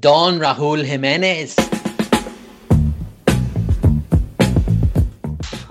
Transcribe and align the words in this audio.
Don 0.00 0.38
Raúl 0.38 0.84
Jimenez. 0.84 1.54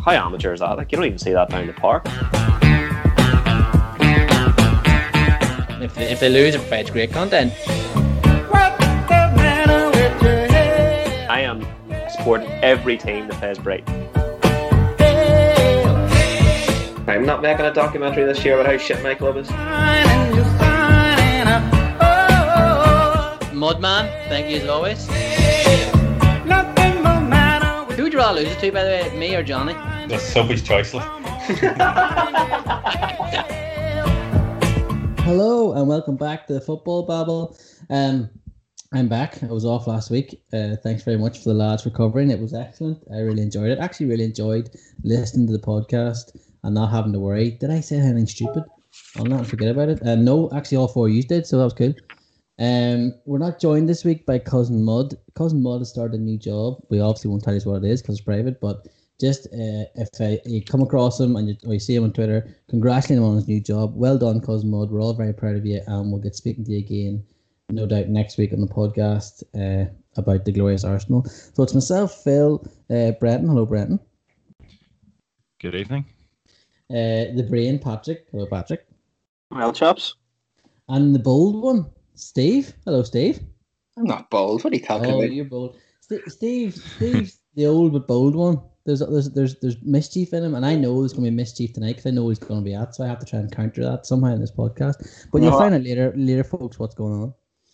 How 0.05 0.12
amateur 0.12 0.54
is 0.54 0.59
that? 0.59 0.78
Like 0.78 0.92
you 0.92 0.97
don't 0.97 1.05
even 1.05 1.17
see 1.17 1.32
that 1.32 1.50
down 1.50 1.66
the 1.66 1.74
park. 1.74 2.05
If 5.81 5.96
they, 5.96 6.12
if 6.12 6.20
they 6.20 6.29
lose, 6.29 6.54
it 6.54 6.60
provides 6.60 6.92
great 6.92 7.12
content. 7.12 7.52
I 11.30 11.42
am 11.42 11.66
supporting 12.12 12.50
every 12.64 12.98
team 12.98 13.28
that 13.28 13.40
plays 13.40 13.58
Brighton. 13.58 14.08
I'm 17.08 17.26
not 17.26 17.42
making 17.42 17.66
a 17.66 17.74
documentary 17.74 18.26
this 18.26 18.46
year 18.46 18.60
about 18.60 18.72
how 18.72 18.78
shit 18.78 19.02
my 19.02 19.16
club 19.16 19.38
is. 19.38 19.50
Mudman, 23.62 24.09
thank 24.28 24.50
you 24.50 24.57
as 24.57 24.68
always. 24.68 25.05
Who 27.96 28.01
would 28.01 28.11
you 28.11 28.18
rather 28.18 28.42
lose 28.42 28.51
it 28.51 28.60
to, 28.60 28.71
by 28.71 28.84
the 28.84 28.89
way, 28.89 29.15
me 29.15 29.36
or 29.36 29.43
Johnny? 29.43 29.74
That's 30.07 30.24
Sophie's 30.24 30.64
choice. 30.64 30.96
Like. 30.96 31.07
Hello 35.20 35.73
and 35.73 35.88
welcome 35.88 36.16
back 36.16 36.47
to 36.47 36.56
the 36.56 36.61
Football 36.61 37.06
Babble. 37.06 37.56
Um, 37.92 38.31
I'm 38.95 39.08
back. 39.08 39.44
I 39.44 39.52
was 39.52 39.64
off 39.64 39.86
last 39.86 40.09
week. 40.09 40.42
Uh, 40.52 40.78
thanks 40.81 41.03
very 41.03 41.20
much 41.20 41.44
for 41.44 41.50
the 41.50 41.53
lads 41.53 41.84
for 41.84 41.92
covering. 41.92 42.31
It 42.31 42.39
was 42.39 42.56
excellent. 42.56 43.03
I 43.14 43.20
really 43.20 43.44
enjoyed 43.44 43.70
it. 43.70 43.78
Actually, 43.78 44.08
really 44.08 44.23
enjoyed 44.23 44.72
listening 45.03 45.45
to 45.45 45.53
the 45.53 45.59
podcast 45.59 46.36
and 46.64 46.73
not 46.73 46.89
having 46.89 47.14
to 47.14 47.20
worry. 47.20 47.52
Did 47.52 47.70
I 47.70 47.81
say 47.81 47.98
anything 47.98 48.25
stupid? 48.25 48.64
I'll 49.17 49.25
not 49.25 49.45
forget 49.45 49.70
about 49.70 49.89
it. 49.89 50.02
Uh, 50.02 50.16
no, 50.16 50.50
actually, 50.52 50.78
all 50.78 50.88
four 50.88 51.09
of 51.09 51.14
you 51.14 51.22
did, 51.22 51.45
so 51.45 51.59
that 51.59 51.66
was 51.66 51.73
cool. 51.73 51.94
Um, 52.61 53.16
we're 53.25 53.39
not 53.39 53.59
joined 53.59 53.89
this 53.89 54.06
week 54.06 54.28
by 54.28 54.38
Cousin 54.38 54.83
Mud. 54.83 55.16
Cousin 55.33 55.64
Mud 55.64 55.81
has 55.81 55.89
started 55.89 56.20
a 56.20 56.23
new 56.23 56.38
job. 56.38 56.78
We 56.89 57.00
obviously 57.00 57.31
won't 57.31 57.44
tell 57.44 57.56
you 57.56 57.61
what 57.61 57.84
it 57.84 57.89
is 57.89 58.03
because 58.03 58.17
it's 58.20 58.23
private, 58.23 58.62
but 58.62 58.88
just 59.20 59.48
uh, 59.48 59.90
if 59.95 60.09
uh, 60.22 60.40
you 60.45 60.64
come 60.64 60.84
across 60.84 61.20
him 61.20 61.36
and 61.36 61.50
you, 61.50 61.56
or 61.66 61.73
you 61.73 61.80
see 61.80 61.95
him 61.95 62.04
on 62.04 62.14
Twitter, 62.14 62.56
congratulate 62.70 63.17
him 63.17 63.23
on 63.23 63.36
his 63.36 63.48
new 63.48 63.59
job. 63.59 63.95
Well 63.95 64.20
done, 64.20 64.42
Cousin 64.42 64.70
Mud. 64.70 64.92
We're 64.92 65.02
all 65.02 65.16
very 65.16 65.34
proud 65.34 65.56
of 65.56 65.66
you, 65.66 65.82
and 65.88 66.12
we'll 66.12 66.22
get 66.22 66.36
speaking 66.36 66.64
to 66.66 66.72
you 66.72 66.78
again, 66.78 67.23
no 67.72 67.88
doubt, 67.88 68.09
next 68.09 68.38
week 68.38 68.54
on 68.54 68.62
the 68.62 68.67
podcast 68.67 69.42
uh, 69.56 69.89
about 70.16 70.45
the 70.45 70.52
glorious 70.52 70.84
Arsenal. 70.84 71.26
So 71.26 71.64
it's 71.64 71.73
myself, 71.73 72.23
Phil, 72.23 72.64
uh, 72.92 73.14
Brenton. 73.20 73.50
Hello, 73.50 73.66
Brenton. 73.66 74.00
Good 75.59 75.73
evening. 75.73 76.06
Uh, 76.92 77.34
the 77.36 77.48
brain, 77.50 77.80
Patrick. 77.80 78.28
Hello, 78.32 78.45
Patrick. 78.45 78.86
Well, 79.50 79.73
chaps. 79.73 80.14
And 80.89 81.16
the 81.16 81.20
bold 81.20 81.64
one, 81.64 81.88
Steve. 82.22 82.73
Hello, 82.86 83.03
Steve. 83.03 83.39
I'm 83.97 84.05
not 84.05 84.30
bold. 84.30 84.64
What 84.64 84.72
are 84.73 84.75
you 84.75 84.81
talking 84.83 85.11
Oh, 85.11 85.17
about? 85.19 85.33
you're 85.33 85.45
bold. 85.45 85.75
St- 86.02 86.31
Steve, 86.31 86.75
Steve, 86.75 87.33
the 87.55 87.66
old 87.66 87.94
but 87.94 88.08
bold 88.08 88.36
one. 88.36 88.61
There's, 88.86 89.00
there's, 89.00 89.30
there's, 89.31 89.59
there's 89.59 89.77
mischief 89.83 90.33
in 90.33 90.44
him, 90.44 90.55
and 90.55 90.66
I 90.66 90.75
know 90.75 90.99
there's 90.99 91.14
going 91.14 91.25
to 91.25 91.31
be 91.31 91.36
mischief 91.36 91.73
tonight 91.73 91.94
because 91.97 92.05
I 92.08 92.11
know 92.11 92.27
he's 92.30 92.39
going 92.39 92.61
to 92.61 92.64
be 92.64 92.73
at. 92.73 92.95
So 92.95 93.03
I 93.03 93.08
have 93.08 93.19
to 93.19 93.25
try 93.25 93.39
and 93.39 93.52
counter 93.52 93.83
that 93.83 94.05
somehow 94.05 94.33
in 94.33 94.42
this 94.42 94.52
podcast. 94.52 95.27
But 95.31 95.42
you'll 95.42 95.58
find 95.58 95.75
out 95.75 95.83
later, 95.83 96.14
later, 96.16 96.44
folks, 96.44 96.80
what's 96.80 96.95
going 96.95 97.14
on. 97.14 97.33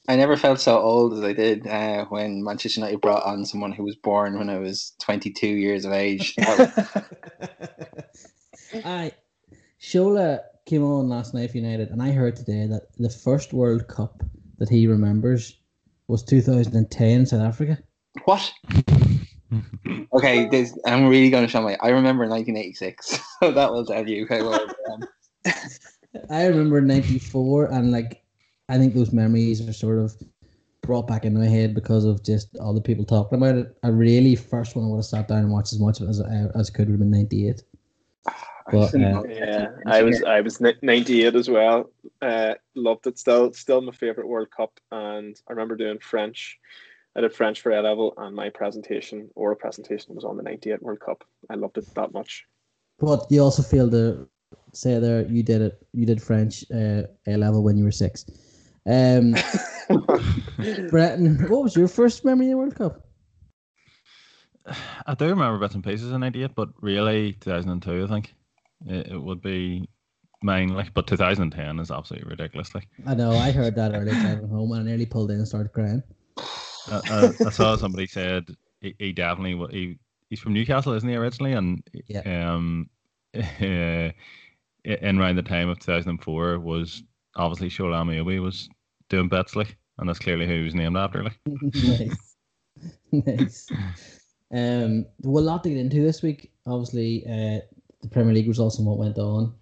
I 0.10 0.16
never 0.16 0.38
felt 0.38 0.60
so 0.62 0.80
old 0.80 1.14
as 1.14 1.24
I 1.24 1.34
did 1.34 1.68
uh, 1.68 2.06
when 2.06 2.44
Manchester 2.44 2.80
United 2.80 3.02
brought 3.02 3.24
on 3.26 3.46
someone 3.46 3.74
who 3.74 3.84
was 3.84 3.96
born 3.96 4.38
when 4.38 4.50
I 4.50 4.58
was 4.58 4.94
22 5.02 5.48
years 5.48 5.84
of 5.86 5.92
age. 5.92 6.34
I 8.86 9.12
Shola 9.82 10.40
came 10.66 10.84
on 10.84 11.10
last 11.10 11.34
night 11.34 11.52
for 11.52 11.58
United, 11.58 11.90
and 11.90 12.02
I 12.02 12.12
heard 12.12 12.36
today 12.38 12.68
that 12.68 12.88
the 12.98 13.10
first 13.10 13.54
World 13.54 13.88
Cup 13.88 14.24
that 14.58 14.70
he 14.70 14.88
remembers 14.88 15.58
was 16.08 16.24
2010 16.24 17.26
South 17.26 17.42
Africa. 17.42 17.78
what? 18.26 18.52
Okay, 20.14 20.48
this, 20.50 20.78
I'm 20.86 21.08
really 21.08 21.30
going 21.30 21.46
to 21.46 21.50
show 21.50 21.62
my. 21.62 21.78
I 21.82 21.90
remember 21.90 22.28
1986, 22.28 23.20
so 23.40 23.52
that 23.52 23.72
will 23.72 23.86
tell 23.86 24.08
you 24.08 24.28
how 24.30 24.42
old 24.42 24.56
I 24.56 24.94
am. 24.94 25.54
I 26.30 26.48
remember 26.48 26.82
'94, 26.82 27.72
and 27.72 27.92
like 27.92 28.24
I 28.70 28.78
think 28.78 28.94
those 28.94 29.14
memories 29.14 29.68
are 29.68 29.74
sort 29.74 30.00
of 30.00 30.14
brought 30.82 31.08
back 31.08 31.26
in 31.26 31.38
my 31.38 31.46
head 31.46 31.74
because 31.74 32.06
of 32.06 32.24
just 32.24 32.58
all 32.58 32.74
the 32.74 32.82
people 32.82 33.06
talking 33.06 33.38
about 33.38 33.56
it. 33.56 33.78
I 33.84 33.90
really 33.90 34.36
first 34.36 34.76
one 34.76 34.86
I 34.86 34.88
would 34.90 34.98
have 34.98 35.06
sat 35.06 35.28
down 35.28 35.40
and 35.40 35.52
watched 35.52 35.74
as 35.74 35.80
much 35.80 36.00
of 36.00 36.08
it 36.08 36.10
as 36.10 36.22
uh, 36.22 36.50
I 36.56 36.60
as 36.60 36.70
could 36.70 36.88
would 36.88 36.94
have 36.94 37.00
been 37.00 37.12
'98. 37.12 37.64
But, 38.72 38.94
uh, 38.96 39.24
Yeah, 39.30 39.70
I 39.86 40.04
was 40.04 40.24
I 40.24 40.42
was 40.42 40.60
98 40.60 41.36
as 41.36 41.50
well. 41.50 41.90
Uh, 42.22 42.56
loved 42.76 43.08
it. 43.08 43.18
Still 43.18 43.54
still 43.54 43.82
my 43.82 43.92
favorite 43.92 44.28
World 44.28 44.52
Cup. 44.52 44.80
And 44.92 45.40
I 45.48 45.54
remember 45.54 45.76
doing 45.76 46.00
French. 46.00 46.60
I 47.16 47.22
did 47.22 47.34
French 47.34 47.62
for 47.62 47.72
A 47.72 47.82
level, 47.82 48.14
and 48.18 48.36
my 48.36 48.50
presentation 48.50 49.30
or 49.36 49.56
presentation 49.56 50.14
was 50.14 50.24
on 50.24 50.38
the 50.38 50.44
98 50.44 50.84
World 50.84 51.00
Cup. 51.00 51.24
I 51.50 51.56
loved 51.56 51.78
it 51.78 51.94
that 51.96 52.14
much. 52.14 52.46
But 53.00 53.26
you 53.30 53.42
also 53.42 53.64
feel 53.64 53.90
to 53.92 54.28
say 54.74 55.00
there 55.00 55.26
you 55.26 55.44
did 55.44 55.62
it. 55.62 55.88
You 55.94 56.06
did 56.06 56.22
French 56.22 56.64
uh, 56.72 57.04
A 57.26 57.38
level 57.38 57.64
when 57.64 57.78
you 57.78 57.86
were 57.86 57.92
six. 57.92 58.26
Um, 58.86 59.36
Brenton, 60.90 61.46
what 61.50 61.64
was 61.64 61.76
your 61.76 61.88
first 61.88 62.24
memory 62.24 62.48
of 62.48 62.52
the 62.52 62.58
World 62.58 62.76
Cup? 62.76 63.08
I 65.08 65.14
do 65.16 65.26
remember 65.30 65.58
bits 65.60 65.76
and 65.76 65.84
pieces 65.84 66.12
in 66.12 66.22
'98, 66.22 66.54
but 66.56 66.70
really 66.82 67.34
2002, 67.34 68.04
I 68.04 68.08
think 68.08 68.36
it, 68.86 69.08
it 69.08 69.22
would 69.22 69.42
be 69.42 69.90
mine. 70.42 70.70
Like, 70.70 70.94
but 70.94 71.08
2010 71.08 71.80
is 71.80 71.92
absolutely 71.92 72.30
ridiculous. 72.30 72.74
Like, 72.76 72.88
I 73.06 73.16
know 73.16 73.32
I 73.38 73.52
heard 73.52 73.76
that 73.76 73.94
earlier 73.94 74.14
driving 74.14 74.50
home, 74.50 74.72
and 74.74 74.82
I 74.82 74.84
nearly 74.84 75.06
pulled 75.06 75.32
in 75.32 75.38
and 75.38 75.48
started 75.48 75.74
crying. 75.74 76.04
I, 76.90 77.02
I, 77.10 77.34
I 77.46 77.50
saw 77.50 77.76
somebody 77.76 78.08
said 78.08 78.46
he, 78.82 78.96
he 79.00 79.14
definitely 79.14 79.68
he 79.72 80.00
he's 80.30 80.40
from 80.40 80.54
Newcastle, 80.54 80.94
isn't 80.94 81.08
he 81.10 81.16
originally? 81.16 81.54
And 81.54 81.84
Yeah. 82.08 82.54
um, 82.54 82.90
in 83.34 84.14
around 85.20 85.36
the 85.36 85.44
time 85.44 85.70
of 85.70 85.80
2004 85.80 86.60
was 86.60 87.04
obviously 87.36 87.70
Shola 87.70 88.04
Ameobi 88.04 88.42
was 88.42 88.70
doing 89.10 89.28
bets 89.30 89.56
like, 89.56 89.78
and 89.98 90.08
that's 90.08 90.20
clearly 90.20 90.46
who 90.46 90.60
he 90.60 90.64
was 90.64 90.76
named 90.76 90.98
after. 90.98 91.24
Like, 91.24 91.40
nice, 91.74 92.36
nice. 93.12 93.72
Um, 94.54 95.06
well, 95.22 95.44
a 95.44 95.46
lot 95.46 95.64
to 95.64 95.70
get 95.70 95.78
into 95.78 96.02
this 96.02 96.22
week. 96.22 96.52
Obviously, 96.66 97.26
uh, 97.28 97.60
the 98.02 98.08
Premier 98.08 98.34
League 98.34 98.48
results 98.48 98.78
and 98.78 98.88
what 98.88 98.98
went 98.98 99.18
on. 99.18 99.54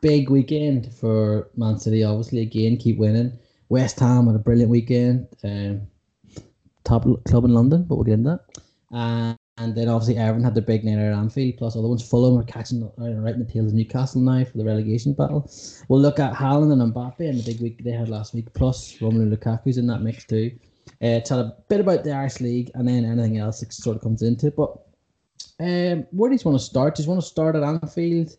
Big 0.00 0.30
weekend 0.30 0.92
for 0.94 1.48
Man 1.56 1.78
City. 1.78 2.04
Obviously, 2.04 2.40
again, 2.40 2.76
keep 2.76 2.98
winning. 2.98 3.32
West 3.68 3.98
Ham 4.00 4.26
had 4.26 4.36
a 4.36 4.38
brilliant 4.38 4.70
weekend. 4.70 5.26
Um, 5.42 5.82
top 6.84 7.06
club 7.24 7.44
in 7.44 7.54
London, 7.54 7.84
but 7.84 7.96
we'll 7.96 8.04
get 8.04 8.14
into 8.14 8.38
that. 8.38 8.96
Uh, 8.96 9.34
and 9.56 9.74
then 9.74 9.88
obviously 9.88 10.18
Everton 10.18 10.42
had 10.42 10.54
their 10.54 10.62
big 10.62 10.84
night 10.84 10.98
at 10.98 11.12
Anfield. 11.12 11.56
Plus, 11.58 11.76
other 11.76 11.88
ones 11.88 12.06
Fulham 12.06 12.38
are 12.38 12.44
catching 12.44 12.90
right 12.96 13.34
in 13.34 13.38
the 13.38 13.50
tails 13.50 13.68
of 13.68 13.74
Newcastle 13.74 14.20
now 14.20 14.44
for 14.44 14.58
the 14.58 14.64
relegation 14.64 15.14
battle. 15.14 15.50
We'll 15.88 16.00
look 16.00 16.18
at 16.18 16.34
Haaland 16.34 16.72
and 16.72 16.92
Mbappe 16.92 17.20
and 17.20 17.38
the 17.38 17.52
big 17.52 17.60
week 17.60 17.84
they 17.84 17.92
had 17.92 18.08
last 18.08 18.34
week. 18.34 18.52
Plus, 18.54 18.94
Romelu 18.98 19.34
Lukaku's 19.36 19.78
in 19.78 19.86
that 19.86 20.02
mix 20.02 20.24
too. 20.24 20.50
Uh, 21.00 21.20
tell 21.20 21.40
a 21.40 21.56
bit 21.68 21.80
about 21.80 22.04
the 22.04 22.12
Irish 22.12 22.40
League 22.40 22.70
and 22.74 22.86
then 22.86 23.04
anything 23.04 23.38
else 23.38 23.60
that 23.60 23.72
sort 23.72 23.96
of 23.96 24.02
comes 24.02 24.22
into 24.22 24.48
it. 24.48 24.56
But 24.56 24.76
um, 25.60 26.06
where 26.10 26.30
do 26.30 26.36
you 26.36 26.42
want 26.44 26.58
to 26.58 26.64
start? 26.64 26.96
Do 26.96 27.02
you 27.02 27.08
want 27.08 27.20
to 27.20 27.26
start 27.26 27.56
at 27.56 27.62
Anfield 27.62 28.36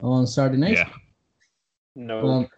on 0.00 0.26
Saturday 0.26 0.58
night? 0.58 0.72
yeah, 0.78 0.88
No. 1.94 2.26
Um, 2.26 2.48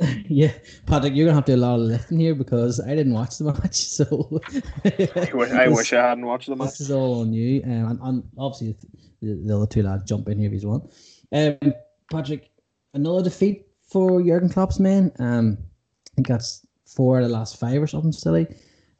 yeah, 0.28 0.52
Patrick, 0.86 1.14
you're 1.14 1.26
gonna 1.26 1.36
have 1.36 1.44
to 1.46 1.52
do 1.52 1.58
a 1.58 1.60
lot 1.60 1.76
of 1.76 1.82
lifting 1.82 2.18
here 2.20 2.34
because 2.34 2.80
I 2.80 2.94
didn't 2.94 3.14
watch 3.14 3.38
the 3.38 3.44
match, 3.62 3.76
so 3.76 4.40
I 4.84 5.30
wish, 5.34 5.50
I 5.50 5.68
wish 5.68 5.92
I 5.92 6.08
hadn't 6.08 6.26
watched 6.26 6.48
the 6.48 6.56
match. 6.56 6.70
this 6.70 6.80
is 6.82 6.90
all 6.90 7.20
on 7.20 7.32
you. 7.32 7.62
Um, 7.64 7.70
and, 7.70 8.00
and 8.02 8.22
obviously 8.38 8.76
the, 9.22 9.34
the 9.46 9.56
other 9.56 9.66
two 9.66 9.82
lads 9.82 10.04
jump 10.04 10.28
in 10.28 10.38
here 10.38 10.52
if 10.52 10.62
you 10.62 10.68
want. 10.68 10.92
Um, 11.32 11.72
Patrick, 12.10 12.50
another 12.92 13.22
defeat 13.22 13.66
for 13.88 14.22
Jurgen 14.22 14.48
Klopp's 14.48 14.78
men. 14.78 15.10
Um, 15.18 15.58
I 15.60 16.10
think 16.16 16.28
that's 16.28 16.66
four 16.86 17.18
of 17.18 17.24
the 17.26 17.32
last 17.32 17.58
five 17.58 17.82
or 17.82 17.86
something 17.86 18.12
silly. 18.12 18.46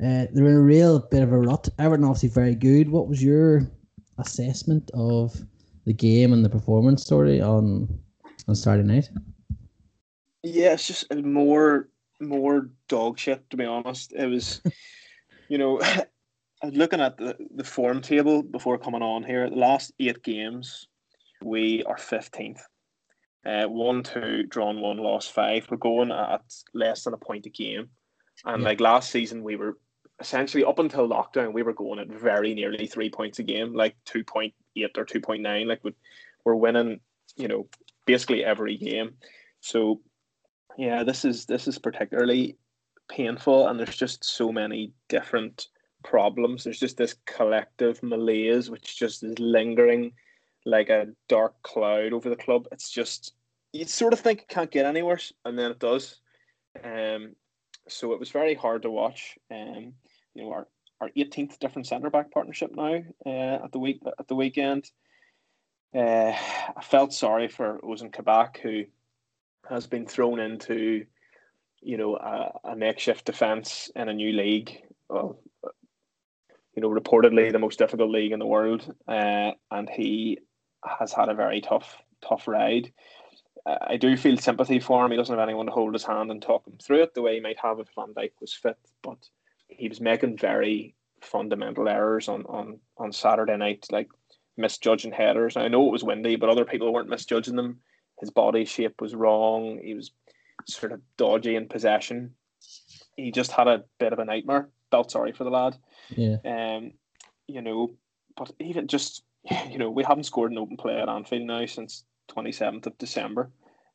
Uh, 0.02 0.26
they're 0.32 0.46
in 0.46 0.56
a 0.56 0.60
real 0.60 0.98
bit 1.10 1.22
of 1.22 1.32
a 1.32 1.38
rut. 1.38 1.68
Everton 1.78 2.04
obviously 2.04 2.28
very 2.28 2.54
good. 2.54 2.88
What 2.88 3.08
was 3.08 3.22
your 3.22 3.70
assessment 4.18 4.90
of 4.94 5.34
the 5.86 5.92
game 5.92 6.32
and 6.32 6.44
the 6.44 6.48
performance 6.50 7.02
story 7.02 7.40
on 7.40 7.88
on 8.48 8.54
Saturday 8.54 8.86
night? 8.88 9.10
Yeah, 10.42 10.74
it's 10.74 10.86
just 10.86 11.10
uh, 11.10 11.16
more 11.16 11.88
more 12.20 12.70
dog 12.88 13.18
shit 13.18 13.48
to 13.50 13.56
be 13.56 13.64
honest. 13.64 14.12
It 14.12 14.26
was, 14.26 14.60
you 15.48 15.58
know, 15.58 15.80
I 16.62 16.66
was 16.66 16.74
looking 16.76 17.00
at 17.00 17.16
the, 17.18 17.36
the 17.54 17.64
form 17.64 18.00
table 18.00 18.42
before 18.42 18.78
coming 18.78 19.02
on 19.02 19.22
here. 19.24 19.48
The 19.50 19.56
last 19.56 19.92
eight 19.98 20.22
games, 20.22 20.86
we 21.42 21.82
are 21.84 21.98
fifteenth. 21.98 22.60
Uh, 23.46 23.66
one, 23.66 24.02
two, 24.02 24.44
drawn 24.44 24.80
one, 24.80 24.96
lost 24.96 25.32
five. 25.32 25.66
We're 25.70 25.76
going 25.76 26.10
at 26.10 26.40
less 26.72 27.04
than 27.04 27.12
a 27.12 27.18
point 27.18 27.44
a 27.44 27.50
game, 27.50 27.90
and 28.46 28.62
Yeah. 28.62 28.68
like 28.68 28.80
last 28.80 29.10
season, 29.10 29.42
we 29.42 29.56
were 29.56 29.76
essentially 30.20 30.64
up 30.64 30.78
until 30.78 31.08
lockdown, 31.08 31.52
we 31.52 31.62
were 31.62 31.72
going 31.72 31.98
at 31.98 32.08
very 32.08 32.54
nearly 32.54 32.86
three 32.86 33.10
points 33.10 33.38
a 33.38 33.42
game, 33.42 33.74
like 33.74 33.96
two 34.04 34.24
point 34.24 34.54
eight 34.76 34.96
or 34.96 35.04
two 35.04 35.20
point 35.20 35.42
nine. 35.42 35.68
Like 35.68 35.82
we- 35.84 35.94
we're 36.44 36.54
winning, 36.54 37.00
you 37.36 37.48
know, 37.48 37.68
basically 38.06 38.44
every 38.44 38.76
game. 38.76 39.16
So 39.60 40.02
yeah, 40.76 41.04
this 41.04 41.24
is 41.24 41.46
this 41.46 41.66
is 41.66 41.78
particularly 41.78 42.56
painful, 43.08 43.68
and 43.68 43.78
there's 43.78 43.96
just 43.96 44.24
so 44.24 44.52
many 44.52 44.92
different 45.08 45.68
problems. 46.02 46.64
There's 46.64 46.80
just 46.80 46.96
this 46.96 47.16
collective 47.26 48.02
malaise 48.02 48.70
which 48.70 48.98
just 48.98 49.22
is 49.22 49.38
lingering 49.38 50.12
like 50.66 50.90
a 50.90 51.08
dark 51.28 51.60
cloud 51.62 52.12
over 52.12 52.28
the 52.28 52.36
club. 52.36 52.66
It's 52.72 52.90
just 52.90 53.34
you 53.72 53.86
sort 53.86 54.12
of 54.12 54.20
think 54.20 54.42
it 54.42 54.48
can't 54.48 54.70
get 54.70 54.86
any 54.86 55.02
worse, 55.02 55.32
and 55.44 55.58
then 55.58 55.72
it 55.72 55.78
does. 55.78 56.20
Um, 56.82 57.34
so 57.88 58.12
it 58.12 58.20
was 58.20 58.30
very 58.30 58.54
hard 58.54 58.82
to 58.82 58.90
watch. 58.90 59.38
Um, 59.50 59.94
you 60.34 60.42
know, 60.42 60.52
our 60.52 60.66
our 61.00 61.10
18th 61.16 61.58
different 61.58 61.86
centre 61.86 62.10
back 62.10 62.30
partnership 62.30 62.70
now 62.74 63.02
uh, 63.26 63.64
at 63.64 63.72
the 63.72 63.78
week 63.78 64.00
at 64.18 64.28
the 64.28 64.34
weekend. 64.34 64.90
Uh, 65.94 66.32
I 66.76 66.82
felt 66.82 67.12
sorry 67.12 67.48
for 67.48 67.78
Ozan 67.84 68.12
Kabak, 68.12 68.58
who 68.58 68.84
has 69.68 69.86
been 69.86 70.06
thrown 70.06 70.40
into, 70.40 71.06
you 71.80 71.96
know, 71.96 72.16
a, 72.16 72.70
a 72.72 72.76
makeshift 72.76 73.24
defence 73.24 73.90
in 73.94 74.08
a 74.08 74.14
new 74.14 74.32
league. 74.32 74.82
Well, 75.08 75.38
you 76.74 76.82
know, 76.82 76.88
reportedly 76.88 77.52
the 77.52 77.60
most 77.60 77.78
difficult 77.78 78.10
league 78.10 78.32
in 78.32 78.40
the 78.40 78.46
world, 78.46 78.92
uh, 79.06 79.52
and 79.70 79.88
he 79.88 80.40
has 80.84 81.12
had 81.12 81.28
a 81.28 81.34
very 81.34 81.60
tough, 81.60 81.96
tough 82.26 82.48
ride. 82.48 82.92
I 83.66 83.96
do 83.96 84.16
feel 84.16 84.36
sympathy 84.36 84.78
for 84.78 85.04
him. 85.04 85.10
He 85.10 85.16
doesn't 85.16 85.34
have 85.34 85.48
anyone 85.48 85.66
to 85.66 85.72
hold 85.72 85.94
his 85.94 86.04
hand 86.04 86.30
and 86.30 86.42
talk 86.42 86.66
him 86.66 86.76
through 86.82 87.02
it 87.02 87.14
the 87.14 87.22
way 87.22 87.34
he 87.34 87.40
might 87.40 87.58
have 87.60 87.78
if 87.78 87.88
Van 87.94 88.12
Dijk 88.12 88.32
was 88.40 88.52
fit. 88.52 88.76
But 89.02 89.18
he 89.68 89.88
was 89.88 90.00
making 90.00 90.36
very 90.36 90.94
fundamental 91.22 91.88
errors 91.88 92.28
on 92.28 92.44
on 92.46 92.78
on 92.98 93.12
Saturday 93.12 93.56
night, 93.56 93.86
like 93.90 94.08
misjudging 94.56 95.12
headers. 95.12 95.56
I 95.56 95.68
know 95.68 95.86
it 95.86 95.92
was 95.92 96.04
windy, 96.04 96.36
but 96.36 96.50
other 96.50 96.66
people 96.66 96.92
weren't 96.92 97.08
misjudging 97.08 97.56
them. 97.56 97.80
His 98.20 98.30
body 98.30 98.64
shape 98.66 99.00
was 99.00 99.14
wrong. 99.14 99.80
He 99.82 99.94
was 99.94 100.12
sort 100.68 100.92
of 100.92 101.00
dodgy 101.16 101.56
in 101.56 101.68
possession. 101.68 102.34
He 103.16 103.32
just 103.32 103.50
had 103.50 103.68
a 103.68 103.84
bit 103.98 104.12
of 104.12 104.18
a 104.18 104.24
nightmare. 104.24 104.68
Felt 104.90 105.10
sorry 105.10 105.32
for 105.32 105.44
the 105.44 105.50
lad. 105.50 105.76
Yeah. 106.10 106.36
Um, 106.44 106.92
you 107.48 107.62
know, 107.62 107.94
but 108.36 108.52
even 108.60 108.88
just 108.88 109.22
you 109.70 109.78
know, 109.78 109.90
we 109.90 110.04
haven't 110.04 110.24
scored 110.24 110.52
an 110.52 110.58
open 110.58 110.76
play 110.76 111.00
at 111.00 111.08
Anfield 111.08 111.46
now 111.46 111.64
since 111.64 112.04
27th 112.36 112.86
of 112.86 112.98
December, 112.98 113.50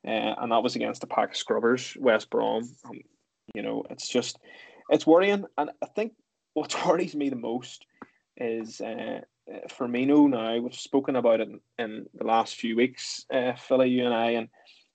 uh, 0.07 0.35
and 0.37 0.51
that 0.51 0.63
was 0.63 0.75
against 0.75 1.01
the 1.01 1.07
pack 1.07 1.31
of 1.31 1.37
scrubbers, 1.37 1.95
West 1.99 2.29
Brom. 2.29 2.63
Um, 2.85 3.01
you 3.53 3.61
know, 3.61 3.83
it's 3.89 4.07
just 4.07 4.39
it's 4.89 5.07
worrying, 5.07 5.45
and 5.57 5.71
I 5.81 5.85
think 5.87 6.13
what 6.53 6.75
worries 6.85 7.15
me 7.15 7.29
the 7.29 7.35
most 7.35 7.85
is 8.37 8.81
uh, 8.81 9.21
Firmino 9.69 10.29
now. 10.29 10.59
We've 10.59 10.73
spoken 10.73 11.15
about 11.15 11.41
it 11.41 11.49
in, 11.49 11.59
in 11.77 12.05
the 12.13 12.25
last 12.25 12.55
few 12.55 12.75
weeks, 12.75 13.25
uh, 13.33 13.53
Philly, 13.53 13.89
you 13.89 14.05
and 14.05 14.13
I, 14.13 14.31
and 14.31 14.49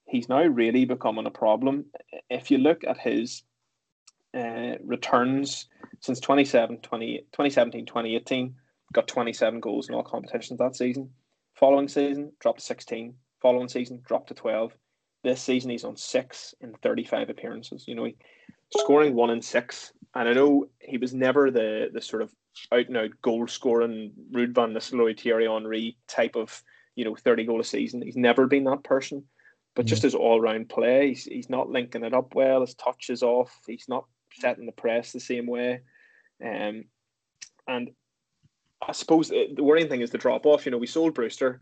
he's 0.07 0.29
now 0.29 0.45
really 0.45 0.85
becoming 0.85 1.27
a 1.27 1.31
problem. 1.31 1.87
If 2.31 2.51
you 2.51 2.59
look 2.59 2.85
at 2.85 2.99
his 2.99 3.43
uh, 4.37 4.75
returns 4.83 5.69
since 6.01 6.21
2017, 6.21 6.83
2018, 6.83 8.55
got 8.93 9.09
27 9.09 9.61
goals 9.61 9.89
in 9.89 9.95
all 9.95 10.03
competitions 10.03 10.59
that 10.59 10.77
season. 10.77 11.11
Following 11.55 11.89
season, 11.89 12.33
dropped 12.41 12.61
to 12.61 12.65
16. 12.65 13.15
Following 13.45 13.69
season, 13.69 14.01
dropped 14.07 14.29
to 14.29 14.35
12. 14.35 14.75
This 15.23 15.43
season, 15.43 15.71
he's 15.71 15.85
on 15.85 15.99
six 15.99 16.55
in 16.63 16.73
35 16.83 17.29
appearances. 17.29 17.85
You 17.87 17.95
know, 17.95 18.05
he, 18.05 18.17
scoring 18.75 19.15
one 19.15 19.29
in 19.29 19.43
six. 19.43 19.93
And 20.15 20.27
I 20.27 20.33
know 20.33 20.69
he 20.81 20.97
was 20.97 21.13
never 21.13 21.51
the 21.51 21.91
the 21.93 22.01
sort 22.01 22.23
of 22.23 22.33
out 22.73 22.89
and 22.89 22.97
out 22.97 23.11
goal 23.21 23.47
scoring 23.47 24.13
Ruud 24.33 24.55
van 24.55 24.73
Nistelrooy, 24.73 25.21
Thierry 25.21 25.47
Henry 25.47 25.99
type 26.09 26.37
of 26.37 26.63
you 26.97 27.05
know 27.05 27.15
30 27.15 27.45
goal 27.45 27.61
a 27.61 27.65
season. 27.65 28.01
He's 28.01 28.17
never 28.17 28.47
been 28.47 28.65
that 28.65 28.83
person. 28.83 29.25
But 29.77 29.85
just 29.85 30.05
his 30.05 30.15
all 30.15 30.41
round 30.41 30.71
play, 30.71 31.09
he's, 31.09 31.25
he's 31.25 31.51
not 31.51 31.69
linking 31.69 32.03
it 32.03 32.15
up 32.15 32.35
well. 32.35 32.63
His 32.63 32.75
touch 32.75 33.11
is 33.11 33.23
off. 33.23 33.55
He's 33.67 33.87
not 33.89 34.07
setting 34.41 34.65
the 34.65 34.73
press 34.73 35.13
the 35.13 35.21
same 35.21 35.47
way. 35.47 35.81
Um, 36.43 36.85
and 37.69 37.91
I 38.81 38.93
suppose 38.93 39.29
the, 39.29 39.49
the 39.55 39.65
worrying 39.65 39.89
thing 39.89 40.01
is 40.01 40.11
the 40.11 40.19
drop 40.19 40.47
off. 40.47 40.65
You 40.65 40.73
know, 40.73 40.79
we 40.79 40.87
sold 40.87 41.13
Brewster, 41.15 41.61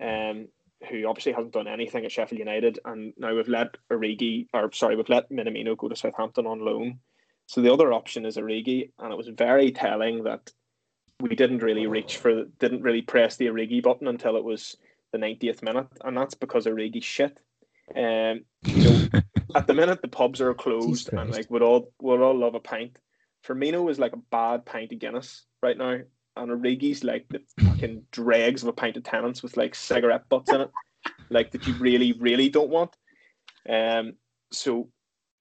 um, 0.00 0.48
who 0.88 1.06
obviously 1.06 1.32
hasn't 1.32 1.52
done 1.52 1.68
anything 1.68 2.04
at 2.04 2.12
Sheffield 2.12 2.38
United, 2.38 2.78
and 2.84 3.12
now 3.16 3.34
we've 3.34 3.48
let 3.48 3.76
Origi, 3.90 4.46
or 4.52 4.70
sorry, 4.72 4.96
we've 4.96 5.08
let 5.08 5.30
Minamino 5.30 5.76
go 5.76 5.88
to 5.88 5.96
Southampton 5.96 6.46
on 6.46 6.60
loan. 6.60 6.98
So 7.46 7.60
the 7.60 7.72
other 7.72 7.92
option 7.92 8.24
is 8.24 8.36
Origi, 8.36 8.90
and 8.98 9.12
it 9.12 9.16
was 9.16 9.28
very 9.28 9.72
telling 9.72 10.24
that 10.24 10.50
we 11.20 11.36
didn't 11.36 11.62
really 11.62 11.86
reach 11.86 12.16
for, 12.16 12.44
didn't 12.58 12.82
really 12.82 13.02
press 13.02 13.36
the 13.36 13.46
Origi 13.46 13.82
button 13.82 14.08
until 14.08 14.36
it 14.36 14.44
was 14.44 14.76
the 15.12 15.18
90th 15.18 15.62
minute, 15.62 15.88
and 16.04 16.16
that's 16.16 16.34
because 16.34 16.66
Origi 16.66 17.02
shit. 17.02 17.38
Um, 17.94 18.44
you 18.64 18.84
know, 18.84 19.20
at 19.54 19.66
the 19.66 19.74
minute 19.74 20.02
the 20.02 20.08
pubs 20.08 20.40
are 20.40 20.54
closed, 20.54 21.12
and 21.12 21.30
like 21.30 21.50
we'd 21.50 21.62
all 21.62 21.92
we'd 22.00 22.20
all 22.20 22.38
love 22.38 22.54
a 22.54 22.60
pint. 22.60 22.96
Firmino 23.46 23.90
is 23.90 23.98
like 23.98 24.12
a 24.12 24.22
bad 24.30 24.64
pint 24.64 24.92
of 24.92 24.98
Guinness 24.98 25.44
right 25.62 25.76
now, 25.76 25.98
and 26.36 26.50
Origi's 26.50 27.04
like 27.04 27.26
the 27.28 27.42
fucking 27.60 28.04
dregs 28.10 28.62
of 28.62 28.68
a 28.68 28.72
pint 28.72 28.96
of 28.96 29.04
Tennent's 29.04 29.42
with 29.42 29.56
like 29.56 29.74
cigarette 29.74 30.28
butts 30.28 30.52
in 30.52 30.62
it, 30.62 30.70
like 31.30 31.50
that 31.52 31.66
you 31.66 31.74
really 31.74 32.12
really 32.12 32.48
don't 32.48 32.70
want. 32.70 32.96
Um, 33.68 34.14
so 34.50 34.88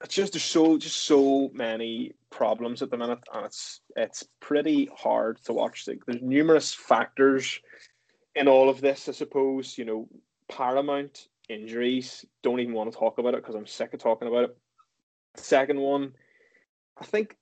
it's 0.04 0.16
just 0.16 0.34
there's 0.34 0.44
so 0.44 0.78
just 0.78 1.04
so 1.04 1.50
many 1.54 2.14
problems 2.30 2.82
at 2.82 2.90
the 2.90 2.98
minute, 2.98 3.20
and 3.34 3.46
it's 3.46 3.82
it's 3.96 4.24
pretty 4.40 4.90
hard 4.96 5.38
to 5.46 5.54
watch. 5.54 5.88
Like, 5.88 6.06
there's 6.06 6.22
numerous 6.22 6.74
factors 6.74 7.60
in 8.36 8.48
all 8.48 8.70
of 8.70 8.82
this, 8.82 9.08
I 9.10 9.12
suppose. 9.12 9.78
You 9.78 9.86
know, 9.86 10.10
paramount 10.50 11.28
injuries. 11.50 12.26
Don't 12.42 12.60
even 12.60 12.74
want 12.74 12.92
to 12.92 12.98
talk 12.98 13.18
about 13.18 13.34
it 13.34 13.42
because 13.42 13.56
I'm 13.56 13.68
sick 13.68 13.94
of 13.94 14.00
talking 14.00 14.28
about 14.28 14.46
it. 14.46 14.58
Second 15.36 15.80
one, 15.80 16.14
I 17.00 17.06
think, 17.06 17.38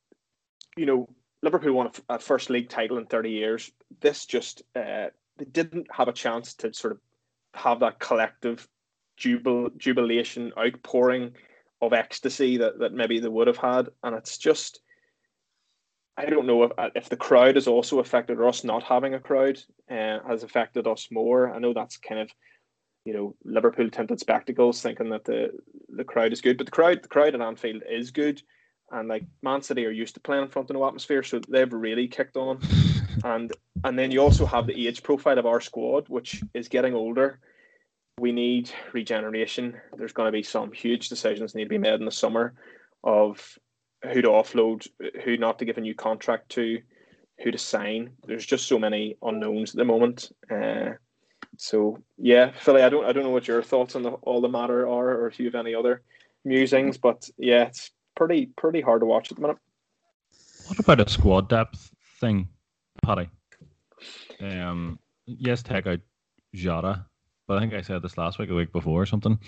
you 0.78 0.86
know, 0.86 1.10
Liverpool 1.42 1.74
won 1.74 1.90
a, 2.10 2.20
first 2.20 2.50
league 2.50 2.70
title 2.70 2.98
in 2.98 3.06
30 3.06 3.32
years. 3.32 3.72
This 4.02 4.26
just 4.26 4.64
uh, 4.76 5.08
they 5.38 5.46
didn't 5.52 5.88
have 5.92 6.08
a 6.08 6.14
chance 6.14 6.54
to 6.56 6.74
sort 6.74 6.94
of 6.94 7.00
have 7.54 7.80
that 7.80 8.00
collective 8.00 8.68
jubil 9.18 9.76
jubilation 9.78 10.52
outpouring 10.58 11.32
of 11.82 11.94
ecstasy 11.94 12.58
that, 12.58 12.80
that 12.80 12.94
maybe 12.94 13.20
they 13.20 13.28
would 13.30 13.48
have 13.48 13.58
had, 13.58 13.90
and 14.04 14.16
it's 14.16 14.38
just. 14.38 14.82
I 16.18 16.26
don't 16.26 16.48
know 16.48 16.64
if, 16.64 16.72
if 16.96 17.08
the 17.08 17.16
crowd 17.16 17.56
has 17.56 17.66
also 17.66 18.00
affected 18.00 18.42
us 18.42 18.66
not 18.66 18.84
having 18.84 19.14
a 19.14 19.22
crowd 19.22 19.58
uh, 19.90 20.20
has 20.28 20.44
affected 20.44 20.86
us 20.86 21.08
more. 21.10 21.54
I 21.54 21.60
know 21.60 21.74
that's 21.74 21.96
kind 21.96 22.20
of 22.20 22.30
you 23.06 23.14
know 23.14 23.36
Liverpool 23.46 23.90
tinted 23.90 24.20
spectacles, 24.20 24.82
thinking 24.82 25.10
that 25.12 25.24
the 25.24 25.52
the 25.88 26.04
crowd 26.04 26.34
is 26.34 26.42
good, 26.42 26.58
but 26.58 26.66
the 26.66 26.72
crowd 26.72 27.02
the 27.02 27.08
crowd 27.08 27.36
at 27.36 27.42
Anfield 27.42 27.84
is 27.90 28.12
good, 28.12 28.42
and 28.92 29.08
like 29.08 29.24
Man 29.42 29.62
City 29.62 29.86
are 29.86 29.92
used 29.92 30.16
to 30.16 30.20
playing 30.20 30.44
in 30.44 30.50
front 30.50 30.70
of 30.70 30.76
no 30.76 30.86
atmosphere, 30.86 31.24
so 31.24 31.40
they've 31.48 31.72
really 31.72 32.08
kicked 32.08 32.38
on, 32.38 32.60
and 33.24 33.52
and 33.84 33.98
then 33.98 34.12
you 34.12 34.22
also 34.22 34.46
have 34.46 34.68
the 34.68 34.88
age 34.88 35.04
profile 35.04 35.40
of 35.40 35.46
our 35.46 35.62
squad, 35.62 36.10
which 36.10 36.42
is 36.54 36.68
getting 36.68 36.94
older. 36.94 37.40
We 38.20 38.32
need 38.32 38.70
regeneration. 38.92 39.80
There's 39.98 40.14
going 40.14 40.28
to 40.28 40.32
be 40.32 40.44
some 40.44 40.72
huge 40.72 41.10
decisions 41.10 41.56
need 41.56 41.66
to 41.66 41.70
be 41.70 41.78
made 41.78 41.94
in 41.94 42.06
the 42.06 42.12
summer 42.12 42.54
of 43.04 43.58
who 44.04 44.22
to 44.22 44.30
offload, 44.30 44.88
who 45.24 45.38
not 45.38 45.60
to 45.60 45.66
give 45.66 45.78
a 45.78 45.82
new 45.82 45.96
contract 45.96 46.50
to, 46.50 46.82
who 47.42 47.52
to 47.52 47.58
sign. 47.58 48.12
There's 48.26 48.46
just 48.46 48.68
so 48.68 48.80
many 48.80 49.18
unknowns 49.22 49.72
at 49.72 49.78
the 49.78 49.86
moment. 49.86 50.32
Uh, 50.52 50.92
so 51.58 52.00
yeah, 52.18 52.52
Philly, 52.52 52.82
I 52.82 52.90
don't 52.90 53.06
I 53.06 53.12
don't 53.12 53.24
know 53.24 53.30
what 53.30 53.48
your 53.48 53.64
thoughts 53.64 53.96
on 53.96 54.04
the, 54.04 54.12
all 54.12 54.42
the 54.42 54.50
matter 54.50 54.88
are, 54.88 55.22
or 55.22 55.28
if 55.28 55.40
you 55.40 55.46
have 55.46 55.56
any 55.56 55.76
other 55.76 56.02
musings, 56.46 56.98
but 56.98 57.30
yeah, 57.38 57.64
it's 57.64 57.92
pretty 58.20 58.48
pretty 58.58 58.82
hard 58.82 59.00
to 59.00 59.06
watch 59.06 59.32
at 59.32 59.38
the 59.38 59.42
minute. 59.42 59.58
What 60.68 60.78
about 60.78 61.00
a 61.00 61.10
squad 61.10 61.50
depth 61.50 61.90
thing, 62.20 62.50
Paddy? 63.02 63.30
Um, 64.42 65.00
yes, 65.26 65.64
take 65.64 65.88
out 65.88 66.00
Jota, 66.54 67.06
but 67.48 67.58
I 67.58 67.62
think 67.62 67.74
I 67.74 67.82
said 67.82 68.02
this 68.02 68.18
last 68.18 68.38
week, 68.38 68.50
a 68.50 68.54
week 68.54 68.74
before, 68.74 69.02
or 69.02 69.06
something. 69.06 69.40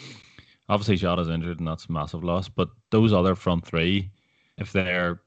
Obviously, 0.70 0.96
Jota's 0.96 1.30
injured, 1.30 1.60
and 1.60 1.68
that's 1.68 1.86
a 1.86 1.92
massive 1.92 2.24
loss. 2.24 2.48
But 2.48 2.70
those 2.92 3.12
other 3.12 3.36
front 3.36 3.66
three, 3.66 4.10
if 4.58 4.72
they're, 4.72 5.22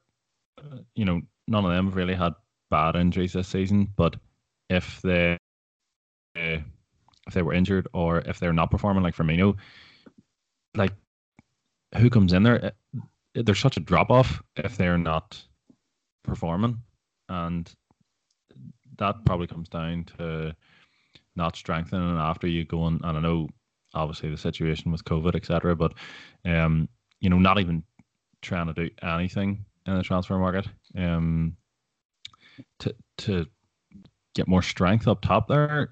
uh, 0.57 0.79
you 0.95 1.05
know, 1.05 1.21
none 1.47 1.65
of 1.65 1.71
them 1.71 1.85
have 1.85 1.95
really 1.95 2.15
had 2.15 2.33
bad 2.71 2.95
injuries 2.95 3.33
this 3.33 3.47
season. 3.47 3.87
But 3.95 4.15
if 4.71 5.01
they 5.03 5.37
uh, 6.35 6.57
if 7.27 7.33
they 7.33 7.43
were 7.43 7.53
injured 7.53 7.87
or 7.93 8.19
if 8.19 8.39
they're 8.39 8.53
not 8.53 8.71
performing 8.71 9.03
like 9.03 9.15
Firmino, 9.15 9.55
like 10.75 10.93
who 11.97 12.09
comes 12.09 12.33
in 12.33 12.43
there? 12.43 12.73
There's 13.35 13.59
such 13.59 13.77
a 13.77 13.81
drop 13.81 14.09
off 14.09 14.41
if 14.55 14.77
they're 14.77 14.97
not 14.97 15.41
performing, 16.23 16.77
and 17.29 17.71
that 18.97 19.25
probably 19.25 19.47
comes 19.47 19.69
down 19.69 20.05
to 20.17 20.55
not 21.35 21.55
strengthening 21.55 22.17
after 22.17 22.47
you 22.47 22.63
go 22.65 22.81
on. 22.83 23.01
And 23.03 23.17
I 23.17 23.21
know 23.21 23.49
obviously 23.93 24.29
the 24.29 24.37
situation 24.37 24.91
with 24.91 25.03
COVID, 25.03 25.35
etc., 25.35 25.75
but 25.75 25.93
um, 26.45 26.87
you 27.19 27.29
know, 27.29 27.39
not 27.39 27.59
even 27.59 27.83
trying 28.41 28.67
to 28.67 28.73
do 28.73 28.89
anything 29.01 29.65
in 29.87 29.97
the 29.97 30.03
transfer 30.03 30.37
market 30.37 30.67
um 30.97 31.55
to 32.79 32.95
to 33.17 33.45
get 34.33 34.47
more 34.47 34.61
strength 34.61 35.07
up 35.07 35.21
top 35.21 35.47
there 35.47 35.89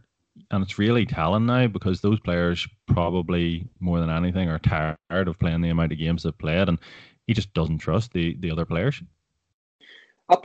and 0.52 0.64
it's 0.64 0.80
really 0.80 1.06
telling 1.06 1.46
now 1.46 1.68
because 1.68 2.02
those 2.02 2.20
players 2.20 2.68
probably 2.88 3.68
more 3.80 4.00
than 4.00 4.10
anything 4.10 4.50
are 4.50 4.60
tired 4.60 4.98
of 5.28 5.40
playing 5.40 5.62
the 5.62 5.70
amount 5.70 5.92
of 5.92 5.98
games 5.98 6.24
they've 6.24 6.38
played 6.38 6.70
and 6.70 6.80
he 7.28 7.34
just 7.34 7.54
doesn't 7.54 7.80
trust 7.80 8.14
the 8.14 8.36
the 8.40 8.52
other 8.52 8.66
players. 8.66 9.02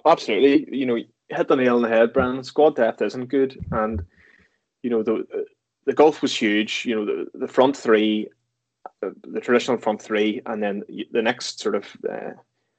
Absolutely, 0.05 0.77
you 0.77 0.87
know, 0.87 0.99
hit 1.29 1.49
the 1.49 1.57
nail 1.57 1.77
on 1.77 1.83
the 1.83 1.89
head, 1.89 2.13
Brandon. 2.13 2.45
Squad 2.45 2.77
depth 2.77 3.01
isn't 3.03 3.27
good, 3.27 3.59
and 3.71 4.05
you 4.83 4.91
know 4.91 5.03
the 5.03 5.47
the 5.87 5.95
gulf 5.95 6.23
was 6.23 6.35
huge. 6.35 6.85
You 6.85 6.97
know, 6.97 7.05
the 7.05 7.27
the 7.35 7.49
front 7.49 7.77
three, 7.77 8.29
the, 9.01 9.15
the 9.23 9.41
traditional 9.41 9.79
front 9.79 10.03
three, 10.03 10.43
and 10.47 10.63
then 10.63 10.83
the 11.13 11.23
next 11.23 11.61
sort 11.61 11.75
of 11.75 11.85
uh, 12.09 12.33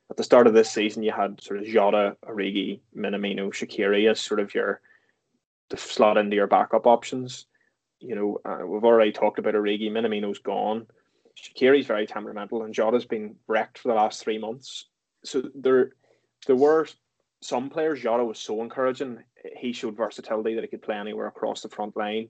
at 0.10 0.18
the 0.18 0.24
start 0.24 0.48
of 0.48 0.54
this 0.54 0.72
season, 0.72 1.04
you 1.04 1.12
had 1.12 1.42
sort 1.42 1.60
of 1.60 1.66
Jota, 1.66 2.18
Origi, 2.28 2.80
Minamino, 2.96 3.50
Shaqiri 3.50 4.10
as 4.10 4.20
sort 4.20 4.40
of 4.40 4.54
your 4.56 4.82
to 5.70 5.78
slot 5.78 6.18
into 6.18 6.36
your 6.36 6.48
backup 6.48 6.88
options. 6.88 7.46
You 8.00 8.16
know, 8.16 8.40
uh, 8.44 8.66
we've 8.66 8.84
already 8.84 9.12
talked 9.12 9.40
about 9.40 9.54
Origi. 9.54 9.92
Minamino's 9.92 10.40
gone. 10.40 10.88
Shaqiri's 11.38 11.86
very 11.86 12.06
temperamental, 12.08 12.64
and 12.64 12.74
Jota's 12.74 13.06
been 13.06 13.36
wrecked 13.48 13.78
for 13.80 13.88
the 13.90 13.94
last 13.96 14.24
three 14.24 14.38
months. 14.38 14.88
So 15.24 15.44
there, 15.56 15.92
there 16.48 16.56
were 16.56 16.88
some 17.42 17.70
players. 17.70 18.02
Jota 18.02 18.24
was 18.24 18.40
so 18.40 18.62
encouraging. 18.62 19.20
He 19.58 19.74
showed 19.74 19.96
versatility 19.98 20.56
that 20.56 20.64
he 20.64 20.68
could 20.70 20.82
play 20.82 20.96
anywhere 20.96 21.28
across 21.28 21.62
the 21.62 21.70
front 21.70 21.96
line, 21.98 22.30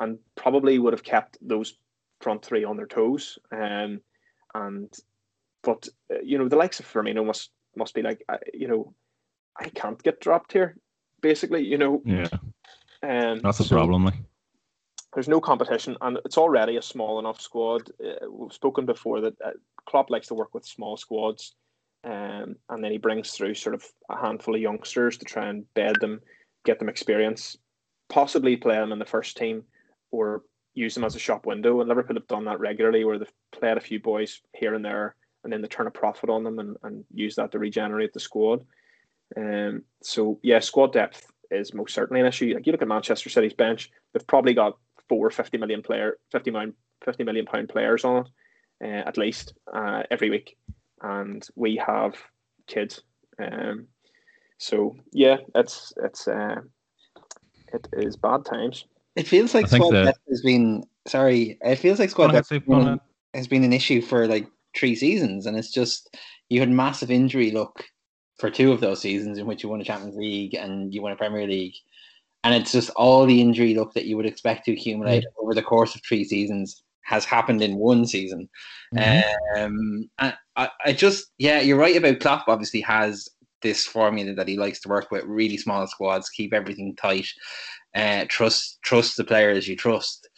and 0.00 0.18
probably 0.34 0.78
would 0.78 0.92
have 0.92 1.02
kept 1.04 1.38
those 1.40 1.76
front 2.20 2.44
three 2.44 2.64
on 2.64 2.76
their 2.76 2.86
toes. 2.86 3.38
Um, 3.52 4.00
and 4.54 4.92
but 5.62 5.88
uh, 6.12 6.18
you 6.22 6.38
know 6.38 6.48
the 6.48 6.56
likes 6.56 6.80
of 6.80 6.90
Firmino 6.90 7.24
must 7.26 7.50
must 7.76 7.94
be 7.94 8.02
like, 8.02 8.24
uh, 8.28 8.38
you 8.54 8.68
know, 8.68 8.94
I 9.58 9.68
can't 9.68 10.02
get 10.02 10.20
dropped 10.20 10.52
here. 10.52 10.76
Basically, 11.20 11.64
you 11.64 11.78
know, 11.78 12.02
Yeah, 12.04 12.28
um, 13.02 13.40
that's 13.40 13.60
a 13.60 13.64
so- 13.64 13.74
problem. 13.74 14.04
Like, 14.04 14.14
there's 15.16 15.28
no 15.28 15.40
competition, 15.40 15.96
and 16.02 16.18
it's 16.26 16.36
already 16.36 16.76
a 16.76 16.82
small 16.82 17.18
enough 17.18 17.40
squad. 17.40 17.90
Uh, 18.04 18.30
we've 18.30 18.52
spoken 18.52 18.84
before 18.84 19.22
that 19.22 19.34
uh, 19.42 19.52
Klopp 19.88 20.10
likes 20.10 20.26
to 20.26 20.34
work 20.34 20.52
with 20.52 20.66
small 20.66 20.98
squads, 20.98 21.54
um, 22.04 22.56
and 22.68 22.84
then 22.84 22.92
he 22.92 22.98
brings 22.98 23.30
through 23.30 23.54
sort 23.54 23.74
of 23.74 23.82
a 24.10 24.16
handful 24.18 24.54
of 24.54 24.60
youngsters 24.60 25.16
to 25.16 25.24
try 25.24 25.46
and 25.46 25.64
bed 25.72 25.94
them, 26.02 26.20
get 26.66 26.78
them 26.78 26.90
experience, 26.90 27.56
possibly 28.10 28.58
play 28.58 28.74
them 28.74 28.92
in 28.92 28.98
the 28.98 29.06
first 29.06 29.38
team, 29.38 29.62
or 30.10 30.42
use 30.74 30.92
them 30.94 31.04
as 31.04 31.16
a 31.16 31.18
shop 31.18 31.46
window. 31.46 31.80
And 31.80 31.88
Liverpool 31.88 32.16
have 32.16 32.28
done 32.28 32.44
that 32.44 32.60
regularly, 32.60 33.02
where 33.04 33.18
they've 33.18 33.32
played 33.52 33.78
a 33.78 33.80
few 33.80 33.98
boys 33.98 34.42
here 34.52 34.74
and 34.74 34.84
there, 34.84 35.16
and 35.44 35.50
then 35.50 35.62
they 35.62 35.68
turn 35.68 35.86
a 35.86 35.90
profit 35.90 36.28
on 36.28 36.44
them 36.44 36.58
and, 36.58 36.76
and 36.82 37.06
use 37.14 37.36
that 37.36 37.52
to 37.52 37.58
regenerate 37.58 38.12
the 38.12 38.20
squad. 38.20 38.66
Um, 39.34 39.82
so 40.02 40.38
yeah, 40.42 40.58
squad 40.58 40.92
depth 40.92 41.26
is 41.50 41.72
most 41.72 41.94
certainly 41.94 42.20
an 42.20 42.26
issue. 42.26 42.52
Like 42.52 42.66
you 42.66 42.72
look 42.72 42.82
at 42.82 42.88
Manchester 42.88 43.30
City's 43.30 43.54
bench, 43.54 43.90
they've 44.12 44.26
probably 44.26 44.52
got 44.52 44.76
four 45.08 45.30
50 45.30 45.58
million 45.58 45.82
player 45.82 46.18
50 46.32 46.50
million 46.50 46.74
50 47.04 47.24
million 47.24 47.46
pound 47.46 47.68
players 47.68 48.04
on 48.04 48.26
it 48.26 48.28
uh, 48.84 49.08
at 49.08 49.16
least 49.16 49.54
uh, 49.72 50.02
every 50.10 50.30
week. 50.30 50.56
And 51.02 51.46
we 51.54 51.76
have 51.76 52.14
kids 52.66 53.02
um, 53.38 53.86
so 54.58 54.96
yeah 55.12 55.36
it's 55.54 55.92
it's 56.02 56.26
uh, 56.26 56.56
it 57.72 57.88
is 57.92 58.16
bad 58.16 58.44
times. 58.44 58.86
It 59.14 59.26
feels 59.26 59.54
like 59.54 59.68
squad 59.68 59.92
that- 59.92 60.04
depth 60.04 60.20
has 60.28 60.42
been 60.42 60.84
sorry. 61.06 61.58
It 61.62 61.76
feels 61.76 61.98
like 61.98 62.10
squad 62.10 62.32
depth 62.32 62.48
been, 62.48 63.00
has 63.34 63.46
been 63.46 63.64
an 63.64 63.72
issue 63.72 64.00
for 64.02 64.26
like 64.26 64.46
three 64.76 64.94
seasons, 64.94 65.46
and 65.46 65.56
it's 65.56 65.72
just 65.72 66.16
you 66.48 66.60
had 66.60 66.70
massive 66.70 67.10
injury 67.10 67.50
luck 67.50 67.84
for 68.38 68.50
two 68.50 68.72
of 68.72 68.80
those 68.80 69.00
seasons 69.00 69.38
in 69.38 69.46
which 69.46 69.62
you 69.62 69.68
won 69.68 69.80
a 69.80 69.84
Champions 69.84 70.16
League 70.16 70.54
and 70.54 70.92
you 70.92 71.00
won 71.00 71.12
a 71.12 71.16
Premier 71.16 71.46
League, 71.46 71.74
and 72.44 72.54
it's 72.54 72.72
just 72.72 72.90
all 72.90 73.26
the 73.26 73.40
injury 73.40 73.74
luck 73.74 73.92
that 73.94 74.06
you 74.06 74.16
would 74.16 74.26
expect 74.26 74.64
to 74.64 74.72
accumulate 74.72 75.24
over 75.40 75.54
the 75.54 75.62
course 75.62 75.94
of 75.94 76.02
three 76.06 76.24
seasons 76.24 76.82
has 77.02 77.24
happened 77.24 77.62
in 77.62 77.76
one 77.76 78.04
season. 78.04 78.48
Mhm. 78.94 79.22
Um, 79.56 80.10
I, 80.18 80.34
I, 80.56 80.70
I 80.86 80.92
just, 80.92 81.26
yeah, 81.38 81.60
you're 81.60 81.78
right 81.78 81.96
about 81.96 82.20
Klopp. 82.20 82.48
Obviously, 82.48 82.80
has 82.80 83.28
this 83.62 83.86
formula 83.86 84.34
that 84.34 84.48
he 84.48 84.56
likes 84.56 84.80
to 84.80 84.88
work 84.88 85.10
with: 85.10 85.24
really 85.24 85.56
small 85.56 85.86
squads, 85.86 86.28
keep 86.28 86.52
everything 86.52 86.94
tight, 86.96 87.28
uh, 87.94 88.24
trust 88.28 88.78
trust 88.82 89.16
the 89.16 89.24
players 89.24 89.68
you 89.68 89.76
trust. 89.76 90.28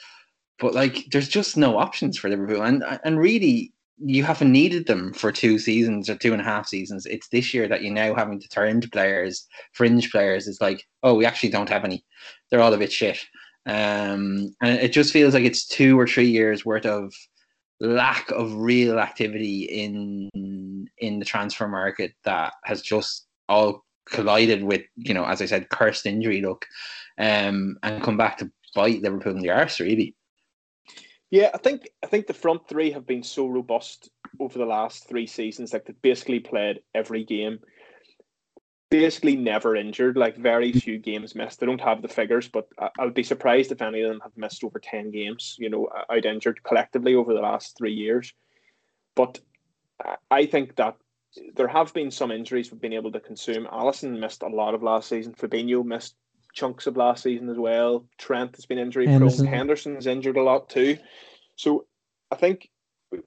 But 0.58 0.74
like, 0.74 1.06
there's 1.10 1.28
just 1.28 1.56
no 1.56 1.78
options 1.78 2.18
for 2.18 2.28
Liverpool, 2.28 2.62
and 2.62 2.84
and 3.04 3.18
really, 3.18 3.72
you 4.00 4.22
haven't 4.22 4.52
needed 4.52 4.86
them 4.86 5.12
for 5.12 5.32
two 5.32 5.58
seasons 5.58 6.08
or 6.08 6.16
two 6.16 6.32
and 6.32 6.40
a 6.40 6.44
half 6.44 6.68
seasons. 6.68 7.06
It's 7.06 7.28
this 7.28 7.52
year 7.52 7.68
that 7.68 7.82
you're 7.82 7.92
now 7.92 8.14
having 8.14 8.40
to 8.40 8.48
turn 8.48 8.80
to 8.80 8.88
players, 8.90 9.46
fringe 9.72 10.10
players. 10.10 10.46
It's 10.46 10.60
like, 10.60 10.84
oh, 11.02 11.14
we 11.14 11.26
actually 11.26 11.48
don't 11.50 11.68
have 11.68 11.84
any. 11.84 12.04
They're 12.50 12.60
all 12.60 12.72
a 12.72 12.78
bit 12.78 12.92
shit. 12.92 13.18
Um, 13.66 14.54
and 14.62 14.78
it 14.80 14.92
just 14.92 15.12
feels 15.12 15.34
like 15.34 15.44
it's 15.44 15.66
two 15.66 15.98
or 15.98 16.06
three 16.06 16.28
years 16.28 16.64
worth 16.64 16.86
of 16.86 17.12
lack 17.80 18.30
of 18.30 18.54
real 18.54 18.98
activity 18.98 19.62
in 19.64 20.28
in 20.98 21.18
the 21.18 21.24
transfer 21.24 21.68
market 21.68 22.12
that 22.24 22.52
has 22.64 22.82
just 22.82 23.26
all 23.48 23.84
collided 24.10 24.64
with 24.64 24.82
you 24.96 25.14
know 25.14 25.24
as 25.24 25.40
I 25.40 25.46
said 25.46 25.68
cursed 25.68 26.06
injury 26.06 26.40
look, 26.40 26.66
um 27.18 27.76
and 27.82 28.02
come 28.02 28.16
back 28.16 28.38
to 28.38 28.50
bite 28.74 29.02
Liverpool 29.02 29.36
in 29.36 29.42
the 29.42 29.50
arse 29.50 29.78
really 29.80 30.16
Yeah, 31.30 31.50
I 31.52 31.58
think 31.58 31.88
I 32.02 32.06
think 32.06 32.26
the 32.26 32.34
front 32.34 32.68
three 32.68 32.92
have 32.92 33.06
been 33.06 33.22
so 33.22 33.46
robust 33.46 34.10
over 34.40 34.58
the 34.58 34.64
last 34.64 35.08
three 35.08 35.26
seasons. 35.26 35.72
Like 35.72 35.84
they've 35.84 36.02
basically 36.02 36.40
played 36.40 36.80
every 36.94 37.24
game, 37.24 37.60
basically 38.90 39.36
never 39.36 39.76
injured. 39.76 40.16
Like 40.16 40.36
very 40.38 40.72
few 40.72 40.98
games 40.98 41.34
missed. 41.34 41.60
They 41.60 41.66
don't 41.66 41.80
have 41.82 42.00
the 42.00 42.08
figures, 42.08 42.48
but 42.48 42.68
I, 42.78 42.88
I 42.98 43.04
would 43.04 43.14
be 43.14 43.22
surprised 43.22 43.72
if 43.72 43.82
any 43.82 44.00
of 44.02 44.08
them 44.10 44.20
have 44.22 44.36
missed 44.36 44.64
over 44.64 44.78
ten 44.78 45.10
games. 45.10 45.56
You 45.58 45.68
know, 45.68 45.88
out 46.10 46.24
injured 46.24 46.62
collectively 46.62 47.14
over 47.14 47.34
the 47.34 47.40
last 47.40 47.76
three 47.76 47.94
years. 47.94 48.32
But 49.14 49.40
I- 50.30 50.46
think 50.46 50.76
that 50.76 50.96
there 51.54 51.68
have 51.68 51.92
been 51.92 52.10
some 52.10 52.30
injuries 52.30 52.70
we've 52.72 52.80
been 52.80 52.94
able 52.94 53.12
to 53.12 53.20
consume. 53.20 53.66
Alisson 53.66 54.18
missed 54.18 54.42
a 54.42 54.48
lot 54.48 54.74
of 54.74 54.82
last 54.82 55.08
season. 55.08 55.34
Fabinho 55.34 55.84
missed 55.84 56.16
chunks 56.54 56.86
of 56.86 56.96
last 56.96 57.22
season 57.22 57.48
as 57.48 57.58
well. 57.58 58.06
Trent 58.18 58.56
has 58.56 58.66
been 58.66 58.78
injury 58.78 59.06
Henderson. 59.06 59.46
prone. 59.46 59.54
Henderson's 59.54 60.06
injured 60.06 60.36
a 60.36 60.42
lot 60.42 60.68
too. 60.68 60.96
So 61.56 61.86
I 62.30 62.36
think 62.36 62.70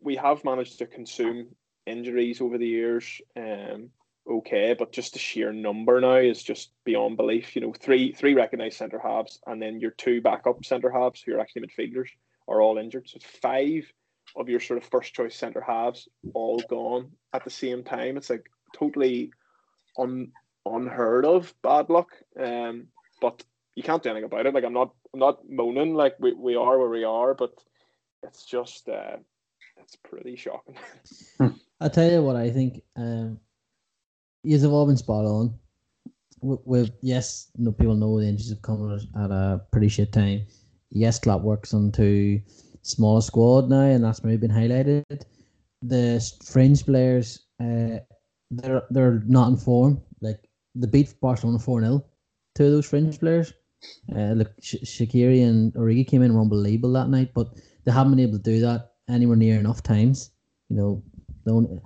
we- 0.02 0.16
have 0.16 0.44
managed 0.46 0.80
to 0.80 0.86
consume 0.86 1.56
injuries 1.86 2.42
over 2.42 2.58
the 2.58 2.68
years. 2.68 3.22
Um, 3.36 3.90
okay, 4.30 4.76
but 4.78 4.92
just 4.92 5.14
the 5.14 5.20
sheer 5.20 5.52
number 5.52 6.00
now 6.00 6.18
is 6.18 6.44
just 6.44 6.72
beyond 6.84 7.18
belief. 7.18 7.56
You 7.56 7.62
know, 7.62 7.74
three 7.74 8.12
three 8.14 8.34
recognised 8.36 8.78
centre 8.78 9.00
halves, 9.00 9.40
and 9.48 9.62
then 9.62 9.80
your 9.80 9.92
two 9.92 10.22
backup 10.22 10.64
centre 10.66 10.92
halves 10.92 11.22
who 11.22 11.36
are 11.36 11.40
actually 11.40 11.64
midfielders 11.68 12.10
are 12.48 12.62
all 12.62 12.78
injured. 12.78 13.10
So 13.10 13.20
five 13.42 13.92
of 14.36 14.48
your 14.50 14.60
sort 14.60 14.78
of 14.78 14.90
first 14.90 15.14
choice 15.14 15.36
centre 15.36 15.62
halves 15.62 16.08
all 16.34 16.60
gone 16.70 17.12
at 17.34 17.44
the 17.44 17.50
same 17.50 17.84
time. 17.84 18.18
It's 18.18 18.30
like 18.30 18.50
totally 18.74 19.32
un 19.98 20.32
unheard 20.66 21.26
of 21.26 21.54
bad 21.64 21.90
luck. 21.90 22.10
Um, 22.40 22.88
but 23.22 23.44
you 23.76 23.84
can't 23.84 24.04
do 24.04 24.10
anything 24.10 24.26
about 24.26 24.46
it. 24.46 24.54
Like 24.54 24.66
I'm 24.66 24.74
not 24.74 24.94
I'm 25.14 25.20
not 25.20 25.50
moaning. 25.50 25.96
Like 25.96 26.16
we, 26.20 26.34
we 26.34 26.56
are 26.56 26.78
where 26.78 26.90
we 26.90 27.06
are, 27.06 27.34
but 27.34 27.64
it's 28.24 28.44
just 28.46 28.90
uh, 28.90 29.18
it's 29.78 29.96
pretty 29.96 30.36
shocking. 30.36 30.76
I'll 31.80 31.90
tell 31.90 32.12
you 32.12 32.22
what 32.22 32.36
I 32.36 32.50
think. 32.50 32.82
Um, 32.96 33.40
you've 34.44 34.74
all 34.74 34.88
been 34.88 34.98
spot 34.98 35.26
on. 35.26 35.58
With, 36.44 36.92
yes, 37.02 37.52
no 37.56 37.72
people 37.72 37.94
know 37.94 38.20
the 38.20 38.26
injuries 38.26 38.50
have 38.50 38.64
come 38.64 38.92
at, 38.92 39.24
at 39.24 39.30
a 39.30 39.62
pretty 39.72 39.90
shit 39.90 40.12
time. 40.12 40.42
Yes, 40.90 41.20
Klopp 41.20 41.42
works 41.42 41.72
on 41.72 41.92
to 41.94 42.42
smaller 42.82 43.22
squad 43.22 43.70
now, 43.70 43.82
and 43.82 44.04
that's 44.04 44.24
maybe 44.24 44.48
been 44.48 44.52
highlighted. 44.52 45.04
The 45.84 46.34
fringe 46.44 46.84
players, 46.84 47.46
uh, 47.60 48.00
they're 48.50 48.84
they're 48.90 49.22
not 49.28 49.50
in 49.50 49.58
form. 49.58 50.02
Like 50.20 50.40
the 50.74 50.88
beat 50.88 51.14
Barcelona 51.22 51.60
four 51.60 51.80
0 51.80 52.04
Two 52.56 52.66
of 52.66 52.72
those 52.72 52.86
fringe 52.86 53.20
players. 53.20 53.54
Uh, 54.16 54.34
look, 54.34 54.52
Sh- 54.62 54.84
Shaqiri 54.84 55.48
and 55.48 55.74
Origi 55.74 56.08
came 56.08 56.22
in 56.22 56.28
and 56.28 56.36
were 56.36 56.42
unbelievable 56.42 56.94
that 56.94 57.10
night, 57.10 57.32
but 57.34 57.48
they 57.84 57.92
haven't 57.92 58.12
been 58.12 58.20
able 58.20 58.38
to 58.38 58.44
do 58.44 58.60
that 58.62 58.92
anywhere 59.10 59.38
near 59.38 59.60
enough 59.60 59.82
times. 59.82 60.32
You 60.70 60.76
know, 60.78 61.04
the 61.46 61.52
only, 61.52 61.80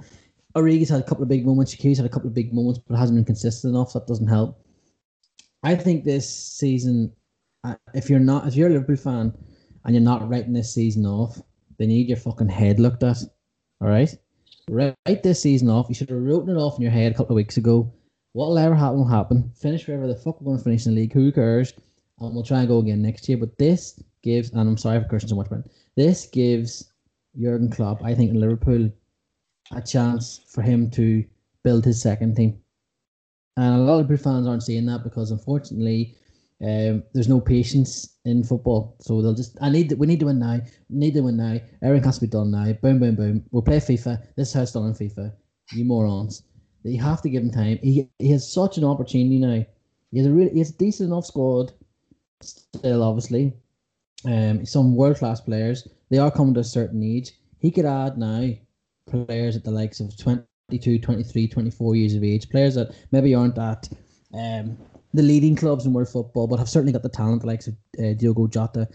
Origi's 0.55 0.89
had 0.89 0.99
a 0.99 1.03
couple 1.03 1.23
of 1.23 1.29
big 1.29 1.45
moments. 1.45 1.73
Shaqiri's 1.73 1.97
had 1.97 2.05
a 2.05 2.09
couple 2.09 2.27
of 2.27 2.33
big 2.33 2.53
moments, 2.53 2.79
but 2.85 2.97
hasn't 2.97 3.17
been 3.17 3.25
consistent 3.25 3.73
enough. 3.73 3.91
So 3.91 3.99
that 3.99 4.07
doesn't 4.07 4.27
help. 4.27 4.61
I 5.63 5.75
think 5.75 6.03
this 6.03 6.29
season, 6.29 7.13
uh, 7.63 7.75
if 7.93 8.09
you're 8.09 8.19
not, 8.19 8.47
if 8.47 8.55
you're 8.55 8.69
a 8.69 8.73
Liverpool 8.73 8.97
fan 8.97 9.33
and 9.83 9.95
you're 9.95 10.03
not 10.03 10.27
writing 10.29 10.53
this 10.53 10.73
season 10.73 11.05
off, 11.05 11.41
they 11.77 11.87
need 11.87 12.07
your 12.07 12.17
fucking 12.17 12.49
head 12.49 12.79
looked 12.79 13.03
at. 13.03 13.17
All 13.81 13.87
right, 13.87 14.13
write 14.69 15.23
this 15.23 15.41
season 15.41 15.69
off. 15.69 15.87
You 15.89 15.95
should 15.95 16.09
have 16.09 16.19
written 16.19 16.49
it 16.49 16.59
off 16.59 16.75
in 16.75 16.83
your 16.83 16.91
head 16.91 17.11
a 17.11 17.15
couple 17.15 17.33
of 17.33 17.37
weeks 17.37 17.57
ago. 17.57 17.93
What'll 18.35 18.57
ever 18.57 18.75
happen 18.75 18.97
will 18.97 19.07
happen. 19.07 19.49
Finish 19.55 19.87
wherever 19.87 20.07
the 20.07 20.15
fuck 20.15 20.41
we're 20.41 20.47
going 20.47 20.57
to 20.57 20.63
finish 20.65 20.85
in 20.85 20.93
the 20.93 20.99
league. 20.99 21.13
Who 21.13 21.31
cares? 21.31 21.71
And 22.19 22.35
we'll 22.35 22.43
try 22.43 22.59
and 22.59 22.67
go 22.67 22.79
again 22.79 23.01
next 23.01 23.29
year. 23.29 23.37
But 23.37 23.57
this 23.57 23.97
gives, 24.23 24.49
and 24.49 24.59
I'm 24.59 24.77
sorry 24.77 24.99
for 24.99 25.07
cursing 25.07 25.29
so 25.29 25.37
much, 25.37 25.47
but 25.49 25.65
this 25.95 26.25
gives 26.25 26.91
Jurgen 27.39 27.71
Klopp, 27.71 28.03
I 28.03 28.13
think, 28.13 28.31
in 28.31 28.41
Liverpool, 28.41 28.91
a 29.71 29.81
chance 29.81 30.41
for 30.49 30.61
him 30.61 30.91
to 30.91 31.23
build 31.63 31.85
his 31.85 32.01
second 32.01 32.35
team. 32.35 32.59
And 33.55 33.75
a 33.75 33.77
lot 33.77 34.01
of 34.01 34.09
Liverpool 34.09 34.33
fans 34.33 34.47
aren't 34.47 34.63
seeing 34.63 34.85
that 34.87 35.05
because 35.05 35.31
unfortunately, 35.31 36.17
um, 36.61 37.03
there's 37.13 37.29
no 37.29 37.39
patience 37.39 38.17
in 38.25 38.43
football. 38.43 38.97
So 38.99 39.21
they'll 39.21 39.33
just 39.33 39.57
I 39.61 39.69
need 39.69 39.93
we 39.93 40.07
need 40.07 40.19
to 40.19 40.25
win 40.25 40.39
now. 40.39 40.59
We 40.89 40.97
need 40.97 41.13
to 41.13 41.21
win 41.21 41.37
now. 41.37 41.61
Everything 41.81 42.03
has 42.03 42.15
to 42.15 42.27
be 42.27 42.31
done 42.31 42.51
now. 42.51 42.73
Boom, 42.81 42.99
boom, 42.99 43.15
boom. 43.15 43.45
We'll 43.51 43.61
play 43.61 43.77
FIFA. 43.77 44.27
This 44.35 44.49
is 44.49 44.53
how 44.53 44.63
it's 44.63 44.73
done 44.73 44.87
in 44.87 44.93
FIFA. 44.93 45.31
you 45.71 45.85
morons. 45.85 46.43
You 46.85 47.01
have 47.01 47.21
to 47.23 47.29
give 47.29 47.41
him 47.43 47.51
time. 47.51 47.79
He, 47.81 48.09
he 48.19 48.31
has 48.31 48.51
such 48.51 48.77
an 48.77 48.83
opportunity 48.83 49.39
now. 49.39 49.65
He 50.11 50.19
has 50.19 50.27
a 50.27 50.31
really, 50.31 50.51
he 50.51 50.59
has 50.59 50.69
a 50.69 50.77
decent 50.77 51.09
enough 51.09 51.25
squad. 51.25 51.71
Still, 52.41 53.01
obviously, 53.01 53.53
um, 54.25 54.65
some 54.65 54.95
world 54.95 55.17
class 55.17 55.41
players. 55.41 55.87
They 56.09 56.19
are 56.19 56.29
coming 56.29 56.53
to 56.53 56.59
a 56.59 56.63
certain 56.63 57.01
age. 57.01 57.31
He 57.59 57.71
could 57.71 57.85
add 57.85 58.17
now 58.17 58.51
players 59.09 59.55
at 59.55 59.63
the 59.63 59.71
likes 59.71 59.99
of 59.99 60.15
22, 60.17 60.99
23, 60.99 61.47
24 61.47 61.95
years 61.95 62.13
of 62.13 62.23
age. 62.23 62.49
Players 62.49 62.75
that 62.75 62.95
maybe 63.11 63.33
aren't 63.33 63.57
at 63.57 63.89
um, 64.33 64.77
the 65.13 65.23
leading 65.23 65.55
clubs 65.55 65.85
in 65.85 65.93
world 65.93 66.09
football, 66.09 66.45
but 66.45 66.59
have 66.59 66.69
certainly 66.69 66.93
got 66.93 67.03
the 67.03 67.09
talent, 67.09 67.41
the 67.41 67.47
likes 67.47 67.67
of 67.67 67.75
uh, 67.99 68.13
Diogo 68.13 68.47
Jota 68.47 68.87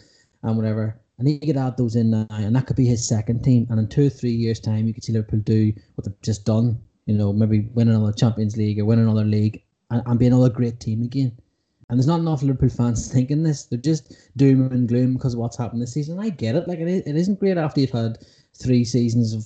and 0.42 0.56
whatever. 0.56 1.00
And 1.18 1.26
he 1.26 1.38
could 1.38 1.56
add 1.56 1.76
those 1.76 1.96
in 1.96 2.10
now, 2.10 2.26
and 2.30 2.54
that 2.54 2.66
could 2.66 2.76
be 2.76 2.86
his 2.86 3.06
second 3.06 3.42
team. 3.42 3.66
And 3.68 3.78
in 3.78 3.88
two 3.88 4.06
or 4.06 4.10
three 4.10 4.30
years' 4.30 4.60
time, 4.60 4.86
you 4.86 4.94
could 4.94 5.04
see 5.04 5.12
Liverpool 5.12 5.40
do 5.40 5.72
what 5.94 6.06
they've 6.06 6.22
just 6.22 6.46
done. 6.46 6.80
You 7.10 7.18
know, 7.18 7.32
maybe 7.32 7.68
win 7.74 7.88
another 7.88 8.12
Champions 8.12 8.56
League 8.56 8.78
or 8.78 8.84
win 8.84 9.00
another 9.00 9.24
league 9.24 9.64
and, 9.90 10.00
and 10.06 10.18
be 10.18 10.28
another 10.28 10.48
great 10.48 10.78
team 10.78 11.02
again. 11.02 11.36
And 11.88 11.98
there's 11.98 12.06
not 12.06 12.20
enough 12.20 12.42
Liverpool 12.42 12.68
fans 12.68 13.12
thinking 13.12 13.42
this. 13.42 13.64
They're 13.64 13.80
just 13.80 14.14
doom 14.36 14.70
and 14.70 14.88
gloom 14.88 15.14
because 15.14 15.34
of 15.34 15.40
what's 15.40 15.56
happened 15.56 15.82
this 15.82 15.92
season. 15.92 16.20
I 16.20 16.28
get 16.28 16.54
it. 16.54 16.68
Like 16.68 16.78
it, 16.78 16.86
is, 16.86 17.02
it 17.06 17.16
isn't 17.16 17.40
great 17.40 17.58
after 17.58 17.80
you've 17.80 17.90
had 17.90 18.18
three 18.54 18.84
seasons 18.84 19.34
of 19.34 19.44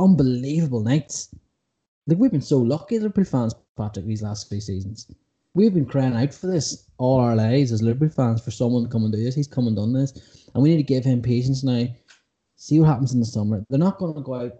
unbelievable 0.00 0.80
nights. 0.80 1.32
Like 2.08 2.18
we've 2.18 2.32
been 2.32 2.40
so 2.40 2.58
lucky, 2.58 2.98
Liverpool 2.98 3.24
fans, 3.24 3.54
Patrick, 3.76 4.06
these 4.06 4.22
last 4.22 4.48
three 4.48 4.60
seasons. 4.60 5.08
We've 5.54 5.72
been 5.72 5.86
crying 5.86 6.16
out 6.16 6.34
for 6.34 6.48
this 6.48 6.88
all 6.98 7.20
our 7.20 7.36
lives 7.36 7.70
as 7.70 7.82
Liverpool 7.82 8.08
fans 8.08 8.42
for 8.42 8.50
someone 8.50 8.82
to 8.82 8.88
come 8.88 9.04
and 9.04 9.12
do 9.12 9.22
this. 9.22 9.36
He's 9.36 9.46
come 9.46 9.68
and 9.68 9.76
done 9.76 9.92
this, 9.92 10.48
and 10.54 10.62
we 10.62 10.70
need 10.70 10.76
to 10.78 10.82
give 10.82 11.04
him 11.04 11.22
patience 11.22 11.62
now. 11.62 11.86
See 12.56 12.80
what 12.80 12.88
happens 12.88 13.14
in 13.14 13.20
the 13.20 13.26
summer. 13.26 13.64
They're 13.70 13.78
not 13.78 13.98
going 13.98 14.14
to 14.14 14.20
go 14.22 14.34
out. 14.34 14.52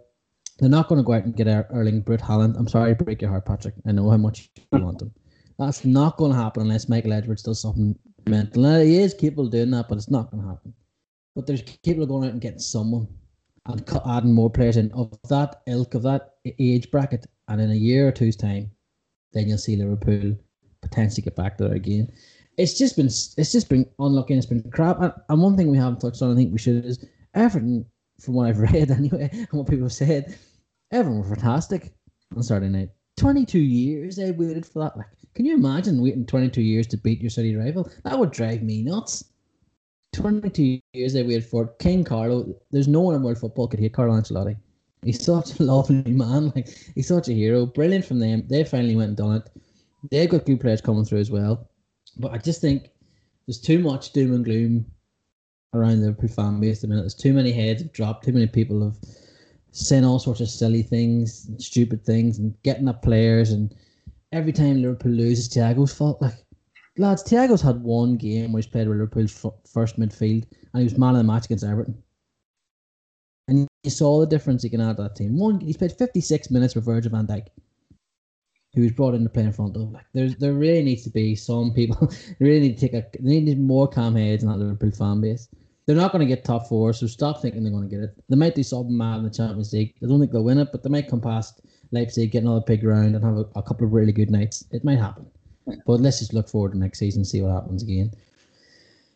They're 0.59 0.71
not 0.71 0.89
going 0.89 0.99
to 0.99 1.05
go 1.05 1.13
out 1.13 1.25
and 1.25 1.37
get 1.37 1.49
Erling 1.49 2.01
Braut 2.01 2.21
Haaland. 2.21 2.57
I'm 2.57 2.69
sorry 2.69 2.97
to 2.97 3.05
break 3.05 3.21
your 3.21 3.31
heart, 3.31 3.45
Patrick. 3.45 3.75
I 3.87 3.93
know 3.93 4.11
how 4.11 4.17
much 4.17 4.51
you 4.73 4.79
want 4.79 5.03
him. 5.03 5.13
That's 5.59 5.85
not 5.85 6.17
going 6.17 6.33
to 6.33 6.39
happen 6.39 6.63
unless 6.63 6.89
Michael 6.89 7.13
Edwards 7.13 7.43
does 7.43 7.61
something 7.61 7.99
mental. 8.27 8.63
Now, 8.63 8.81
he 8.81 8.99
is 8.99 9.15
capable 9.15 9.47
of 9.47 9.53
doing 9.53 9.71
that, 9.73 9.89
but 9.89 9.99
it's 9.99 10.11
not 10.11 10.31
going 10.31 10.43
to 10.43 10.49
happen. 10.49 10.75
But 11.35 11.47
there's 11.47 11.63
capable 11.63 12.05
of 12.05 12.09
going 12.09 12.25
out 12.25 12.33
and 12.33 12.41
getting 12.41 12.59
someone 12.59 13.07
and 13.67 13.85
adding 14.07 14.33
more 14.33 14.51
players 14.51 14.77
in 14.77 14.91
of 14.93 15.19
that 15.29 15.63
ilk, 15.67 15.95
of 15.95 16.03
that 16.03 16.35
age 16.59 16.91
bracket. 16.91 17.27
And 17.49 17.61
in 17.61 17.71
a 17.71 17.75
year 17.75 18.09
or 18.09 18.13
two's 18.13 18.37
time, 18.37 18.71
then 19.33 19.49
you'll 19.49 19.59
see 19.59 19.77
Liverpool 19.77 20.37
potentially 20.83 21.23
get 21.23 21.37
back 21.37 21.59
there 21.59 21.73
again. 21.73 22.11
It's 22.57 22.79
just 22.79 22.97
been 22.97 23.07
it's 23.07 23.53
just 23.53 23.69
been 23.69 23.87
unlucky 23.99 24.33
and 24.35 24.43
it's 24.43 24.51
been 24.51 24.71
crap. 24.71 25.01
And, 25.01 25.13
and 25.29 25.43
one 25.43 25.57
thing 25.57 25.71
we 25.71 25.77
haven't 25.77 26.01
touched 26.01 26.23
on, 26.23 26.33
I 26.33 26.35
think 26.35 26.53
we 26.53 26.59
should, 26.59 26.85
is 26.85 27.05
Everton, 27.35 27.85
from 28.21 28.35
what 28.35 28.49
I've 28.49 28.59
read 28.73 28.91
anyway, 28.91 29.31
and 29.33 29.49
what 29.53 29.69
people 29.69 29.87
have 29.87 29.93
said, 29.93 30.39
everyone 30.93 31.23
were 31.29 31.37
fantastic 31.37 31.93
on 32.35 32.43
Saturday 32.43 32.69
night. 32.69 32.91
22 33.17 33.59
years 33.59 34.17
they 34.17 34.31
waited 34.31 34.67
for 34.67 34.81
that. 34.81 34.97
Like, 34.97 35.07
can 35.35 35.47
you 35.47 35.55
imagine 35.55 36.03
waiting 36.03 36.27
22 36.27 36.63
years 36.63 36.87
to 36.89 36.97
beat 36.97 37.21
your 37.21 37.31
city 37.31 37.57
rival? 37.57 37.91
That 38.05 38.19
would 38.19 38.31
drive 38.31 38.63
me 38.63 38.83
nuts. 38.83 39.25
22 40.13 40.81
years 40.93 41.13
they 41.13 41.23
waited 41.23 41.45
for. 41.45 41.69
King 41.79 42.05
Carlo, 42.05 42.55
there's 42.71 42.89
no 42.89 43.01
one 43.01 43.15
in 43.15 43.23
world 43.23 43.39
football 43.39 43.69
could 43.69 43.81
hate 43.81 43.93
Carlo 43.93 44.15
Ancelotti. 44.15 44.57
He's 45.03 45.25
such 45.25 45.59
a 45.59 45.63
lovely 45.63 46.11
man. 46.11 46.53
Like 46.55 46.69
he's 46.95 47.09
such 47.09 47.29
a 47.29 47.33
hero. 47.33 47.67
Brilliant 47.67 48.05
from 48.05 48.19
them. 48.19 48.45
They 48.49 48.65
finally 48.65 48.97
went 48.97 49.09
and 49.09 49.17
done 49.17 49.37
it. 49.37 49.51
They've 50.11 50.29
got 50.29 50.47
good 50.47 50.61
players 50.61 50.81
coming 50.81 51.05
through 51.05 51.21
as 51.21 51.31
well. 51.31 51.69
But 52.19 52.33
I 52.33 52.39
just 52.39 52.61
think 52.61 52.91
there's 53.47 53.61
too 53.61 53.79
much 53.79 54.13
doom 54.13 54.35
and 54.35 54.45
gloom 54.45 54.87
around 55.75 56.01
the 56.01 56.07
Liverpool 56.07 56.29
fan 56.29 56.61
base 56.61 56.79
at 56.79 56.83
the 56.83 56.89
minute. 56.89 57.03
There's 57.03 57.15
too 57.15 57.33
many 57.33 57.53
heads 57.53 57.83
have 57.83 57.93
dropped, 57.93 58.25
too 58.25 58.33
many 58.33 58.47
people 58.47 58.83
have 58.83 58.97
saying 59.73 60.07
all 60.07 60.19
sorts 60.19 60.41
of 60.41 60.49
silly 60.49 60.83
things 60.83 61.51
stupid 61.59 62.03
things 62.03 62.39
and 62.39 62.55
getting 62.63 62.89
up 62.89 63.03
players 63.03 63.51
and 63.51 63.75
every 64.33 64.53
time 64.53 64.81
Liverpool 64.81 65.13
loses, 65.13 65.49
Thiago's 65.49 65.93
fault. 65.93 66.21
Like, 66.23 66.45
lads, 66.99 67.23
Thiago's 67.23 67.63
had 67.63 67.83
one 67.83 68.17
game 68.17 68.53
where 68.53 68.63
he's 68.63 68.71
played 68.71 68.89
with 68.89 68.99
Liverpool's 68.99 69.45
first 69.71 69.99
midfield 69.99 70.45
and 70.73 70.81
he 70.81 70.85
was 70.85 70.99
man 70.99 71.11
of 71.11 71.19
the 71.19 71.25
match 71.25 71.47
against 71.47 71.65
Everton. 71.65 72.03
And 73.49 73.69
you 73.85 73.91
saw 73.91 74.21
the 74.21 74.27
difference 74.27 74.63
he 74.63 74.71
can 74.71 74.81
add 74.81 74.97
to 74.97 75.05
that 75.05 75.17
team. 75.17 75.39
One, 75.39 75.61
he's 75.61 75.77
played 75.77 75.93
56 75.93 76.51
minutes 76.51 76.75
with 76.75 76.85
Virgil 76.85 77.13
van 77.13 77.27
Dijk, 77.27 77.47
who 78.77 78.83
was 78.83 78.93
brought 78.93 79.15
in 79.15 79.25
to 79.25 79.31
play 79.31 79.43
in 79.43 79.53
front 79.53 79.75
of. 79.75 79.91
Like, 79.91 80.05
there's 80.13 80.37
there 80.37 80.53
really 80.53 80.85
needs 80.85 81.03
to 81.05 81.11
be 81.11 81.35
some 81.35 81.73
people. 81.73 82.07
they 82.39 82.47
really 82.47 82.61
need 82.61 82.79
to 82.79 82.89
take 82.89 82.93
a. 82.93 83.05
They 83.19 83.41
need 83.41 83.59
more 83.59 83.89
calm 83.89 84.15
heads 84.15 84.45
in 84.45 84.51
that 84.51 84.59
Liverpool 84.59 84.91
fan 84.91 85.23
base. 85.23 85.49
They're 85.87 85.97
not 85.97 86.13
going 86.13 86.21
to 86.21 86.27
get 86.27 86.45
top 86.45 86.69
four, 86.69 86.93
so 86.93 87.07
stop 87.07 87.41
thinking 87.41 87.63
they're 87.63 87.73
going 87.73 87.89
to 87.89 87.95
get 87.95 88.05
it. 88.05 88.15
They 88.29 88.37
might 88.37 88.55
do 88.55 88.63
something 88.63 88.97
mad 88.97 89.19
in 89.19 89.25
the 89.25 89.31
Champions 89.31 89.73
League. 89.73 89.95
I 90.03 90.07
don't 90.07 90.21
think 90.21 90.33
they'll 90.33 90.45
win 90.45 90.59
it, 90.59 90.69
but 90.73 90.83
they 90.83 90.91
might 90.91 91.09
come 91.09 91.21
past 91.21 91.61
Leipzig, 91.93 92.33
get 92.33 92.43
another 92.43 92.61
big 92.67 92.85
round, 92.85 93.15
and 93.15 93.25
have 93.25 93.39
a, 93.39 93.47
a 93.55 93.63
couple 93.63 93.87
of 93.87 93.93
really 93.93 94.13
good 94.13 94.31
nights. 94.31 94.65
It 94.73 94.85
might 94.85 94.99
happen. 94.99 95.27
But 95.87 96.01
let's 96.01 96.19
just 96.19 96.35
look 96.35 96.49
forward 96.49 96.73
to 96.73 96.79
next 96.79 96.99
season, 96.99 97.21
and 97.21 97.27
see 97.27 97.41
what 97.41 97.53
happens 97.53 97.83
again. 97.83 98.13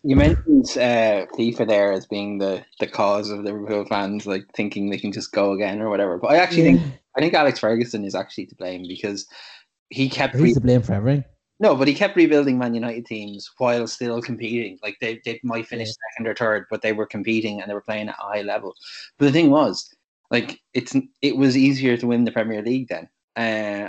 You 0.02 0.16
mentioned 0.16 0.66
uh, 0.76 1.26
FIFA 1.36 1.68
there 1.68 1.92
as 1.92 2.06
being 2.06 2.38
the, 2.38 2.64
the 2.78 2.86
cause 2.86 3.28
of 3.28 3.40
Liverpool 3.40 3.84
fans 3.84 4.26
like 4.26 4.46
thinking 4.54 4.88
they 4.88 4.96
can 4.96 5.12
just 5.12 5.32
go 5.32 5.52
again 5.52 5.82
or 5.82 5.90
whatever. 5.90 6.16
But 6.16 6.30
I 6.32 6.36
actually 6.36 6.70
yeah. 6.70 6.78
think 6.78 6.99
I 7.16 7.20
think 7.20 7.34
Alex 7.34 7.58
Ferguson 7.58 8.04
is 8.04 8.14
actually 8.14 8.46
to 8.46 8.54
blame 8.54 8.86
because 8.86 9.26
he 9.88 10.08
kept. 10.08 10.34
He's 10.34 10.42
re- 10.42 10.54
to 10.54 10.60
blame 10.60 10.82
for 10.82 10.94
everything. 10.94 11.24
No, 11.60 11.76
but 11.76 11.88
he 11.88 11.94
kept 11.94 12.16
rebuilding 12.16 12.58
Man 12.58 12.74
United 12.74 13.04
teams 13.04 13.50
while 13.58 13.86
still 13.86 14.22
competing. 14.22 14.78
Like 14.82 14.96
they, 15.00 15.20
they 15.26 15.38
might 15.44 15.66
finish 15.66 15.88
yeah. 15.88 15.94
second 16.14 16.26
or 16.26 16.34
third, 16.34 16.64
but 16.70 16.80
they 16.80 16.94
were 16.94 17.06
competing 17.06 17.60
and 17.60 17.68
they 17.70 17.74
were 17.74 17.82
playing 17.82 18.08
at 18.08 18.18
a 18.18 18.22
high 18.22 18.40
level. 18.40 18.74
But 19.18 19.26
the 19.26 19.32
thing 19.32 19.50
was, 19.50 19.94
like 20.30 20.58
it's 20.72 20.96
it 21.20 21.36
was 21.36 21.58
easier 21.58 21.98
to 21.98 22.06
win 22.06 22.24
the 22.24 22.32
Premier 22.32 22.62
League 22.62 22.88
then, 22.88 23.10
uh, 23.36 23.40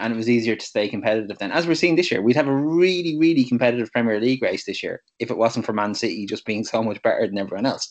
and 0.01 0.11
it 0.11 0.17
was 0.17 0.29
easier 0.29 0.57
to 0.57 0.65
stay 0.65 0.89
competitive 0.89 1.37
then. 1.37 1.53
As 1.53 1.65
we're 1.65 1.75
seeing 1.75 1.95
this 1.95 2.11
year, 2.11 2.21
we'd 2.21 2.35
have 2.35 2.49
a 2.49 2.55
really 2.55 3.17
really 3.17 3.45
competitive 3.45 3.91
Premier 3.93 4.19
League 4.19 4.41
race 4.41 4.65
this 4.65 4.83
year 4.83 5.01
if 5.19 5.31
it 5.31 5.37
wasn't 5.37 5.65
for 5.65 5.71
Man 5.71 5.93
City 5.93 6.25
just 6.25 6.45
being 6.45 6.65
so 6.65 6.83
much 6.83 7.01
better 7.03 7.25
than 7.25 7.37
everyone 7.37 7.65
else. 7.65 7.89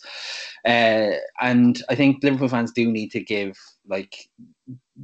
Uh, 0.67 1.13
and 1.41 1.83
I 1.89 1.95
think 1.95 2.23
Liverpool 2.23 2.49
fans 2.49 2.73
do 2.73 2.91
need 2.91 3.13
to 3.13 3.21
give 3.21 3.57
like 3.87 4.29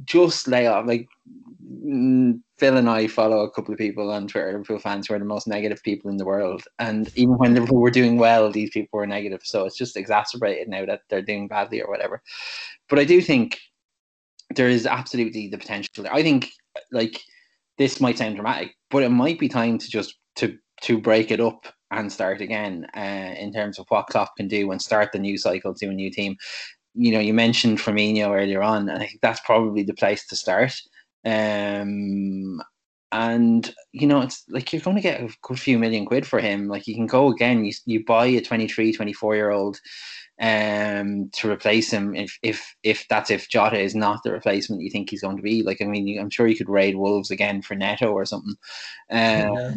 just 0.05 0.47
lay 0.47 0.67
off 0.67 0.85
like 0.85 1.07
Mm, 1.87 2.41
Phil 2.57 2.77
and 2.77 2.89
I 2.89 3.07
follow 3.07 3.41
a 3.41 3.51
couple 3.51 3.73
of 3.73 3.77
people 3.77 4.11
on 4.11 4.27
Twitter, 4.27 4.51
Liverpool 4.51 4.79
fans 4.79 5.07
who 5.07 5.13
are 5.13 5.19
the 5.19 5.25
most 5.25 5.47
negative 5.47 5.81
people 5.83 6.09
in 6.09 6.17
the 6.17 6.25
world. 6.25 6.63
And 6.79 7.09
even 7.15 7.37
when 7.37 7.53
Liverpool 7.53 7.81
were 7.81 7.91
doing 7.91 8.17
well, 8.17 8.51
these 8.51 8.69
people 8.69 8.97
were 8.97 9.07
negative. 9.07 9.41
So 9.43 9.65
it's 9.65 9.77
just 9.77 9.97
exacerbated 9.97 10.67
now 10.67 10.85
that 10.85 11.01
they're 11.09 11.21
doing 11.21 11.47
badly 11.47 11.81
or 11.81 11.89
whatever. 11.89 12.21
But 12.89 12.99
I 12.99 13.05
do 13.05 13.21
think 13.21 13.59
there 14.55 14.69
is 14.69 14.85
absolutely 14.85 15.49
the 15.49 15.57
potential. 15.57 16.05
I 16.11 16.23
think 16.23 16.49
like 16.91 17.21
this 17.77 17.99
might 17.99 18.17
sound 18.17 18.35
dramatic, 18.35 18.75
but 18.89 19.03
it 19.03 19.09
might 19.09 19.39
be 19.39 19.49
time 19.49 19.77
to 19.77 19.89
just 19.89 20.15
to 20.37 20.57
to 20.81 20.99
break 20.99 21.31
it 21.31 21.41
up 21.41 21.65
and 21.91 22.11
start 22.11 22.41
again 22.41 22.85
uh, 22.95 23.33
in 23.37 23.51
terms 23.51 23.79
of 23.79 23.85
what 23.89 24.07
Klopp 24.07 24.35
can 24.35 24.47
do 24.47 24.71
and 24.71 24.81
start 24.81 25.11
the 25.11 25.19
new 25.19 25.37
cycle 25.37 25.73
to 25.75 25.87
a 25.87 25.93
new 25.93 26.11
team. 26.11 26.35
You 26.97 27.11
know, 27.11 27.19
you 27.19 27.33
mentioned 27.33 27.79
Firmino 27.79 28.29
earlier 28.29 28.61
on, 28.61 28.89
and 28.89 29.01
I 29.01 29.07
think 29.07 29.21
that's 29.21 29.41
probably 29.41 29.83
the 29.83 29.93
place 29.93 30.25
to 30.27 30.35
start. 30.35 30.73
Um, 31.25 32.61
and 33.11 33.73
you 33.93 34.05
know 34.05 34.21
it's 34.21 34.43
like 34.49 34.73
you're 34.73 34.81
going 34.81 34.95
to 34.95 35.01
get 35.01 35.21
a 35.21 35.29
good 35.41 35.59
few 35.59 35.79
million 35.79 36.05
quid 36.05 36.27
for 36.27 36.39
him 36.39 36.67
like 36.67 36.87
you 36.87 36.95
can 36.95 37.07
go 37.07 37.29
again 37.31 37.63
you, 37.63 37.71
you 37.85 38.03
buy 38.03 38.25
a 38.25 38.41
23 38.41 38.91
24 38.91 39.35
year 39.35 39.49
old 39.49 39.79
um 40.41 41.29
to 41.33 41.49
replace 41.49 41.89
him 41.89 42.13
if 42.15 42.37
if 42.43 42.75
if 42.83 43.07
that's 43.09 43.31
if 43.31 43.49
Jota 43.49 43.79
is 43.79 43.95
not 43.95 44.21
the 44.23 44.31
replacement 44.31 44.81
you 44.81 44.91
think 44.91 45.09
he's 45.09 45.21
going 45.21 45.37
to 45.37 45.41
be 45.41 45.63
like 45.63 45.81
I 45.81 45.85
mean 45.85 46.07
you, 46.07 46.19
I'm 46.19 46.29
sure 46.29 46.47
you 46.47 46.57
could 46.57 46.69
raid 46.69 46.97
Wolves 46.97 47.31
again 47.31 47.61
for 47.61 47.75
Neto 47.75 48.11
or 48.11 48.25
something 48.25 48.55
um 49.09 49.17
yeah. 49.55 49.71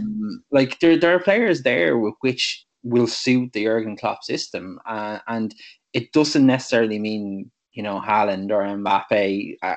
like 0.51 0.81
there 0.81 0.99
there 0.99 1.15
are 1.15 1.21
players 1.21 1.63
there 1.63 1.97
which 1.99 2.67
will 2.83 3.07
suit 3.07 3.53
the 3.53 3.65
Jurgen 3.65 3.97
Klopp 3.97 4.25
system 4.25 4.81
uh, 4.87 5.19
and 5.29 5.55
it 5.93 6.13
doesn't 6.13 6.47
necessarily 6.47 6.99
mean 6.99 7.51
you 7.73 7.85
know, 7.85 8.01
Haaland 8.01 8.51
or 8.51 8.63
Mbappe, 8.65 9.57
uh, 9.63 9.75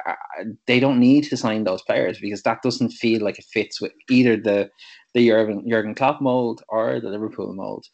they 0.66 0.80
don't 0.80 1.00
need 1.00 1.26
to 1.26 1.38
sign 1.38 1.64
those 1.64 1.84
players 1.84 2.20
because 2.20 2.42
that 2.42 2.64
doesn't 2.64 2.90
feel 2.90 3.22
like 3.24 3.38
it 3.38 3.46
fits 3.46 3.80
with 3.80 3.92
either 4.10 4.36
the 4.36 4.70
the 5.14 5.28
Jurgen, 5.28 5.64
Jurgen 5.70 5.94
Klopp 5.94 6.22
mold 6.22 6.64
or 6.70 7.00
the 7.00 7.10
Liverpool 7.10 7.54
mold. 7.54 7.86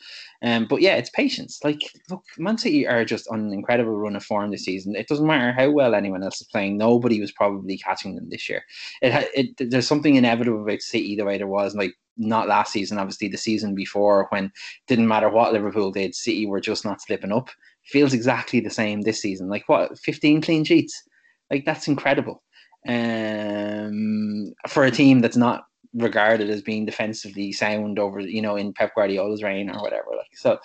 Um, 0.41 0.67
but 0.69 0.79
yeah, 0.81 0.95
it's 0.95 1.09
patience. 1.09 1.59
Like, 1.65 1.81
look, 2.09 2.23
Man 2.37 2.57
City 2.57 2.87
are 2.87 3.03
just 3.03 3.27
on 3.27 3.41
an 3.41 3.51
incredible 3.51 3.97
run 3.97 4.15
of 4.15 4.23
form 4.23 4.51
this 4.51 4.63
season. 4.63 4.95
It 4.95 5.09
doesn't 5.09 5.27
matter 5.27 5.51
how 5.51 5.69
well 5.69 5.95
anyone 5.95 6.23
else 6.23 6.39
is 6.39 6.47
playing. 6.47 6.77
Nobody 6.77 7.19
was 7.19 7.33
probably 7.33 7.77
catching 7.77 8.15
them 8.15 8.29
this 8.29 8.47
year. 8.47 8.63
It, 9.01 9.29
it 9.59 9.69
there's 9.69 9.85
something 9.85 10.15
inevitable 10.15 10.63
about 10.63 10.81
City 10.81 11.17
the 11.17 11.25
way 11.25 11.37
there 11.37 11.45
was 11.45 11.75
like 11.75 11.93
not 12.15 12.47
last 12.47 12.71
season, 12.71 12.97
obviously 12.97 13.27
the 13.27 13.37
season 13.37 13.75
before 13.75 14.27
when 14.29 14.49
didn't 14.87 15.07
matter 15.09 15.29
what 15.29 15.51
Liverpool 15.51 15.91
did, 15.91 16.15
City 16.15 16.45
were 16.45 16.61
just 16.61 16.85
not 16.85 17.01
slipping 17.01 17.33
up 17.33 17.49
feels 17.89 18.13
exactly 18.13 18.59
the 18.59 18.69
same 18.69 19.01
this 19.01 19.21
season. 19.21 19.49
Like 19.49 19.67
what, 19.67 19.97
15 19.99 20.41
clean 20.41 20.63
sheets? 20.63 21.03
Like 21.51 21.65
that's 21.65 21.87
incredible. 21.87 22.43
Um, 22.87 24.53
for 24.67 24.85
a 24.85 24.91
team 24.91 25.19
that's 25.19 25.35
not 25.35 25.63
regarded 25.93 26.49
as 26.49 26.61
being 26.61 26.85
defensively 26.85 27.51
sound 27.51 27.97
over 27.97 28.19
you 28.19 28.41
know 28.41 28.55
in 28.55 28.71
Pep 28.73 28.93
Guardiola's 28.95 29.43
reign 29.43 29.69
or 29.69 29.81
whatever. 29.81 30.07
Like 30.11 30.27
so, 30.35 30.59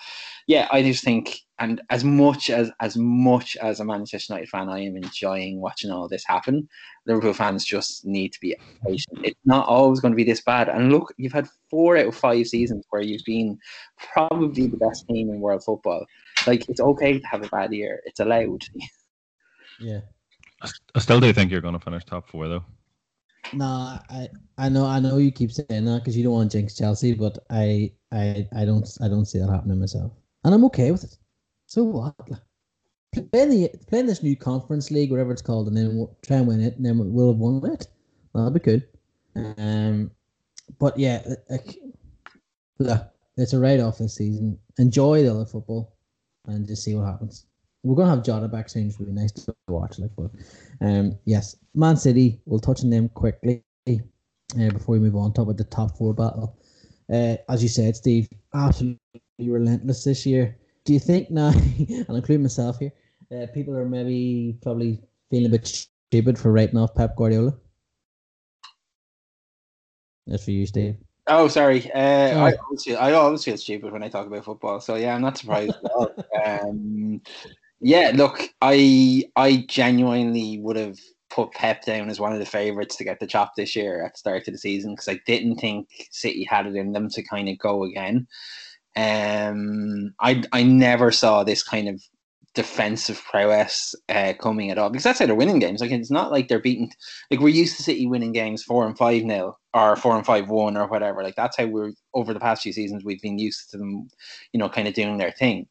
yeah, 0.47 0.67
I 0.71 0.83
just 0.83 1.03
think 1.03 1.39
and 1.57 1.81
as 1.89 2.03
much 2.03 2.49
as 2.49 2.71
as 2.79 2.97
much 2.97 3.55
as 3.57 3.79
a 3.79 3.85
Manchester 3.85 4.33
United 4.33 4.49
fan, 4.49 4.69
I 4.69 4.79
am 4.79 4.97
enjoying 4.97 5.61
watching 5.61 5.89
all 5.89 6.07
this 6.07 6.25
happen. 6.25 6.67
Liverpool 7.07 7.33
fans 7.33 7.65
just 7.65 8.05
need 8.05 8.33
to 8.33 8.39
be 8.39 8.55
patient. 8.85 9.19
It's 9.23 9.39
not 9.45 9.67
always 9.67 9.99
going 9.99 10.11
to 10.11 10.17
be 10.17 10.23
this 10.23 10.41
bad. 10.41 10.69
And 10.69 10.91
look, 10.91 11.13
you've 11.17 11.33
had 11.33 11.47
four 11.69 11.97
out 11.97 12.07
of 12.07 12.15
five 12.15 12.47
seasons 12.47 12.85
where 12.89 13.01
you've 13.01 13.25
been 13.25 13.57
probably 14.13 14.67
the 14.67 14.77
best 14.77 15.07
team 15.07 15.29
in 15.29 15.39
world 15.39 15.63
football. 15.63 16.05
Like 16.47 16.69
it's 16.69 16.79
okay 16.79 17.19
to 17.19 17.27
have 17.27 17.43
a 17.43 17.49
bad 17.49 17.73
year. 17.73 18.01
It's 18.05 18.19
allowed. 18.19 18.63
Yeah. 19.79 20.01
I 20.95 20.99
still 20.99 21.19
do 21.19 21.33
think 21.33 21.51
you're 21.51 21.61
going 21.61 21.73
to 21.73 21.79
finish 21.79 22.05
top 22.05 22.29
four 22.29 22.47
though. 22.47 22.63
No, 23.53 23.65
I 24.09 24.29
I 24.57 24.69
know 24.69 24.85
I 24.85 24.99
know 24.99 25.17
you 25.17 25.31
keep 25.31 25.51
saying 25.51 25.85
that 25.85 25.99
because 25.99 26.17
you 26.17 26.23
don't 26.23 26.33
want 26.33 26.51
to 26.51 26.57
jinx 26.57 26.75
Chelsea, 26.75 27.13
but 27.13 27.37
I 27.49 27.91
I 28.11 28.47
I 28.55 28.65
don't 28.65 28.87
I 29.01 29.07
don't 29.07 29.25
see 29.25 29.39
that 29.39 29.49
happening 29.49 29.79
myself, 29.79 30.11
and 30.43 30.53
I'm 30.53 30.65
okay 30.65 30.91
with 30.91 31.03
it. 31.03 31.17
So 31.67 31.83
what? 31.83 32.15
Playing 33.31 33.49
the 33.49 33.69
playing 33.87 34.07
this 34.07 34.23
new 34.23 34.35
conference 34.35 34.91
league, 34.91 35.11
whatever 35.11 35.31
it's 35.31 35.41
called, 35.41 35.67
and 35.67 35.77
then 35.77 35.95
we'll 35.95 36.17
try 36.25 36.37
and 36.37 36.47
win 36.47 36.61
it, 36.61 36.75
and 36.75 36.85
then 36.85 36.97
we'll 36.97 37.31
have 37.31 37.37
won 37.37 37.71
it. 37.71 37.87
That'll 38.33 38.51
be 38.51 38.59
good. 38.59 38.87
Um, 39.35 40.11
but 40.79 40.97
yeah, 40.97 41.23
like, 41.49 41.77
look, 42.79 43.07
it's 43.37 43.53
a 43.53 43.59
write 43.59 43.79
off 43.79 43.99
this 43.99 44.15
season. 44.15 44.57
Enjoy 44.77 45.23
the 45.23 45.31
other 45.31 45.45
football, 45.45 45.94
and 46.47 46.67
just 46.67 46.83
see 46.83 46.95
what 46.95 47.05
happens. 47.05 47.45
We're 47.83 47.95
gonna 47.95 48.09
have 48.09 48.23
Jota 48.23 48.47
back 48.47 48.69
soon, 48.69 48.87
which 48.87 48.97
will 48.97 49.05
be 49.07 49.11
nice 49.11 49.31
to 49.33 49.55
watch. 49.67 49.99
Like, 49.99 50.11
but 50.17 50.31
um, 50.81 51.17
yes, 51.25 51.55
Man 51.75 51.97
City. 51.97 52.41
We'll 52.45 52.59
touch 52.59 52.83
on 52.83 52.89
them 52.89 53.09
quickly 53.09 53.63
uh, 53.87 54.69
before 54.69 54.93
we 54.93 54.99
move 54.99 55.15
on. 55.15 55.33
Talk 55.33 55.43
about 55.43 55.57
the 55.57 55.65
top 55.65 55.97
four 55.97 56.13
battle. 56.13 56.57
Uh, 57.11 57.37
as 57.49 57.61
you 57.61 57.69
said, 57.69 57.95
Steve, 57.95 58.27
absolutely 58.55 58.99
relentless 59.39 60.03
this 60.03 60.25
year. 60.25 60.57
Do 60.85 60.93
you 60.93 60.99
think 60.99 61.29
now, 61.29 61.49
I'll 62.09 62.15
include 62.15 62.41
myself 62.41 62.79
here, 62.79 62.91
uh, 63.31 63.45
people 63.53 63.75
are 63.75 63.87
maybe 63.87 64.57
probably 64.61 65.01
feeling 65.29 65.47
a 65.47 65.49
bit 65.49 65.67
stupid 65.67 66.39
for 66.39 66.51
writing 66.51 66.77
off 66.77 66.95
Pep 66.95 67.15
Guardiola? 67.15 67.55
That's 70.27 70.43
for 70.43 70.51
you, 70.51 70.65
Steve. 70.65 70.97
Oh, 71.27 71.47
sorry. 71.47 71.91
Uh, 71.91 72.33
Sorry. 72.33 72.53
I, 72.53 72.55
always 72.55 72.83
feel, 72.83 72.97
I 72.99 73.13
always 73.13 73.43
feel 73.43 73.57
stupid 73.57 73.91
when 73.91 74.03
I 74.03 74.09
talk 74.09 74.27
about 74.27 74.45
football. 74.45 74.79
So 74.79 74.95
yeah, 74.95 75.15
I'm 75.15 75.21
not 75.21 75.37
surprised 75.37 75.75
at 75.83 75.91
all. 75.91 76.11
Um, 76.45 77.21
yeah, 77.81 78.11
look, 78.13 78.41
I 78.61 79.23
I 79.35 79.65
genuinely 79.67 80.59
would 80.59 80.75
have 80.75 80.97
put 81.29 81.51
Pep 81.51 81.83
down 81.83 82.09
as 82.09 82.19
one 82.19 82.33
of 82.33 82.39
the 82.39 82.45
favourites 82.45 82.95
to 82.97 83.03
get 83.03 83.19
the 83.19 83.27
chop 83.27 83.53
this 83.55 83.75
year 83.75 84.03
at 84.03 84.13
the 84.13 84.17
start 84.17 84.47
of 84.47 84.53
the 84.53 84.57
season 84.57 84.93
because 84.93 85.07
I 85.07 85.19
didn't 85.25 85.57
think 85.57 85.87
City 86.11 86.45
had 86.49 86.67
it 86.67 86.75
in 86.75 86.93
them 86.93 87.09
to 87.09 87.23
kind 87.23 87.49
of 87.49 87.57
go 87.57 87.83
again. 87.83 88.27
Um, 88.95 90.13
I 90.19 90.43
I 90.51 90.63
never 90.63 91.11
saw 91.11 91.43
this 91.43 91.63
kind 91.63 91.89
of 91.89 92.01
defensive 92.55 93.21
prowess 93.29 93.93
uh, 94.09 94.33
coming 94.39 94.71
at 94.71 94.77
all 94.77 94.89
because 94.89 95.03
that's 95.03 95.19
how 95.19 95.25
they're 95.25 95.35
winning 95.35 95.59
games. 95.59 95.81
Like 95.81 95.91
it's 95.91 96.09
not 96.09 96.31
like 96.31 96.47
they're 96.47 96.59
beating. 96.59 96.91
Like 97.29 97.41
we're 97.41 97.49
used 97.49 97.77
to 97.77 97.83
City 97.83 98.07
winning 98.07 98.31
games 98.31 98.63
four 98.63 98.87
and 98.87 98.97
five 98.97 99.23
nil 99.23 99.59
or 99.73 99.95
four 99.95 100.15
and 100.15 100.25
five 100.25 100.49
one 100.49 100.77
or 100.77 100.87
whatever. 100.87 101.21
Like 101.21 101.35
that's 101.35 101.57
how 101.57 101.65
we're 101.65 101.91
over 102.13 102.33
the 102.33 102.39
past 102.39 102.63
few 102.63 102.73
seasons 102.73 103.03
we've 103.03 103.21
been 103.21 103.37
used 103.37 103.69
to 103.71 103.77
them, 103.77 104.09
you 104.53 104.59
know, 104.59 104.69
kind 104.69 104.87
of 104.87 104.93
doing 104.93 105.17
their 105.17 105.31
thing. 105.31 105.67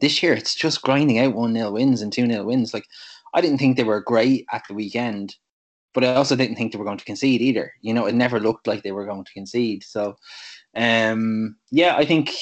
This 0.00 0.22
year 0.22 0.32
it's 0.32 0.54
just 0.54 0.82
grinding 0.82 1.18
out 1.18 1.34
one 1.34 1.52
nil 1.52 1.72
wins 1.72 2.02
and 2.02 2.12
two 2.12 2.26
nil 2.26 2.46
wins. 2.46 2.74
Like 2.74 2.86
I 3.34 3.40
didn't 3.40 3.58
think 3.58 3.76
they 3.76 3.84
were 3.84 4.00
great 4.00 4.46
at 4.52 4.62
the 4.66 4.74
weekend, 4.74 5.36
but 5.94 6.04
I 6.04 6.14
also 6.14 6.36
didn't 6.36 6.56
think 6.56 6.72
they 6.72 6.78
were 6.78 6.84
going 6.84 6.98
to 6.98 7.04
concede 7.04 7.42
either. 7.42 7.72
You 7.82 7.92
know, 7.92 8.06
it 8.06 8.14
never 8.14 8.40
looked 8.40 8.66
like 8.66 8.82
they 8.82 8.92
were 8.92 9.06
going 9.06 9.24
to 9.24 9.32
concede. 9.32 9.84
So, 9.84 10.16
um, 10.74 11.56
yeah, 11.70 11.96
I 11.96 12.06
think 12.06 12.32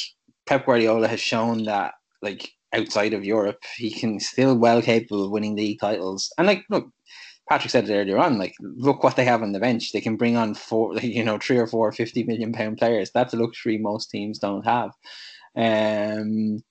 Pep 0.46 0.66
Guardiola 0.66 1.08
has 1.08 1.20
shown 1.20 1.64
that 1.64 1.94
like 2.22 2.50
outside 2.74 3.14
of 3.14 3.24
Europe, 3.24 3.62
he 3.76 3.90
can 3.90 4.20
still 4.20 4.56
well 4.56 4.82
capable 4.82 5.24
of 5.24 5.30
winning 5.30 5.56
league 5.56 5.80
titles. 5.80 6.32
And 6.38 6.46
like, 6.46 6.64
look, 6.70 6.88
Patrick 7.48 7.70
said 7.70 7.88
it 7.88 7.94
earlier 7.94 8.18
on. 8.18 8.38
Like, 8.38 8.54
look 8.60 9.02
what 9.02 9.16
they 9.16 9.24
have 9.24 9.42
on 9.42 9.52
the 9.52 9.60
bench. 9.60 9.92
They 9.92 10.00
can 10.00 10.16
bring 10.16 10.36
on 10.36 10.54
four, 10.54 10.96
you 11.00 11.24
know, 11.24 11.38
three 11.38 11.58
or 11.58 11.66
four 11.66 11.92
50 11.92 12.24
million 12.24 12.52
pound 12.52 12.78
players. 12.78 13.10
That's 13.12 13.34
a 13.34 13.36
luxury 13.36 13.78
most 13.78 14.10
teams 14.10 14.38
don't 14.38 14.64
have. 14.64 14.90
Um, 15.56 16.62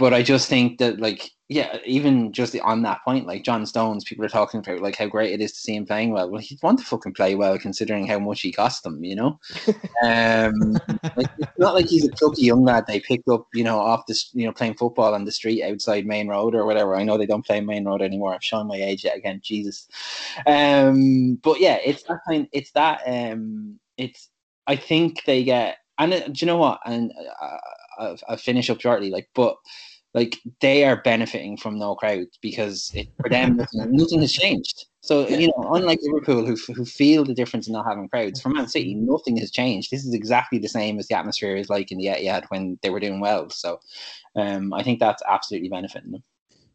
but 0.00 0.14
I 0.14 0.22
just 0.22 0.48
think 0.48 0.78
that, 0.78 0.98
like, 0.98 1.30
yeah, 1.50 1.76
even 1.84 2.32
just 2.32 2.58
on 2.60 2.80
that 2.84 3.04
point, 3.04 3.26
like 3.26 3.44
John 3.44 3.66
Stones, 3.66 4.02
people 4.02 4.24
are 4.24 4.30
talking 4.30 4.60
about 4.60 4.80
like 4.80 4.96
how 4.96 5.06
great 5.08 5.34
it 5.34 5.42
is 5.42 5.52
to 5.52 5.58
see 5.58 5.76
him 5.76 5.84
playing 5.84 6.10
well. 6.10 6.30
Well, 6.30 6.40
he'd 6.40 6.62
want 6.62 6.78
to 6.78 6.86
fucking 6.86 7.12
play 7.12 7.34
well 7.34 7.58
considering 7.58 8.06
how 8.06 8.18
much 8.18 8.40
he 8.40 8.50
cost 8.50 8.82
them, 8.82 9.04
you 9.04 9.14
know. 9.14 9.38
um, 10.02 10.78
like, 11.16 11.28
it's 11.38 11.58
not 11.58 11.74
like 11.74 11.86
he's 11.86 12.08
a 12.08 12.12
plucky 12.12 12.44
young 12.44 12.64
lad 12.64 12.86
they 12.86 12.98
picked 12.98 13.28
up, 13.28 13.46
you 13.52 13.62
know, 13.62 13.78
off 13.78 14.06
this, 14.06 14.30
you 14.32 14.46
know, 14.46 14.52
playing 14.52 14.74
football 14.74 15.12
on 15.12 15.26
the 15.26 15.32
street 15.32 15.62
outside 15.62 16.06
Maine 16.06 16.28
Road 16.28 16.54
or 16.54 16.64
whatever. 16.64 16.96
I 16.96 17.04
know 17.04 17.18
they 17.18 17.26
don't 17.26 17.44
play 17.44 17.60
Maine 17.60 17.84
Road 17.84 18.00
anymore. 18.00 18.32
I've 18.32 18.42
shown 18.42 18.66
my 18.66 18.76
age 18.76 19.04
yet 19.04 19.18
again, 19.18 19.40
Jesus. 19.44 19.86
Um, 20.46 21.34
but 21.42 21.60
yeah, 21.60 21.76
it's 21.84 22.04
that 22.04 22.20
kind. 22.26 22.48
It's 22.52 22.70
that. 22.70 23.02
Um, 23.04 23.78
it's. 23.98 24.30
I 24.66 24.76
think 24.76 25.24
they 25.26 25.44
get. 25.44 25.76
And 25.98 26.14
uh, 26.14 26.20
do 26.20 26.32
you 26.36 26.46
know 26.46 26.56
what? 26.56 26.80
And 26.86 27.12
uh, 27.42 27.58
I'll, 28.00 28.16
I'll 28.28 28.36
finish 28.36 28.70
up 28.70 28.80
shortly. 28.80 29.10
Like, 29.10 29.28
but 29.34 29.56
like 30.14 30.38
they 30.60 30.84
are 30.84 31.02
benefiting 31.02 31.56
from 31.56 31.78
no 31.78 31.94
crowds 31.94 32.38
because 32.42 32.90
it, 32.94 33.08
for 33.20 33.28
them 33.28 33.56
nothing, 33.74 33.92
nothing 33.92 34.20
has 34.20 34.32
changed. 34.32 34.86
So 35.02 35.28
you 35.28 35.48
know, 35.48 35.70
unlike 35.72 36.00
Liverpool, 36.02 36.44
who 36.44 36.56
who 36.72 36.84
feel 36.84 37.24
the 37.24 37.34
difference 37.34 37.66
in 37.66 37.72
not 37.72 37.86
having 37.86 38.08
crowds, 38.08 38.40
for 38.40 38.50
Man 38.50 38.68
City, 38.68 38.94
nothing 38.94 39.36
has 39.38 39.50
changed. 39.50 39.90
This 39.90 40.04
is 40.04 40.14
exactly 40.14 40.58
the 40.58 40.68
same 40.68 40.98
as 40.98 41.08
the 41.08 41.16
atmosphere 41.16 41.56
is 41.56 41.70
like 41.70 41.90
in 41.90 41.98
the 41.98 42.06
Etihad 42.06 42.44
when 42.48 42.78
they 42.82 42.90
were 42.90 43.00
doing 43.00 43.20
well. 43.20 43.48
So, 43.50 43.80
um, 44.36 44.72
I 44.72 44.82
think 44.82 45.00
that's 45.00 45.22
absolutely 45.28 45.68
benefiting 45.68 46.12
them. 46.12 46.22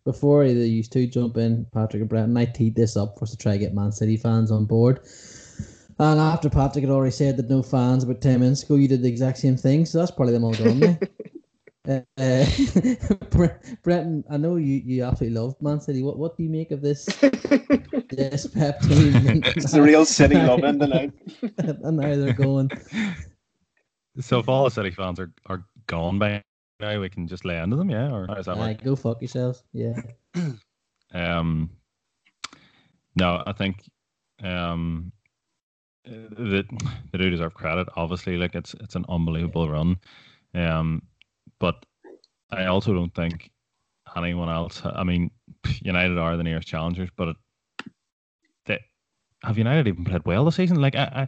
Before 0.05 0.43
either 0.43 0.65
you 0.65 0.83
two 0.83 1.07
jump 1.07 1.37
in, 1.37 1.65
Patrick 1.73 2.01
and 2.01 2.09
Brenton, 2.09 2.37
I 2.37 2.45
teed 2.45 2.75
this 2.75 2.95
up 2.95 3.17
for 3.17 3.25
us 3.25 3.31
to 3.31 3.37
try 3.37 3.53
to 3.53 3.57
get 3.57 3.73
Man 3.73 3.91
City 3.91 4.17
fans 4.17 4.51
on 4.51 4.65
board. 4.65 4.99
And 5.97 6.19
after 6.19 6.49
Patrick 6.49 6.83
had 6.83 6.91
already 6.91 7.11
said 7.11 7.37
that 7.37 7.49
no 7.49 7.63
fans 7.63 8.03
about 8.03 8.21
10 8.21 8.39
minutes 8.39 8.63
ago, 8.63 8.75
you 8.75 8.87
did 8.87 9.01
the 9.01 9.07
exact 9.07 9.37
same 9.37 9.55
thing. 9.55 9.85
So 9.85 9.97
that's 9.97 10.11
probably 10.11 10.33
them 10.33 10.43
all 10.43 10.51
done. 10.51 10.99
Now. 11.87 12.03
Uh, 12.17 12.21
uh, 12.21 12.45
Bre- 13.29 13.75
Brenton, 13.83 14.23
I 14.29 14.37
know 14.37 14.55
you, 14.55 14.81
you 14.85 15.03
absolutely 15.03 15.39
love 15.39 15.55
Man 15.61 15.79
City. 15.81 16.03
What 16.03 16.17
what 16.17 16.37
do 16.37 16.43
you 16.43 16.49
make 16.49 16.71
of 16.71 16.81
this 16.81 17.05
this 18.09 18.47
pep 18.47 18.79
team? 18.81 19.41
it's 19.45 19.73
a 19.73 19.81
real 19.81 20.05
City 20.05 20.35
love 20.35 20.63
in 20.63 20.79
tonight. 20.79 21.11
and 21.57 21.97
now 21.97 22.15
they're 22.15 22.33
going. 22.33 22.71
So 24.19 24.39
if 24.39 24.49
all 24.49 24.63
the 24.65 24.71
City 24.71 24.91
fans 24.91 25.19
are, 25.19 25.33
are 25.47 25.65
gone 25.87 26.19
by 26.19 26.41
now, 26.79 26.99
we 26.99 27.09
can 27.09 27.27
just 27.27 27.45
lay 27.45 27.57
into 27.59 27.75
them, 27.75 27.89
yeah? 27.89 28.11
Or 28.11 28.27
how 28.27 28.35
does 28.35 28.45
that 28.45 28.57
"Aye, 28.57 28.71
work? 28.71 28.83
go 28.83 28.95
fuck 28.95 29.21
yourselves. 29.21 29.63
Yeah. 29.73 30.01
Um, 31.13 31.69
no, 33.15 33.41
I 33.45 33.53
think 33.53 33.89
um, 34.43 35.13
that 36.05 36.65
they 37.11 37.17
do 37.17 37.29
deserve 37.29 37.53
credit. 37.53 37.87
Obviously, 37.95 38.35
like 38.35 38.53
it's 38.55 38.73
it's 38.81 38.95
an 38.95 39.05
unbelievable 39.07 39.69
run. 39.69 39.97
Um, 40.53 41.03
but 41.59 41.85
I 42.51 42.65
also 42.65 42.93
don't 42.93 43.13
think 43.13 43.51
anyone 44.15 44.49
else. 44.49 44.81
I 44.85 45.03
mean, 45.03 45.31
United 45.81 46.17
are 46.17 46.37
the 46.37 46.43
nearest 46.43 46.67
challengers, 46.67 47.09
but 47.15 47.35
they 48.65 48.79
have 49.43 49.57
United 49.57 49.87
even 49.87 50.05
played 50.05 50.25
well 50.25 50.45
this 50.45 50.55
season. 50.55 50.81
Like 50.81 50.95
I, 50.95 51.27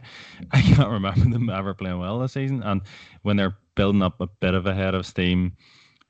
I 0.58 0.62
can't 0.62 0.88
remember 0.88 1.28
them 1.28 1.50
ever 1.50 1.74
playing 1.74 1.98
well 1.98 2.18
this 2.18 2.32
season. 2.32 2.62
And 2.62 2.82
when 3.22 3.36
they're 3.36 3.56
building 3.74 4.02
up 4.02 4.20
a 4.20 4.28
bit 4.40 4.54
of 4.54 4.66
a 4.66 4.74
head 4.74 4.94
of 4.94 5.06
steam, 5.06 5.56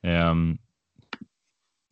um, 0.04 0.59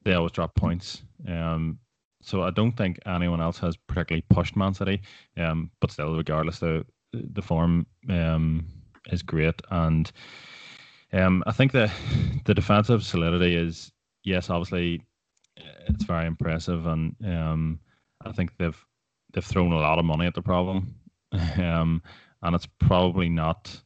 they 0.05 0.15
always 0.15 0.33
drop 0.33 0.55
points. 0.55 1.03
Um, 1.29 1.79
so 2.23 2.43
I 2.43 2.51
don't 2.51 2.73
think 2.77 2.99
anyone 3.07 3.41
else 3.41 3.59
has 3.59 3.77
particularly 3.77 4.25
pushed 4.31 4.57
Man 4.57 4.75
City. 4.75 5.01
Um, 5.37 5.71
but 5.81 5.91
still, 5.91 6.17
regardless, 6.17 6.59
the 6.59 6.85
the 7.13 7.43
form 7.43 7.87
um 8.09 8.67
is 9.11 9.23
great, 9.23 9.55
and 9.71 10.11
um, 11.17 11.43
I 11.47 11.53
think 11.53 11.73
the 11.73 11.91
the 12.45 12.55
defensive 12.55 13.03
solidity 13.03 13.55
is 13.55 13.93
yes, 14.25 14.51
obviously, 14.51 15.03
it's 15.89 16.05
very 16.05 16.27
impressive, 16.27 16.87
and 16.87 17.15
um, 17.25 17.81
I 18.25 18.33
think 18.33 18.57
they've 18.59 18.85
they've 19.33 19.45
thrown 19.45 19.73
a 19.73 19.79
lot 19.79 19.99
of 19.99 20.05
money 20.05 20.27
at 20.27 20.35
the 20.35 20.43
problem, 20.43 20.95
um, 21.33 22.03
and 22.43 22.55
it's 22.55 22.69
probably 22.79 23.29
not 23.29 23.81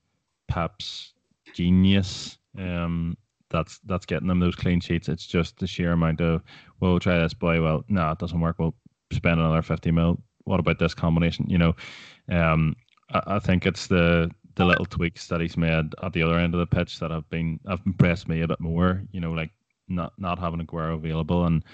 Pep's 0.49 1.13
genius 1.55 2.39
um, 2.59 3.17
that's 3.51 3.79
that's 3.81 4.07
getting 4.07 4.29
them 4.29 4.41
those 4.41 4.57
clean 4.57 4.81
sheets. 4.81 5.09
It's 5.09 5.27
just 5.27 5.59
the 5.59 5.67
sheer 5.67 5.93
amount 5.93 6.21
of 6.21 6.43
we'll 6.81 6.99
try 7.01 7.19
this 7.19 7.35
boy. 7.35 7.63
Well, 7.63 7.85
no, 7.89 8.03
nah, 8.03 8.13
it 8.13 8.19
doesn't 8.19 8.41
work. 8.41 8.57
We'll 8.59 8.75
spend 9.13 9.41
another 9.41 9.63
fifty 9.63 9.91
mil. 9.91 10.23
What 10.45 10.61
about 10.61 10.79
this 10.79 10.95
combination? 10.95 11.49
You 11.49 11.59
know, 11.59 11.77
um, 12.31 12.75
I, 13.11 13.23
I 13.27 13.39
think 13.39 13.67
it's 13.67 13.89
the 13.89 14.31
the 14.61 14.67
little 14.67 14.85
tweaks 14.85 15.27
that 15.29 15.41
he's 15.41 15.57
made 15.57 15.95
at 16.03 16.13
the 16.13 16.23
other 16.23 16.39
end 16.39 16.53
of 16.53 16.61
the 16.61 16.67
pitch 16.67 16.99
that 16.99 17.11
have 17.11 17.29
been 17.31 17.59
have 17.67 17.81
impressed 17.87 18.29
me 18.29 18.43
a 18.43 18.49
bit 18.49 18.61
more. 18.61 19.03
You 19.11 19.19
know, 19.19 19.33
like 19.33 19.51
not 19.89 20.13
not 20.19 20.39
having 20.39 20.61
Aguero 20.61 20.95
available 20.95 21.47
and 21.47 21.65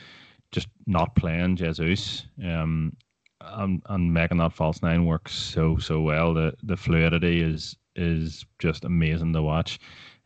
just 0.53 0.69
not 0.87 1.17
playing 1.17 1.57
Jesus. 1.57 2.27
Um, 2.45 2.97
and, 3.41 3.83
and 3.87 4.15
making 4.15 4.39
that 4.39 4.53
false 4.53 4.83
nine 4.83 5.05
work 5.05 5.29
so 5.29 5.79
so 5.79 6.01
well. 6.01 6.33
The 6.33 6.55
the 6.63 6.77
fluidity 6.77 7.43
is 7.43 7.77
is 7.97 8.47
just 8.61 8.85
amazing 8.85 9.33
to 9.33 9.43
watch. 9.43 9.81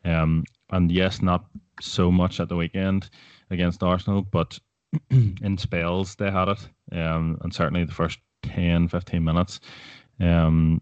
Um, 0.05 0.45
and 0.71 0.93
yes, 0.93 1.23
not 1.23 1.47
so 1.81 2.11
much 2.11 2.41
at 2.41 2.51
the 2.51 2.57
weekend 2.57 3.09
against 3.51 3.83
Arsenal, 3.83 4.21
but 4.21 4.59
in 5.11 5.57
spells 5.57 6.15
they 6.15 6.31
had 6.31 6.49
it. 6.49 6.69
Um, 6.93 7.39
and 7.41 7.55
certainly 7.55 7.85
the 7.85 7.93
first 7.93 8.19
10, 8.43 8.89
15 8.89 9.25
minutes, 9.25 9.61
um, 10.21 10.81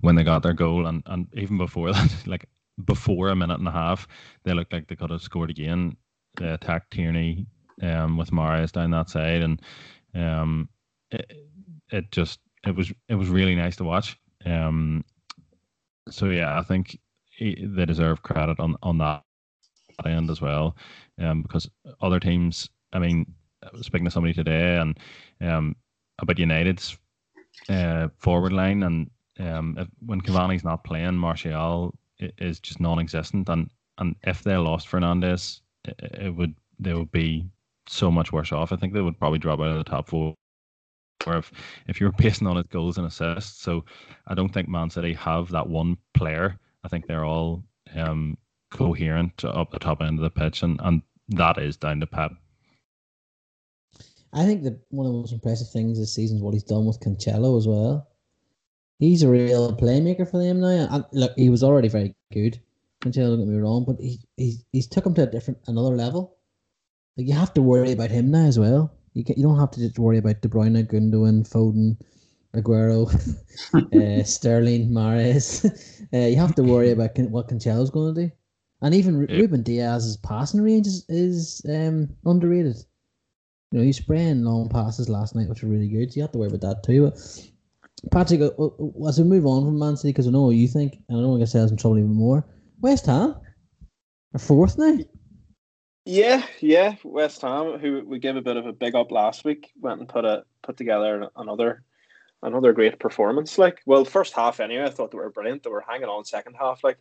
when 0.00 0.14
they 0.14 0.24
got 0.24 0.42
their 0.42 0.52
goal, 0.54 0.86
and, 0.86 1.02
and 1.06 1.28
even 1.34 1.58
before 1.58 1.92
that, 1.92 2.26
like 2.26 2.46
before 2.84 3.28
a 3.28 3.36
minute 3.36 3.58
and 3.58 3.68
a 3.68 3.72
half, 3.72 4.06
they 4.44 4.52
looked 4.54 4.72
like 4.72 4.88
they 4.88 4.96
could 4.96 5.10
have 5.10 5.22
scored 5.22 5.50
again. 5.50 5.96
They 6.36 6.48
attacked 6.48 6.92
Tierney 6.92 7.46
um, 7.82 8.16
with 8.16 8.30
Mahrez 8.30 8.72
down 8.72 8.90
that 8.92 9.10
side, 9.10 9.42
and 9.42 9.62
um, 10.14 10.68
it, 11.10 11.32
it 11.90 12.10
just 12.12 12.40
it 12.66 12.74
was 12.74 12.92
it 13.08 13.14
was 13.14 13.28
really 13.28 13.54
nice 13.54 13.76
to 13.76 13.84
watch. 13.84 14.16
Um, 14.46 15.04
so 16.08 16.26
yeah, 16.26 16.58
I 16.58 16.62
think 16.62 16.98
they 17.38 17.86
deserve 17.86 18.22
credit 18.22 18.60
on 18.60 18.76
on 18.82 18.98
that 18.98 19.22
end 20.06 20.30
as 20.30 20.40
well, 20.40 20.76
um, 21.20 21.42
because 21.42 21.68
other 22.00 22.20
teams. 22.20 22.68
I 22.92 22.98
mean, 22.98 23.34
speaking 23.82 24.04
to 24.06 24.10
somebody 24.10 24.34
today 24.34 24.76
and 24.76 24.98
um, 25.40 25.76
about 26.20 26.38
United's 26.38 26.98
uh, 27.68 28.08
forward 28.18 28.52
line, 28.52 28.82
and 28.82 29.10
um, 29.40 29.76
if, 29.78 29.88
when 30.04 30.20
Cavani's 30.20 30.64
not 30.64 30.84
playing, 30.84 31.16
Martial 31.16 31.94
is 32.18 32.60
just 32.60 32.80
non-existent, 32.80 33.48
and 33.48 33.70
and 33.98 34.16
if 34.22 34.42
they 34.42 34.56
lost 34.56 34.88
Fernandes, 34.88 35.60
it, 35.84 35.98
it 36.00 36.34
would 36.34 36.54
they 36.78 36.94
would 36.94 37.12
be 37.12 37.46
so 37.86 38.10
much 38.10 38.32
worse 38.32 38.52
off. 38.52 38.72
I 38.72 38.76
think 38.76 38.92
they 38.92 39.00
would 39.00 39.18
probably 39.18 39.38
drop 39.38 39.60
out 39.60 39.68
of 39.68 39.78
the 39.78 39.84
top 39.84 40.08
four 40.08 40.34
or 41.26 41.36
if, 41.36 41.52
if 41.86 42.00
you're 42.00 42.12
basing 42.18 42.46
on 42.46 42.56
his 42.56 42.66
goals 42.66 42.98
and 42.98 43.06
assists. 43.06 43.62
So 43.62 43.84
I 44.26 44.34
don't 44.34 44.52
think 44.52 44.68
Man 44.68 44.90
City 44.90 45.12
have 45.14 45.50
that 45.50 45.68
one 45.68 45.96
player. 46.14 46.58
I 46.84 46.88
think 46.88 47.06
they're 47.06 47.24
all 47.24 47.62
um, 47.94 48.38
coherent 48.70 49.44
up 49.44 49.70
the 49.70 49.78
top 49.78 50.00
end 50.00 50.18
of 50.18 50.22
the 50.22 50.30
pitch, 50.30 50.62
and, 50.62 50.80
and 50.82 51.02
that 51.28 51.58
is 51.58 51.76
down 51.76 52.00
to 52.00 52.06
Pep. 52.06 52.32
I 54.32 54.44
think 54.44 54.62
that 54.62 54.78
one 54.90 55.06
of 55.06 55.12
the 55.12 55.18
most 55.18 55.32
impressive 55.32 55.68
things 55.70 55.98
this 55.98 56.14
season 56.14 56.36
is 56.36 56.42
what 56.42 56.54
he's 56.54 56.62
done 56.62 56.86
with 56.86 57.00
Cancelo 57.00 57.58
as 57.58 57.66
well. 57.66 58.08
He's 59.00 59.22
a 59.22 59.30
real 59.30 59.74
playmaker 59.74 60.30
for 60.30 60.36
them 60.36 60.60
now. 60.60 60.86
And 60.90 61.04
look, 61.12 61.32
he 61.34 61.48
was 61.48 61.64
already 61.64 61.88
very 61.88 62.14
good. 62.32 62.60
Cancelo, 63.00 63.30
don't 63.30 63.38
get 63.38 63.48
me 63.48 63.58
wrong, 63.58 63.84
but 63.86 63.96
he 63.98 64.20
he's 64.36 64.62
he's 64.72 64.86
took 64.86 65.06
him 65.06 65.14
to 65.14 65.22
a 65.22 65.26
different 65.26 65.58
another 65.66 65.96
level. 65.96 66.36
Like 67.16 67.26
you 67.26 67.32
have 67.32 67.54
to 67.54 67.62
worry 67.62 67.92
about 67.92 68.10
him 68.10 68.30
now 68.30 68.44
as 68.44 68.58
well. 68.58 68.92
You 69.14 69.24
can, 69.24 69.36
you 69.36 69.42
don't 69.42 69.58
have 69.58 69.70
to 69.72 69.80
just 69.80 69.98
worry 69.98 70.18
about 70.18 70.42
De 70.42 70.48
Bruyne, 70.48 70.86
Gundogan, 70.86 71.48
Foden, 71.48 71.96
Aguero, 72.54 73.08
uh, 74.20 74.22
Sterling, 74.24 74.90
Mahrez. 74.90 75.64
Uh, 76.12 76.26
you 76.26 76.34
have 76.34 76.56
to 76.56 76.64
worry 76.64 76.90
about 76.90 77.16
what 77.30 77.46
Cancelo's 77.46 77.88
going 77.88 78.12
to 78.12 78.22
do, 78.22 78.32
and 78.82 78.96
even 78.96 79.20
yeah. 79.20 79.36
Rúben 79.36 79.62
Dias's 79.62 80.16
passing 80.16 80.60
range 80.60 80.88
is, 80.88 81.04
is 81.08 81.62
um, 81.68 82.08
underrated. 82.26 82.74
You 83.70 83.78
know, 83.78 83.84
he's 83.84 83.98
spraying 83.98 84.42
long 84.42 84.68
passes 84.68 85.08
last 85.08 85.36
night, 85.36 85.48
which 85.48 85.62
were 85.62 85.68
really 85.68 85.86
good. 85.86 86.10
So 86.12 86.16
you 86.16 86.22
have 86.22 86.32
to 86.32 86.38
worry 86.38 86.48
about 86.48 86.62
that 86.62 86.82
too. 86.82 87.04
But 87.04 87.18
Patrick, 88.10 88.40
uh, 88.40 88.46
uh, 88.46 89.08
as 89.08 89.18
we 89.18 89.24
move 89.24 89.46
on 89.46 89.64
from 89.64 89.78
Man 89.78 89.96
City, 89.96 90.12
because 90.12 90.26
I 90.26 90.30
know 90.30 90.42
what 90.42 90.56
you 90.56 90.68
think, 90.68 90.94
and 90.94 91.02
I 91.08 91.14
know 91.14 91.22
don't 91.22 91.30
want 91.38 91.48
to 91.48 91.58
get 91.58 91.70
in 91.70 91.76
trouble 91.76 91.98
even 91.98 92.14
more. 92.14 92.46
West 92.80 93.06
Ham 93.06 93.36
are 94.34 94.38
fourth 94.38 94.78
now. 94.78 94.98
Yeah, 96.06 96.44
yeah, 96.60 96.96
West 97.04 97.42
Ham, 97.42 97.78
who 97.78 98.02
we 98.06 98.18
gave 98.18 98.36
a 98.36 98.42
bit 98.42 98.56
of 98.56 98.66
a 98.66 98.72
big 98.72 98.94
up 98.94 99.10
last 99.10 99.44
week, 99.44 99.70
went 99.80 100.00
and 100.00 100.08
put 100.08 100.24
a 100.24 100.44
put 100.62 100.76
together 100.76 101.28
another 101.36 101.84
another 102.42 102.72
great 102.72 102.98
performance. 102.98 103.58
Like, 103.58 103.82
well, 103.84 104.04
first 104.04 104.34
half 104.34 104.60
anyway, 104.60 104.84
I 104.84 104.90
thought 104.90 105.10
they 105.10 105.18
were 105.18 105.30
brilliant. 105.30 105.62
They 105.62 105.70
were 105.70 105.84
hanging 105.86 106.08
on 106.08 106.24
second 106.24 106.54
half. 106.58 106.82
Like, 106.82 106.98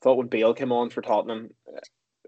thought 0.00 0.16
when 0.16 0.28
Bale 0.28 0.54
came 0.54 0.72
on 0.72 0.90
for 0.90 1.02
Tottenham, 1.02 1.50
uh, 1.68 1.80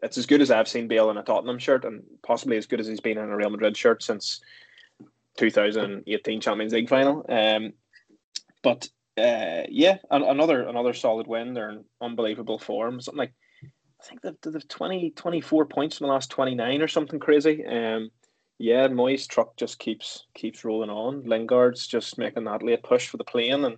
it's 0.03 0.19
as 0.19 0.27
good 0.27 0.43
as 0.43 0.51
I've 0.51 0.69
seen 0.69 0.89
Bale 0.89 1.11
in 1.11 1.19
a 1.19 1.23
Tottenham 1.23 1.59
shirt, 1.59 1.85
and 1.85 2.03
possibly 2.23 2.57
as 2.57 2.67
good 2.67 2.81
as 2.81 2.89
he's 2.89 3.01
been 3.01 3.19
in 3.19 3.31
a 3.31 3.37
Real 3.37 3.51
Madrid 3.51 3.77
shirt 3.77 4.03
since 4.03 4.41
2018 5.39 6.41
Champions 6.41 6.73
League 6.73 6.89
final. 6.89 7.25
Um, 7.29 7.73
but 8.63 8.89
uh, 9.19 9.63
yeah, 9.69 9.99
another 10.11 10.63
another 10.63 10.95
solid 10.95 11.27
win. 11.27 11.55
They're 11.55 11.71
in 11.71 11.85
unbelievable 12.01 12.59
form. 12.59 13.01
Something 13.01 13.19
like 13.19 13.35
I 14.01 14.05
think 14.05 14.23
they've, 14.23 14.53
they've 14.53 14.69
20, 14.69 15.11
24 15.11 15.67
points 15.67 16.01
in 16.01 16.07
the 16.07 16.13
last 16.13 16.31
29 16.31 16.83
or 16.83 16.89
something 16.89 17.19
crazy. 17.19 17.65
Um, 17.67 18.11
yeah, 18.59 18.89
Moyes' 18.89 19.29
truck 19.29 19.57
just 19.57 19.79
keeps 19.79 20.27
keeps 20.35 20.65
rolling 20.65 20.91
on. 20.91 21.25
Lingard's 21.25 21.87
just 21.87 22.19
making 22.19 22.45
that 22.45 22.63
late 22.63 22.83
push 22.83 23.09
for 23.09 23.17
the 23.17 23.25
plane, 23.25 23.65
and 23.65 23.77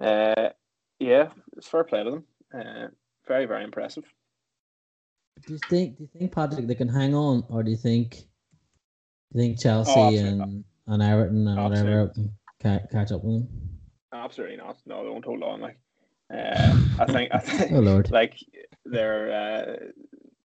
uh, 0.00 0.50
yeah, 0.98 1.30
it's 1.56 1.68
fair 1.68 1.84
play 1.84 2.04
to 2.04 2.10
them. 2.10 2.24
Uh, 2.54 2.88
very 3.26 3.46
very 3.46 3.64
impressive. 3.64 4.04
Do 5.46 5.54
you 5.54 5.58
think? 5.70 5.96
Do 5.96 6.02
you 6.04 6.08
think 6.18 6.32
Patrick 6.32 6.66
they 6.66 6.74
can 6.74 6.88
hang 6.88 7.14
on, 7.14 7.44
or 7.48 7.62
do 7.62 7.70
you 7.70 7.78
think? 7.78 8.10
Do 9.32 9.40
you 9.40 9.40
think 9.40 9.60
Chelsea 9.60 9.92
oh, 9.96 10.08
and 10.14 10.64
and 10.86 11.02
Everton 11.02 11.48
and 11.48 11.58
absolutely. 11.58 11.90
whatever 11.90 12.12
can 12.60 12.80
catch 12.92 13.10
up 13.10 13.24
with 13.24 13.48
them? 13.48 13.73
Absolutely 14.14 14.56
not. 14.56 14.78
No, 14.86 15.02
they 15.02 15.10
won't 15.10 15.24
hold 15.24 15.42
on. 15.42 15.60
Like, 15.60 15.78
uh, 16.32 16.76
I 17.00 17.04
think 17.06 17.34
I 17.34 17.38
think. 17.38 17.72
oh 17.72 17.80
Lord! 17.80 18.10
Like 18.10 18.38
they're 18.84 19.32
uh, 19.32 19.86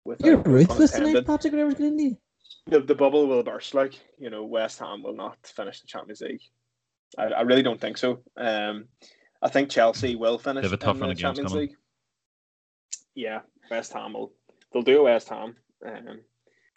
with 0.03 0.21
you're 0.23 0.37
ruthless 0.37 0.91
tonight, 0.91 1.25
Patrick. 1.25 1.53
Whatever's 1.53 1.75
going 1.75 1.97
to 1.97 2.17
the, 2.67 2.81
the 2.81 2.95
bubble 2.95 3.27
will 3.27 3.43
burst. 3.43 3.73
Like 3.73 3.93
you 4.19 4.29
know, 4.29 4.43
West 4.43 4.79
Ham 4.79 5.03
will 5.03 5.15
not 5.15 5.37
finish 5.43 5.81
the 5.81 5.87
Champions 5.87 6.21
League. 6.21 6.41
I, 7.17 7.25
I 7.25 7.41
really 7.41 7.63
don't 7.63 7.79
think 7.79 7.97
so. 7.97 8.19
Um, 8.37 8.85
I 9.41 9.49
think 9.49 9.69
Chelsea 9.69 10.15
will 10.15 10.37
finish 10.37 10.65
in 10.65 10.71
the 10.71 11.15
Champions 11.15 11.53
League. 11.53 11.75
Yeah, 13.13 13.41
West 13.71 13.93
Ham 13.93 14.13
will. 14.13 14.33
They'll 14.73 14.81
do 14.81 14.99
a 14.99 15.03
West 15.03 15.29
Ham. 15.29 15.55
Um, 15.85 16.19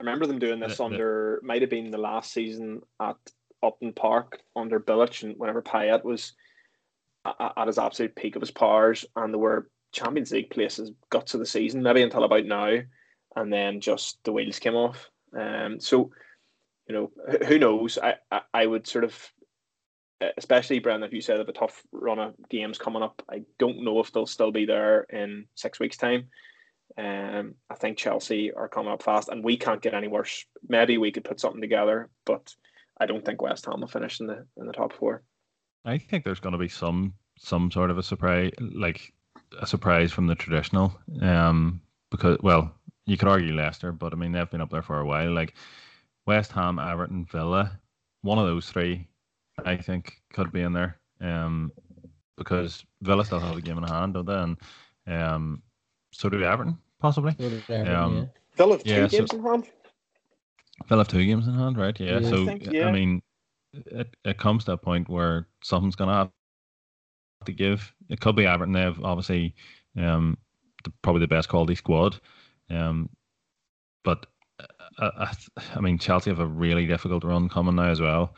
I 0.00 0.04
remember 0.04 0.26
them 0.26 0.38
doing 0.38 0.60
this 0.60 0.76
the, 0.76 0.84
under. 0.84 1.40
Might 1.42 1.62
have 1.62 1.70
been 1.70 1.90
the 1.90 1.98
last 1.98 2.32
season 2.32 2.82
at 3.00 3.16
Upton 3.62 3.92
Park 3.92 4.40
under 4.54 4.78
Bilic, 4.78 5.22
and 5.22 5.36
whenever 5.38 5.62
Payet 5.62 6.04
was 6.04 6.34
at, 7.56 7.66
his 7.66 7.78
absolute 7.78 8.14
peak 8.14 8.36
of 8.36 8.42
his 8.42 8.50
powers, 8.50 9.04
and 9.16 9.32
there 9.32 9.38
were 9.38 9.68
Champions 9.92 10.32
League 10.32 10.50
places 10.50 10.90
guts 11.10 11.34
of 11.34 11.40
the 11.40 11.46
season, 11.46 11.82
maybe 11.82 12.02
until 12.02 12.24
about 12.24 12.44
now, 12.44 12.78
and 13.36 13.52
then 13.52 13.80
just 13.80 14.18
the 14.24 14.32
wheels 14.32 14.58
came 14.58 14.74
off. 14.74 15.08
Um, 15.38 15.80
so, 15.80 16.10
you 16.88 16.94
know, 16.94 17.10
who 17.46 17.58
knows? 17.58 17.98
I, 17.98 18.14
I, 18.30 18.40
I 18.52 18.66
would 18.66 18.86
sort 18.86 19.04
of, 19.04 19.32
especially 20.36 20.78
Brendan, 20.78 21.06
if 21.06 21.12
you 21.12 21.20
said 21.20 21.40
of 21.40 21.48
a 21.48 21.52
tough 21.52 21.82
run 21.92 22.18
of 22.18 22.34
games 22.48 22.78
coming 22.78 23.02
up, 23.02 23.22
I 23.30 23.42
don't 23.58 23.84
know 23.84 24.00
if 24.00 24.12
they'll 24.12 24.26
still 24.26 24.52
be 24.52 24.64
there 24.64 25.02
in 25.02 25.46
six 25.54 25.78
weeks' 25.78 25.96
time. 25.96 26.28
Um, 26.96 27.54
I 27.70 27.74
think 27.74 27.98
Chelsea 27.98 28.52
are 28.52 28.68
coming 28.68 28.92
up 28.92 29.02
fast, 29.02 29.28
and 29.28 29.44
we 29.44 29.56
can't 29.56 29.82
get 29.82 29.94
any 29.94 30.08
worse. 30.08 30.44
Maybe 30.68 30.98
we 30.98 31.12
could 31.12 31.24
put 31.24 31.38
something 31.38 31.60
together, 31.60 32.08
but 32.24 32.54
I 33.00 33.06
don't 33.06 33.24
think 33.24 33.42
West 33.42 33.66
Ham 33.66 33.80
will 33.80 33.88
finish 33.88 34.20
in 34.20 34.26
the 34.26 34.46
in 34.56 34.66
the 34.66 34.72
top 34.72 34.92
four. 34.92 35.22
I 35.88 35.98
think 35.98 36.24
there's 36.24 36.40
going 36.40 36.52
to 36.52 36.58
be 36.58 36.68
some 36.68 37.14
some 37.38 37.70
sort 37.70 37.90
of 37.90 37.98
a 37.98 38.02
surprise, 38.02 38.52
like 38.60 39.12
a 39.60 39.66
surprise 39.66 40.12
from 40.12 40.26
the 40.26 40.34
traditional. 40.34 40.98
Um, 41.22 41.80
because 42.10 42.38
well, 42.42 42.74
you 43.06 43.16
could 43.16 43.28
argue 43.28 43.54
Leicester, 43.54 43.92
but 43.92 44.12
I 44.12 44.16
mean 44.16 44.32
they've 44.32 44.50
been 44.50 44.60
up 44.60 44.70
there 44.70 44.82
for 44.82 45.00
a 45.00 45.06
while. 45.06 45.32
Like 45.32 45.54
West 46.26 46.52
Ham, 46.52 46.78
Everton, 46.78 47.24
Villa, 47.24 47.78
one 48.22 48.38
of 48.38 48.46
those 48.46 48.68
three, 48.68 49.08
I 49.64 49.76
think 49.76 50.20
could 50.32 50.52
be 50.52 50.60
in 50.60 50.72
there. 50.72 50.98
Um, 51.20 51.72
because 52.36 52.84
Villa 53.02 53.24
still 53.24 53.40
have 53.40 53.56
a 53.56 53.60
game 53.60 53.78
in 53.78 53.84
hand, 53.84 54.14
don't 54.14 54.26
they? 54.26 54.34
And 54.34 54.56
um, 55.06 55.62
so 56.12 56.28
do 56.28 56.44
Everton, 56.44 56.78
possibly. 57.00 57.34
Everton, 57.40 57.88
um, 57.88 58.16
yeah. 58.16 58.24
Villa 58.56 58.72
have 58.74 58.84
two 58.84 58.90
yeah, 58.90 59.06
games 59.08 59.30
so, 59.30 59.36
in 59.38 59.42
hand. 59.42 59.70
Villa 60.86 61.00
have 61.00 61.08
two 61.08 61.24
games 61.24 61.48
in 61.48 61.54
hand, 61.54 61.78
right? 61.78 61.98
Yeah. 61.98 62.20
yeah 62.20 62.28
so 62.28 62.42
I, 62.42 62.46
think, 62.46 62.66
yeah. 62.70 62.86
I 62.86 62.92
mean, 62.92 63.22
it, 63.72 64.14
it 64.24 64.38
comes 64.38 64.64
to 64.64 64.72
a 64.72 64.76
point 64.76 65.08
where 65.08 65.46
something's 65.62 65.96
gonna 65.96 66.14
have 66.14 66.30
to 67.46 67.52
give. 67.52 67.94
It 68.08 68.20
could 68.20 68.36
be 68.36 68.46
Everton. 68.46 68.72
They 68.72 68.80
have 68.80 69.02
obviously 69.02 69.54
um, 69.96 70.36
the, 70.84 70.92
probably 71.02 71.20
the 71.20 71.28
best 71.28 71.48
quality 71.48 71.74
squad. 71.74 72.20
Um, 72.70 73.08
but 74.04 74.26
uh, 74.98 75.10
I, 75.18 75.32
I, 75.74 75.80
mean, 75.80 75.98
Chelsea 75.98 76.30
have 76.30 76.40
a 76.40 76.46
really 76.46 76.86
difficult 76.86 77.24
run 77.24 77.48
coming 77.48 77.76
now 77.76 77.90
as 77.90 78.00
well. 78.00 78.34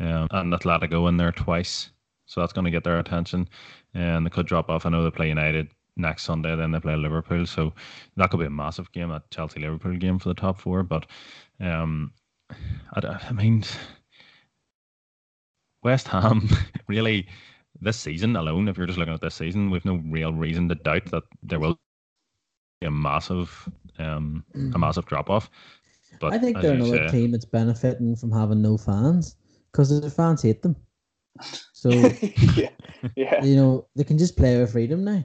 Um, 0.00 0.26
and 0.30 0.52
Atletico 0.52 1.08
in 1.08 1.16
there 1.16 1.32
twice, 1.32 1.90
so 2.26 2.40
that's 2.40 2.52
going 2.52 2.64
to 2.64 2.70
get 2.70 2.82
their 2.84 2.98
attention. 2.98 3.48
And 3.94 4.26
they 4.26 4.30
could 4.30 4.46
drop 4.46 4.68
off. 4.68 4.86
I 4.86 4.90
know 4.90 5.04
they 5.04 5.10
play 5.10 5.28
United 5.28 5.68
next 5.96 6.24
Sunday, 6.24 6.56
then 6.56 6.72
they 6.72 6.80
play 6.80 6.96
Liverpool, 6.96 7.46
so 7.46 7.72
that 8.16 8.30
could 8.30 8.40
be 8.40 8.46
a 8.46 8.50
massive 8.50 8.90
game, 8.92 9.10
that 9.10 9.30
Chelsea 9.30 9.60
Liverpool 9.60 9.96
game 9.96 10.18
for 10.18 10.30
the 10.30 10.34
top 10.34 10.58
four. 10.58 10.82
But 10.82 11.06
um, 11.60 12.12
I, 12.94 13.18
I 13.28 13.32
mean, 13.32 13.64
West 15.82 16.08
Ham 16.08 16.48
really 16.88 17.26
this 17.80 17.96
season 17.96 18.36
alone, 18.36 18.68
if 18.68 18.76
you're 18.76 18.86
just 18.86 18.98
looking 18.98 19.14
at 19.14 19.20
this 19.20 19.34
season, 19.34 19.70
we've 19.70 19.84
no 19.84 20.02
real 20.06 20.32
reason 20.32 20.68
to 20.68 20.74
doubt 20.74 21.06
that 21.06 21.24
there 21.42 21.58
will 21.58 21.78
be 22.80 22.86
a 22.86 22.90
massive, 22.90 23.68
um, 23.98 24.44
a 24.54 24.58
mm. 24.58 24.78
massive 24.78 25.06
drop 25.06 25.30
off. 25.30 25.50
But 26.20 26.32
I 26.32 26.38
think 26.38 26.60
they're 26.60 26.74
another 26.74 27.08
say, 27.08 27.20
team 27.20 27.32
that's 27.32 27.44
benefiting 27.44 28.14
from 28.16 28.30
having 28.30 28.62
no 28.62 28.76
fans. 28.76 29.36
because 29.72 30.00
the 30.00 30.10
fans 30.10 30.42
hate 30.42 30.62
them. 30.62 30.76
So 31.72 31.88
yeah, 32.54 32.68
yeah, 33.16 33.42
you 33.42 33.56
know 33.56 33.86
they 33.96 34.04
can 34.04 34.18
just 34.18 34.36
play 34.36 34.58
with 34.58 34.72
freedom 34.72 35.04
now. 35.04 35.24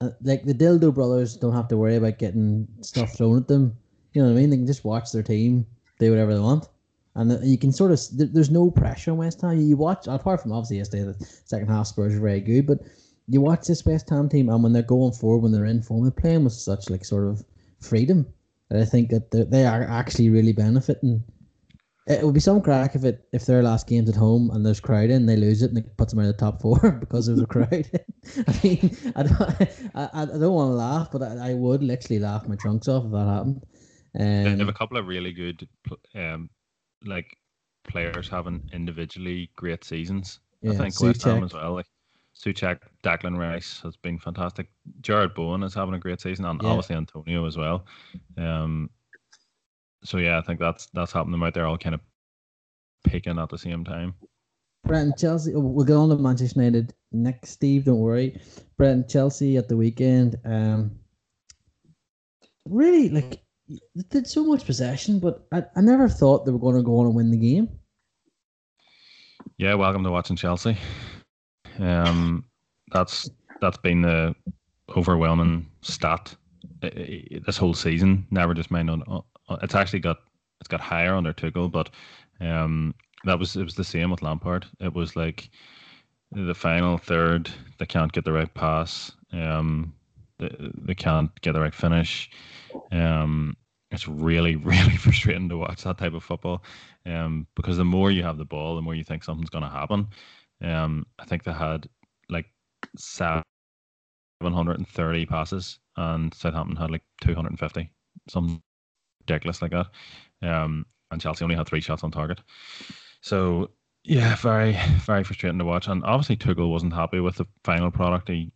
Uh, 0.00 0.10
like 0.22 0.44
the 0.44 0.54
Dildo 0.54 0.92
brothers 0.92 1.36
don't 1.36 1.54
have 1.54 1.68
to 1.68 1.76
worry 1.76 1.96
about 1.96 2.18
getting 2.18 2.66
stuff 2.80 3.16
thrown 3.16 3.38
at 3.38 3.48
them. 3.48 3.76
You 4.12 4.22
know 4.22 4.28
what 4.28 4.38
I 4.38 4.40
mean? 4.40 4.50
They 4.50 4.56
can 4.56 4.66
just 4.66 4.84
watch 4.84 5.12
their 5.12 5.22
team 5.22 5.66
do 6.00 6.10
whatever 6.10 6.34
they 6.34 6.40
want, 6.40 6.66
and 7.14 7.38
you 7.44 7.58
can 7.58 7.72
sort 7.72 7.92
of 7.92 8.00
there's 8.12 8.50
no 8.50 8.70
pressure 8.70 9.12
on 9.12 9.18
West 9.18 9.40
Ham. 9.42 9.60
You 9.60 9.76
watch 9.76 10.06
apart 10.06 10.40
from 10.40 10.52
obviously 10.52 10.78
yesterday 10.78 11.04
the 11.04 11.24
second 11.44 11.68
half 11.68 11.86
Spurs 11.86 12.14
are 12.14 12.20
very 12.20 12.40
good, 12.40 12.66
but 12.66 12.80
you 13.28 13.40
watch 13.40 13.66
this 13.66 13.84
West 13.84 14.10
Ham 14.10 14.28
team 14.28 14.48
and 14.48 14.62
when 14.62 14.72
they're 14.72 14.82
going 14.82 15.12
forward, 15.12 15.42
when 15.42 15.52
they're 15.52 15.64
in 15.66 15.82
form, 15.82 16.02
they're 16.02 16.10
playing 16.10 16.44
with 16.44 16.52
such 16.52 16.90
like 16.90 17.04
sort 17.04 17.28
of 17.28 17.44
freedom 17.80 18.26
that 18.70 18.80
I 18.80 18.84
think 18.84 19.10
that 19.10 19.30
they 19.30 19.44
they 19.44 19.66
are 19.66 19.82
actually 19.84 20.30
really 20.30 20.52
benefiting. 20.52 21.22
It 22.06 22.24
would 22.24 22.34
be 22.34 22.40
some 22.40 22.60
crack 22.60 22.94
if 22.94 23.04
it 23.04 23.28
if 23.32 23.46
their 23.46 23.62
last 23.62 23.86
game's 23.86 24.08
at 24.08 24.16
home 24.16 24.50
and 24.50 24.64
there's 24.64 24.80
crowd 24.80 25.10
in, 25.10 25.26
they 25.26 25.36
lose 25.36 25.62
it 25.62 25.70
and 25.70 25.78
it 25.78 25.96
puts 25.96 26.12
them 26.12 26.20
out 26.20 26.28
of 26.28 26.36
the 26.36 26.40
top 26.40 26.60
four 26.60 26.90
because 27.00 27.28
of 27.28 27.36
the 27.36 27.46
crowd. 27.46 27.70
I 28.48 28.60
mean, 28.64 28.96
I 29.14 29.22
don't, 29.22 29.40
I, 29.94 30.08
I 30.12 30.24
don't 30.24 30.54
want 30.54 30.70
to 30.70 30.76
laugh, 30.76 31.10
but 31.12 31.22
I, 31.22 31.50
I 31.50 31.54
would 31.54 31.82
literally 31.82 32.18
laugh 32.18 32.48
my 32.48 32.56
trunks 32.56 32.88
off 32.88 33.04
if 33.04 33.12
that 33.12 33.26
happened. 33.26 33.66
They 34.14 34.52
Um, 34.52 34.58
have 34.58 34.68
a 34.68 34.72
couple 34.72 34.96
of 34.96 35.06
really 35.06 35.32
good, 35.32 35.68
um, 36.14 36.50
like 37.04 37.36
players 37.84 38.28
having 38.28 38.68
individually 38.72 39.50
great 39.56 39.84
seasons. 39.84 40.40
I 40.64 40.68
Yeah, 40.72 40.78
think 40.78 41.00
West 41.00 41.22
Ham 41.22 41.44
as 41.44 41.54
well. 41.54 41.74
Like 41.74 41.86
Soucek, 42.36 42.80
Declan 43.02 43.38
Rice 43.38 43.80
has 43.80 43.96
been 43.96 44.18
fantastic. 44.18 44.70
Jarrod 45.00 45.34
Bowen 45.34 45.62
is 45.62 45.74
having 45.74 45.94
a 45.94 45.98
great 45.98 46.20
season, 46.20 46.44
and 46.44 46.60
Yeah. 46.62 46.68
obviously 46.68 46.96
Antonio 46.96 47.46
as 47.46 47.56
well. 47.56 47.86
Um, 48.36 48.90
so 50.04 50.18
yeah, 50.18 50.38
I 50.38 50.42
think 50.42 50.58
that's 50.60 50.86
that's 50.92 51.12
happening. 51.12 51.32
Them 51.32 51.42
out 51.42 51.54
there 51.54 51.66
all 51.66 51.78
kind 51.78 51.94
of 51.94 52.00
picking 53.04 53.38
at 53.38 53.48
the 53.48 53.58
same 53.58 53.84
time. 53.84 54.14
Brent 54.84 55.16
Chelsea. 55.18 55.52
We'll 55.54 55.84
get 55.84 55.96
on 55.96 56.08
to 56.08 56.16
Manchester 56.16 56.58
United 56.60 56.94
next, 57.12 57.50
Steve. 57.50 57.84
Don't 57.84 58.00
worry. 58.00 58.40
Brent 58.76 59.08
Chelsea 59.08 59.56
at 59.56 59.68
the 59.68 59.76
weekend. 59.76 60.36
Um, 60.44 60.98
really, 62.64 63.10
like, 63.10 63.42
they 63.94 64.02
did 64.10 64.26
so 64.26 64.44
much 64.44 64.64
possession, 64.66 65.18
but 65.18 65.46
I, 65.52 65.64
I 65.76 65.80
never 65.80 66.08
thought 66.08 66.44
they 66.44 66.52
were 66.52 66.58
going 66.58 66.76
to 66.76 66.82
go 66.82 66.98
on 66.98 67.06
and 67.06 67.14
win 67.14 67.30
the 67.30 67.36
game. 67.36 67.68
Yeah, 69.58 69.74
welcome 69.74 70.04
to 70.04 70.10
watching 70.10 70.36
Chelsea. 70.36 70.76
Um, 71.78 72.44
that's 72.92 73.28
that's 73.60 73.78
been 73.78 74.02
the 74.02 74.34
overwhelming 74.96 75.66
stat 75.82 76.34
i- 76.82 76.86
i- 76.86 77.40
this 77.46 77.56
whole 77.56 77.74
season. 77.74 78.26
Never 78.30 78.54
just 78.54 78.70
mind 78.70 78.90
on. 78.90 79.02
on- 79.04 79.24
It's 79.62 79.74
actually 79.74 80.00
got 80.00 80.18
it's 80.60 80.68
got 80.68 80.80
higher 80.80 81.14
under 81.14 81.32
Tuchel, 81.32 81.70
but 81.70 81.90
um, 82.40 82.94
that 83.24 83.38
was 83.38 83.56
it 83.56 83.64
was 83.64 83.74
the 83.74 83.84
same 83.84 84.10
with 84.10 84.22
Lampard. 84.22 84.66
It 84.80 84.94
was 84.94 85.16
like 85.16 85.50
the 86.32 86.54
final 86.54 86.96
third, 86.98 87.50
they 87.78 87.86
can't 87.86 88.12
get 88.12 88.24
the 88.24 88.32
right 88.32 88.52
pass. 88.54 89.12
Um, 89.32 89.92
they, 90.40 90.94
can't 90.94 91.30
get 91.40 91.52
the 91.52 91.60
right 91.60 91.74
finish. 91.74 92.30
Um, 92.92 93.56
it's 93.90 94.06
really, 94.08 94.56
really 94.56 94.96
frustrating 94.96 95.48
to 95.48 95.58
watch 95.58 95.82
that 95.84 95.98
type 95.98 96.14
of 96.14 96.24
football. 96.24 96.64
Um, 97.06 97.46
because 97.56 97.76
the 97.76 97.84
more 97.84 98.10
you 98.10 98.22
have 98.22 98.38
the 98.38 98.44
ball, 98.44 98.76
the 98.76 98.82
more 98.82 98.94
you 98.94 99.04
think 99.04 99.24
something's 99.24 99.50
going 99.50 99.64
to 99.64 99.70
happen. 99.70 100.08
Um, 100.62 101.06
I 101.18 101.24
think 101.24 101.44
they 101.44 101.52
had 101.52 101.88
like 102.28 102.46
730 102.96 105.26
passes, 105.26 105.78
and 105.96 106.34
Southampton 106.34 106.76
had 106.76 106.90
like 106.90 107.02
250, 107.22 107.90
something 108.28 108.60
ridiculous 109.20 109.62
like 109.62 109.72
that. 109.72 109.86
Um, 110.42 110.86
and 111.10 111.20
Chelsea 111.20 111.44
only 111.44 111.56
had 111.56 111.66
three 111.66 111.80
shots 111.80 112.04
on 112.04 112.10
target. 112.10 112.40
So 113.20 113.70
yeah, 114.04 114.36
very, 114.36 114.78
very 115.04 115.24
frustrating 115.24 115.58
to 115.58 115.64
watch. 115.64 115.88
And 115.88 116.04
obviously 116.04 116.36
Tuchel 116.36 116.70
wasn't 116.70 116.92
happy 116.92 117.20
with 117.20 117.36
the 117.36 117.46
final 117.64 117.90
product. 117.90 118.28
He, 118.28 118.52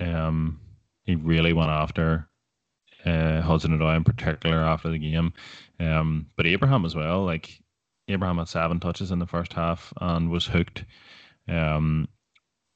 um, 0.00 0.60
he 1.04 1.14
really 1.14 1.52
went 1.52 1.70
after 1.70 2.28
uh, 3.04 3.40
Hudson 3.40 3.78
Odoi 3.78 3.96
in 3.96 4.04
particular 4.04 4.58
after 4.58 4.90
the 4.90 4.98
game. 4.98 5.32
Um, 5.80 6.26
but 6.36 6.46
Abraham 6.46 6.84
as 6.84 6.94
well. 6.94 7.24
Like 7.24 7.60
Abraham 8.08 8.38
had 8.38 8.48
seven 8.48 8.80
touches 8.80 9.10
in 9.10 9.18
the 9.18 9.26
first 9.26 9.52
half 9.52 9.92
and 10.00 10.30
was 10.30 10.46
hooked, 10.46 10.84
um, 11.48 12.08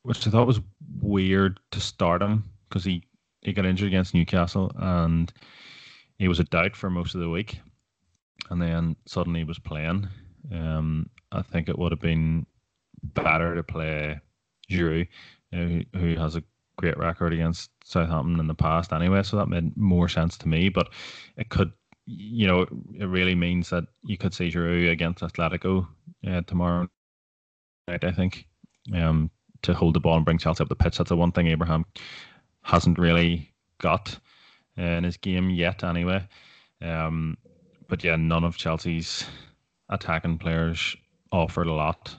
which 0.03 0.27
I 0.27 0.31
thought 0.31 0.47
was 0.47 0.61
weird 1.01 1.61
to 1.71 1.81
start 1.81 2.23
him 2.23 2.45
because 2.69 2.85
he, 2.85 3.05
he 3.43 3.53
got 3.53 3.67
injured 3.67 3.89
against 3.89 4.15
Newcastle 4.15 4.73
and 4.79 5.33
he 6.19 6.29
was 6.29 6.41
a 6.41 6.45
doubt 6.45 6.77
for 6.77 6.91
most 6.91 7.15
of 7.15 7.21
the 7.21 7.31
week, 7.31 7.61
and 8.51 8.61
then 8.61 8.97
suddenly 9.07 9.41
he 9.41 9.45
was 9.45 9.59
playing. 9.59 10.09
Um, 10.53 11.09
I 11.31 11.43
think 11.43 11.69
it 11.69 11.79
would 11.79 11.93
have 11.93 12.01
been 12.01 12.45
better 13.03 13.55
to 13.55 13.63
play 13.63 14.21
Giroud, 14.71 15.09
you 15.53 15.59
know, 15.59 15.85
who, 15.93 15.99
who 15.99 16.17
has 16.17 16.37
a 16.37 16.43
great 16.79 16.97
record 16.97 17.35
against 17.35 17.71
Southampton 17.85 18.41
in 18.41 18.47
the 18.47 18.55
past 18.55 18.93
anyway, 18.93 19.23
so 19.23 19.37
that 19.37 19.49
made 19.49 19.77
more 19.77 20.09
sense 20.09 20.39
to 20.39 20.49
me. 20.49 20.71
But 20.71 20.89
it 21.37 21.51
could, 21.51 21.73
you 22.07 22.47
know, 22.47 22.63
it 22.99 23.05
really 23.05 23.35
means 23.35 23.69
that 23.71 23.85
you 24.05 24.17
could 24.17 24.33
see 24.33 24.49
Giroud 24.49 24.91
against 24.91 25.23
Atletico 25.23 25.87
uh, 26.27 26.41
tomorrow 26.43 26.89
night, 27.89 28.05
I 28.05 28.13
think, 28.13 28.47
um, 28.95 29.31
to 29.63 29.75
hold 29.75 29.95
the 29.95 30.01
ball 30.01 30.17
and 30.17 30.25
bring 30.25 30.39
Chelsea 30.39 30.63
up 30.63 30.69
the 30.69 30.77
pitch. 30.77 30.97
That's 30.97 31.11
the 31.11 31.17
one 31.17 31.33
thing 31.33 31.49
Abraham 31.49 31.85
hasn't 32.63 32.99
really 32.99 33.53
got 33.81 34.19
uh, 34.79 34.83
in 34.83 35.05
his 35.05 35.17
game 35.17 35.51
yet, 35.51 35.85
anyway. 35.85 36.27
Um, 36.81 37.37
but 37.89 38.05
yeah, 38.05 38.17
none 38.17 38.45
of 38.45 38.57
Chelsea's 38.57 39.25
attacking 39.89 40.39
players 40.39 40.97
offered 41.33 41.67
a 41.67 41.73
lot. 41.73 42.15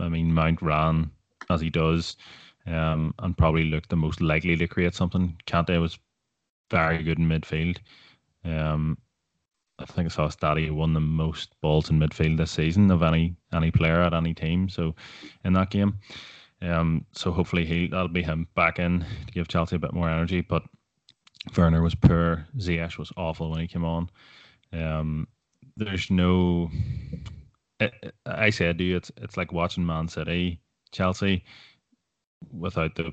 I 0.00 0.08
mean, 0.08 0.32
Mount 0.32 0.62
ran 0.62 1.10
as 1.50 1.60
he 1.60 1.70
does 1.70 2.16
um, 2.68 3.14
and 3.18 3.36
probably 3.36 3.64
looked 3.64 3.90
the 3.90 3.96
most 3.96 4.20
likely 4.20 4.56
to 4.56 4.68
create 4.68 4.94
something. 4.94 5.36
Kante 5.46 5.80
was 5.80 5.98
very 6.70 7.02
good 7.02 7.18
in 7.18 7.28
midfield. 7.28 7.78
Um, 8.44 8.98
I 9.78 9.84
think 9.84 10.06
I 10.06 10.28
saw 10.28 10.54
he 10.54 10.70
won 10.70 10.92
the 10.92 11.00
most 11.00 11.54
balls 11.60 11.88
in 11.88 11.98
midfield 11.98 12.36
this 12.36 12.50
season 12.50 12.90
of 12.90 13.02
any 13.02 13.36
any 13.52 13.70
player 13.70 14.02
at 14.02 14.12
any 14.12 14.34
team. 14.34 14.68
So 14.68 14.94
in 15.44 15.52
that 15.52 15.70
game, 15.70 15.98
um, 16.62 17.06
so 17.12 17.30
hopefully 17.30 17.64
he 17.64 17.86
that'll 17.86 18.08
be 18.08 18.22
him 18.22 18.48
back 18.54 18.78
in 18.78 19.00
to 19.26 19.32
give 19.32 19.48
Chelsea 19.48 19.76
a 19.76 19.78
bit 19.78 19.92
more 19.92 20.10
energy. 20.10 20.40
But 20.40 20.64
Werner 21.56 21.82
was 21.82 21.94
poor. 21.94 22.46
Ziyech 22.58 22.98
was 22.98 23.12
awful 23.16 23.50
when 23.50 23.60
he 23.60 23.68
came 23.68 23.84
on. 23.84 24.10
Um, 24.72 25.28
there's 25.76 26.10
no. 26.10 26.70
I, 27.80 27.92
I 28.26 28.50
said 28.50 28.78
to 28.78 28.84
you, 28.84 28.96
it's 28.96 29.12
it's 29.16 29.36
like 29.36 29.52
watching 29.52 29.86
Man 29.86 30.08
City, 30.08 30.60
Chelsea, 30.90 31.44
without 32.52 32.94
the 32.94 33.12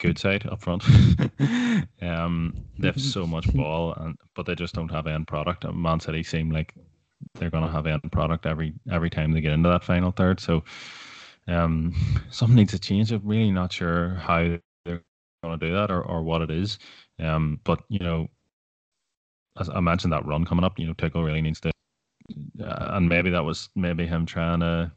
good 0.00 0.18
side 0.18 0.46
up 0.46 0.60
front. 0.60 0.84
um, 2.02 2.54
they 2.78 2.88
have 2.88 3.00
so 3.00 3.26
much 3.26 3.52
ball, 3.54 3.94
and 3.94 4.16
but 4.34 4.46
they 4.46 4.54
just 4.54 4.74
don't 4.74 4.90
have 4.90 5.06
end 5.06 5.26
product. 5.26 5.64
And 5.64 5.80
Man 5.80 6.00
City 6.00 6.22
seem 6.22 6.50
like 6.50 6.74
they're 7.34 7.50
going 7.50 7.64
to 7.64 7.72
have 7.72 7.86
end 7.86 8.10
product 8.12 8.46
every 8.46 8.74
every 8.90 9.10
time 9.10 9.32
they 9.32 9.40
get 9.40 9.52
into 9.52 9.68
that 9.68 9.84
final 9.84 10.10
third. 10.10 10.40
So 10.40 10.64
um, 11.48 11.94
something 12.30 12.56
needs 12.56 12.72
to 12.72 12.78
change. 12.78 13.12
I'm 13.12 13.22
really 13.24 13.50
not 13.50 13.72
sure 13.72 14.10
how 14.16 14.58
they're 14.84 15.02
going 15.42 15.58
to 15.58 15.66
do 15.66 15.74
that 15.74 15.90
or, 15.90 16.02
or 16.02 16.22
what 16.22 16.42
it 16.42 16.50
is. 16.50 16.78
Um, 17.18 17.60
but 17.64 17.82
you 17.88 18.00
know, 18.00 18.28
as 19.58 19.68
I 19.68 19.80
mentioned 19.80 20.12
that 20.12 20.26
run 20.26 20.44
coming 20.44 20.64
up, 20.64 20.78
you 20.78 20.86
know, 20.86 20.94
Tuchel 20.94 21.24
really 21.24 21.42
needs 21.42 21.60
to, 21.60 21.70
uh, 22.60 22.88
and 22.96 23.08
maybe 23.08 23.30
that 23.30 23.44
was 23.44 23.68
maybe 23.76 24.06
him 24.06 24.26
trying 24.26 24.60
to 24.60 24.90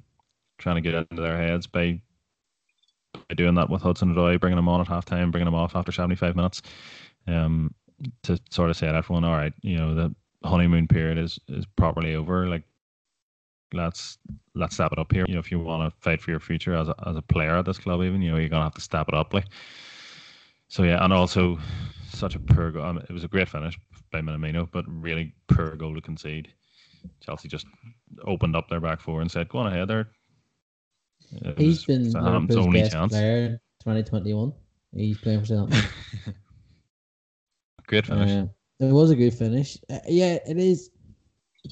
trying 0.57 0.75
to 0.75 0.81
get 0.81 0.95
into 0.95 1.21
their 1.21 1.37
heads 1.37 1.67
by 1.67 2.01
doing 3.35 3.55
that 3.55 3.69
with 3.69 3.81
Hudson 3.81 4.13
Odoi, 4.13 4.39
bringing 4.39 4.57
him 4.57 4.69
on 4.69 4.81
at 4.81 4.87
halftime, 4.87 5.31
bringing 5.31 5.47
him 5.47 5.55
off 5.55 5.75
after 5.75 5.91
75 5.91 6.35
minutes, 6.35 6.61
um, 7.27 7.73
to 8.23 8.39
sort 8.49 8.69
of 8.69 8.77
say 8.77 8.87
to 8.87 8.93
everyone, 8.95 9.23
all 9.23 9.35
right, 9.35 9.53
you 9.61 9.77
know, 9.77 9.93
the 9.93 10.15
honeymoon 10.43 10.87
period 10.87 11.17
is 11.17 11.39
is 11.49 11.65
properly 11.75 12.15
over. 12.15 12.47
Like, 12.47 12.63
let's 13.73 14.17
let's 14.55 14.75
step 14.75 14.91
it 14.91 14.99
up 14.99 15.11
here. 15.11 15.25
You 15.27 15.33
know, 15.33 15.39
if 15.39 15.51
you 15.51 15.59
want 15.59 15.91
to 15.91 15.99
fight 15.99 16.21
for 16.21 16.31
your 16.31 16.39
future 16.39 16.75
as 16.75 16.89
a, 16.89 16.95
as 17.05 17.15
a 17.15 17.21
player 17.21 17.57
at 17.57 17.65
this 17.65 17.77
club, 17.77 18.01
even 18.03 18.21
you 18.21 18.31
know, 18.31 18.37
you're 18.37 18.49
gonna 18.49 18.63
have 18.63 18.75
to 18.75 18.81
step 18.81 19.07
it 19.07 19.13
up. 19.13 19.33
Like, 19.33 19.47
so 20.67 20.83
yeah, 20.83 21.03
and 21.03 21.13
also 21.13 21.59
such 22.09 22.35
a 22.35 22.39
poor 22.39 22.71
goal. 22.71 22.83
I 22.83 22.91
mean, 22.91 23.05
it 23.09 23.13
was 23.13 23.23
a 23.23 23.27
great 23.27 23.49
finish 23.49 23.77
by 24.11 24.21
Minamino, 24.21 24.69
but 24.71 24.85
really 24.87 25.33
poor 25.47 25.75
goal 25.75 25.95
to 25.95 26.01
concede. 26.01 26.49
Chelsea 27.21 27.47
just 27.47 27.65
opened 28.25 28.55
up 28.55 28.69
their 28.69 28.79
back 28.79 29.01
four 29.01 29.21
and 29.21 29.31
said, 29.31 29.49
"Go 29.49 29.59
on 29.59 29.67
ahead 29.67 29.87
there." 29.87 30.09
He's 31.57 31.85
been 31.85 32.11
Southampton's 32.11 32.65
only 32.65 32.81
best 32.81 32.93
chance. 32.93 33.11
player 33.11 33.49
2021. 33.81 34.53
He's 34.95 35.17
playing 35.17 35.41
for 35.41 35.45
Southampton. 35.45 35.83
Great 37.87 38.05
finish. 38.05 38.31
Uh, 38.31 38.85
it 38.85 38.91
was 38.91 39.11
a 39.11 39.15
good 39.15 39.33
finish. 39.33 39.77
Uh, 39.89 39.99
yeah, 40.07 40.37
it 40.47 40.57
is. 40.57 40.89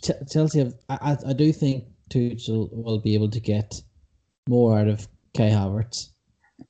Ch- 0.04 0.32
Chelsea 0.32 0.60
have. 0.60 0.74
I, 0.90 0.98
I, 1.02 1.18
I 1.30 1.34
do 1.34 1.52
think 1.52 1.86
Tuchel 2.10 2.70
will 2.72 3.00
be 3.00 3.14
able 3.14 3.30
to 3.30 3.40
get 3.40 3.82
more 4.48 4.78
out 4.78 4.88
of 4.88 5.08
Kai 5.36 5.50
Havertz 5.50 6.12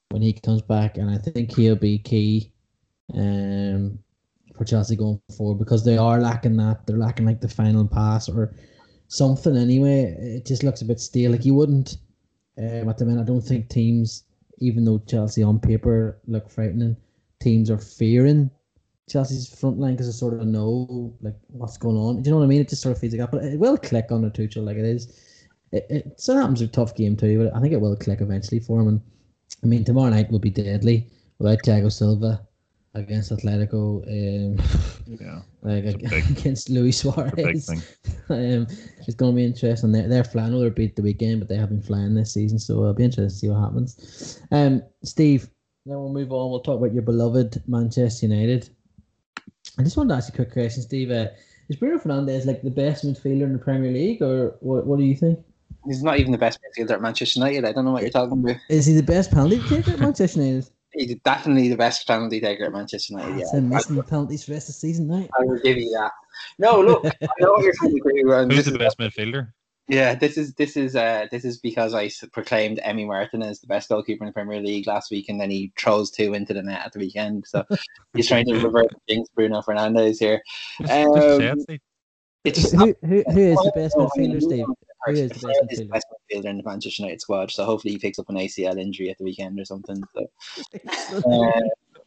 when 0.10 0.22
he 0.22 0.34
comes 0.34 0.62
back, 0.62 0.98
and 0.98 1.10
I 1.10 1.18
think 1.18 1.56
he'll 1.56 1.76
be 1.76 2.00
key 2.00 2.52
um, 3.14 4.00
for 4.58 4.66
Chelsea 4.66 4.96
going 4.96 5.22
forward 5.38 5.60
because 5.60 5.86
they 5.86 5.98
are 5.98 6.20
lacking 6.20 6.58
that. 6.58 6.86
They're 6.86 6.98
lacking 6.98 7.26
like 7.26 7.42
the 7.42 7.50
final 7.50 7.88
pass 7.88 8.28
or 8.30 8.56
something 9.08 9.56
anyway. 9.56 10.16
It 10.20 10.46
just 10.46 10.64
looks 10.64 10.82
a 10.82 10.86
bit 10.86 11.00
stale. 11.00 11.32
Like 11.32 11.46
you 11.46 11.54
wouldn't 11.54 11.98
um, 12.58 12.90
at 12.90 12.98
the 12.98 13.06
minute. 13.06 13.22
I 13.22 13.26
don't 13.26 13.42
think 13.42 13.70
teams, 13.70 14.24
even 14.60 14.86
though 14.86 15.00
Chelsea 15.08 15.44
on 15.44 15.60
paper 15.60 16.20
look 16.28 16.50
frightening, 16.50 16.96
teams 17.40 17.70
are 17.70 17.78
fearing 17.78 18.50
Chelsea's 19.10 19.48
front 19.48 19.80
line 19.80 19.94
because 19.94 20.08
they 20.08 20.14
sort 20.14 20.34
of 20.34 20.48
know 20.48 21.14
like 21.22 21.36
what's 21.48 21.78
going 21.78 21.98
on. 21.98 22.22
Do 22.22 22.30
you 22.30 22.32
know 22.32 22.40
what 22.40 22.46
I 22.46 22.48
mean? 22.48 22.62
It 22.62 22.70
just 22.70 22.82
sort 22.82 22.96
of 22.96 23.00
feeds 23.00 23.14
a 23.14 23.18
gap, 23.18 23.32
but 23.32 23.44
it 23.44 23.60
will 23.60 23.78
click 23.78 24.12
on 24.12 24.22
the 24.22 24.30
Tuchel 24.30 24.66
like 24.66 24.78
it 24.78 24.86
is. 24.86 25.20
It, 25.72 25.86
it 25.90 26.20
Southampton's 26.20 26.62
a 26.62 26.68
tough 26.68 26.96
game 26.96 27.16
too, 27.16 27.44
but 27.44 27.56
I 27.56 27.62
think 27.62 27.74
it 27.74 27.82
will 27.82 27.96
click 27.96 28.22
eventually 28.22 28.60
for 28.60 28.82
him. 28.82 28.88
And 28.88 29.02
I 29.64 29.68
mean, 29.68 29.84
tomorrow 29.84 30.10
night 30.10 30.32
will 30.32 30.40
be 30.40 30.50
deadly 30.50 31.08
without 31.38 31.60
Thiago 31.60 31.92
Silva 31.92 32.42
against 32.96 33.32
Atletico. 33.32 34.02
Um, 34.08 34.58
Yeah. 35.06 35.42
like 35.62 35.84
It's 35.84 35.96
a 35.96 36.10
big- 36.10 36.30
against 36.38 36.70
Luis 36.70 37.04
It's 37.06 37.16
big 37.36 37.62
Suarez. 37.62 37.66
thing. 37.68 37.82
um, 38.30 38.68
it's 39.06 39.16
going 39.16 39.34
to 39.34 39.36
be 39.36 39.46
interesting. 39.46 39.92
They're, 39.92 40.08
they're 40.08 40.24
flying. 40.24 40.54
I 40.54 40.60
they're 40.60 40.70
beat 40.72 40.96
the 40.96 41.02
weekend, 41.04 41.40
but 41.40 41.50
they 41.50 41.58
have 41.58 41.70
been 41.70 41.82
flying 41.82 42.16
this 42.16 42.34
season, 42.34 42.58
so 42.60 42.74
it'll 42.74 42.94
be 42.94 43.04
interesting 43.04 43.30
to 43.30 43.36
see 43.36 43.50
what 43.50 43.60
happens. 43.62 44.42
Um, 44.52 44.82
Steve, 45.04 45.50
then 45.86 46.00
we'll 46.00 46.12
move 46.14 46.32
on. 46.32 46.50
We'll 46.50 46.62
talk 46.62 46.80
about 46.80 46.94
your 46.94 47.04
beloved 47.04 47.62
Manchester 47.68 48.26
United. 48.28 48.70
I 49.78 49.84
just 49.84 49.98
wanted 49.98 50.10
to 50.10 50.16
ask 50.16 50.30
you 50.30 50.34
a 50.34 50.46
quick 50.46 50.54
question, 50.54 50.82
Steve. 50.84 51.12
Uh, 51.12 51.28
is 51.70 51.76
Bruno 51.76 51.98
Fernandes 51.98 52.46
like 52.46 52.62
the 52.62 52.70
best 52.72 53.04
midfielder 53.06 53.44
in 53.44 53.54
the 53.54 53.60
Premier 53.60 53.92
League, 53.92 54.22
or 54.22 54.56
what? 54.62 54.86
What 54.88 54.98
do 55.00 55.06
you 55.06 55.16
think? 55.16 55.40
He's 55.86 56.02
not 56.02 56.18
even 56.20 56.32
the 56.32 56.38
best 56.38 56.60
midfielder 56.62 56.92
at 56.92 57.02
Manchester 57.02 57.40
United. 57.40 57.66
I 57.66 57.72
don't 57.74 57.86
know 57.86 57.92
what 57.92 58.02
you're 58.02 58.12
talking 58.12 58.40
about. 58.44 58.56
Is 58.70 58.86
he 58.88 58.94
the 58.94 59.04
best 59.04 59.32
penalty 59.32 59.62
taker 59.68 59.92
at 59.92 60.00
Manchester 60.08 60.42
United? 60.42 60.70
He's 60.96 61.16
definitely 61.24 61.68
the 61.70 61.78
best 61.78 62.08
penalty 62.08 62.40
taker 62.40 62.66
at 62.66 62.72
Manchester 62.72 63.14
United. 63.14 63.40
It's 63.42 63.52
Yeah, 63.54 63.60
him 63.60 63.70
missing 63.70 64.02
penalties 64.04 64.44
for 64.44 64.52
the 64.52 64.56
rest 64.56 64.70
of 64.70 64.76
the 64.76 64.80
season 64.80 65.08
now. 65.08 65.28
I 65.38 65.44
will 65.44 65.60
give 65.60 65.78
you 65.78 65.90
that. 65.92 66.12
No, 66.60 66.82
look, 66.82 67.06
I 67.06 67.28
know 67.40 67.52
what 67.52 67.64
you're 67.64 67.74
trying 67.76 67.92
to 67.92 67.98
agree 67.98 68.24
with. 68.24 68.48
Who's 68.52 68.58
this 68.58 68.66
the 68.66 68.72
is- 68.74 68.78
best 68.78 68.98
midfielder? 69.00 69.52
Yeah, 69.88 70.16
this 70.16 70.36
is 70.36 70.56
this 70.56 70.78
is 70.78 70.96
uh 70.96 71.28
this 71.30 71.46
is 71.46 71.60
because 71.60 71.94
I 71.94 72.10
proclaimed 72.34 72.80
Emi 72.84 73.06
Martinez 73.06 73.60
the 73.60 73.68
best 73.68 73.88
goalkeeper 73.88 74.24
in 74.24 74.30
the 74.30 74.34
Premier 74.34 74.60
League 74.60 74.88
last 74.88 75.12
week, 75.12 75.30
and 75.30 75.40
then 75.40 75.52
he 75.52 75.72
throws 75.78 76.10
two 76.10 76.34
into 76.34 76.56
the 76.56 76.64
net 76.64 76.88
at 76.88 76.94
the 76.94 76.98
weekend. 76.98 77.46
So 77.46 77.64
he's 78.16 78.28
trying 78.28 78.48
to 78.48 78.60
reverse 78.60 78.88
jinx 79.08 79.30
Bruno 79.36 79.62
Fernandes 79.62 80.18
here. 80.18 80.42
Just, 80.82 80.92
just 80.92 81.38
say 81.38 81.50
Um. 81.50 81.80
It's 82.44 82.62
just 82.62 82.74
Who, 82.74 82.96
who, 83.04 83.24
who 83.30 83.40
is 83.40 83.58
the 83.58 83.72
best 83.76 83.96
I 83.96 84.02
midfielder, 84.02 84.42
Steve? 84.42 84.66
Who 85.06 85.14
is 85.14 85.32
the 85.32 85.48
best 85.48 85.62
midfielder? 85.64 85.90
best 85.92 86.06
midfielder 86.32 86.46
in 86.46 86.58
the 86.58 86.64
Manchester 86.64 87.04
United 87.04 87.22
squad. 87.22 87.52
So 87.52 87.66
hopefully 87.66 87.94
he 87.94 88.00
picks 88.00 88.20
up 88.20 88.30
an 88.30 88.36
ACL 88.36 88.80
injury 88.80 89.10
at 89.10 89.18
the 89.18 89.24
weekend 89.24 89.60
or 89.60 89.66
something. 89.66 90.02
So 90.14 90.28
uh, 91.12 91.62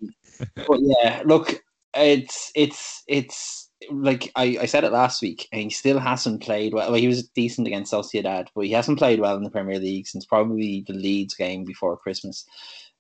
but 0.66 0.78
yeah, 0.80 1.22
look, 1.24 1.62
it's 1.94 2.51
it's 2.55 3.03
it's 3.07 3.70
like 3.90 4.30
I, 4.34 4.59
I 4.62 4.66
said 4.66 4.84
it 4.84 4.92
last 4.92 5.22
week, 5.22 5.49
and 5.53 5.62
he 5.62 5.70
still 5.70 5.99
hasn't 5.99 6.42
played 6.42 6.74
well. 6.74 6.90
well. 6.90 7.01
He 7.01 7.07
was 7.07 7.28
decent 7.28 7.66
against 7.66 7.92
Sociedad, 7.92 8.49
but 8.55 8.64
he 8.64 8.72
hasn't 8.72 8.99
played 8.99 9.20
well 9.20 9.36
in 9.36 9.44
the 9.44 9.51
Premier 9.51 9.78
League 9.78 10.07
since 10.07 10.26
probably 10.26 10.84
the 10.86 10.94
Leeds 10.94 11.34
game 11.34 11.64
before 11.64 11.96
Christmas. 11.96 12.44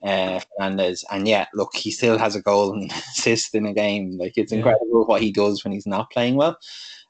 Uh, 0.00 0.38
Fernandes, 0.60 1.02
and 1.10 1.26
yet, 1.26 1.48
look, 1.54 1.74
he 1.74 1.90
still 1.90 2.16
has 2.18 2.36
a 2.36 2.42
goal 2.42 2.72
and 2.72 2.88
assist 3.16 3.54
in 3.54 3.66
a 3.66 3.74
game. 3.74 4.16
Like 4.16 4.34
it's 4.36 4.52
Yeah. 4.52 4.58
incredible 4.58 5.06
what 5.06 5.22
he 5.22 5.32
does 5.32 5.64
when 5.64 5.72
he's 5.72 5.86
not 5.86 6.10
playing 6.10 6.36
well. 6.36 6.56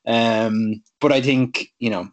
Um, 0.07 0.83
but 1.01 1.13
I 1.13 1.21
think 1.21 1.69
you 1.79 1.91
know 1.91 2.09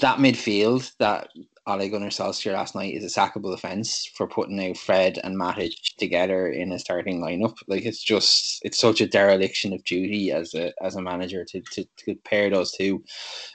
that 0.00 0.18
midfield 0.18 0.90
that 0.98 1.28
Ole 1.66 1.88
Gunnar 1.90 2.08
Solskjaer 2.08 2.54
last 2.54 2.74
night 2.74 2.94
is 2.94 3.04
a 3.04 3.20
sackable 3.20 3.52
offence 3.52 4.10
for 4.14 4.26
putting 4.26 4.58
out 4.64 4.78
Fred 4.78 5.18
and 5.22 5.36
Matic 5.36 5.74
together 5.98 6.48
in 6.48 6.72
a 6.72 6.78
starting 6.78 7.20
lineup. 7.20 7.56
Like 7.66 7.84
it's 7.84 8.02
just 8.02 8.60
it's 8.62 8.78
such 8.78 9.02
a 9.02 9.06
dereliction 9.06 9.74
of 9.74 9.84
duty 9.84 10.32
as 10.32 10.54
a 10.54 10.72
as 10.82 10.96
a 10.96 11.02
manager 11.02 11.44
to 11.44 11.60
to, 11.60 11.84
to 11.98 12.14
pair 12.24 12.48
those 12.48 12.72
two. 12.72 13.04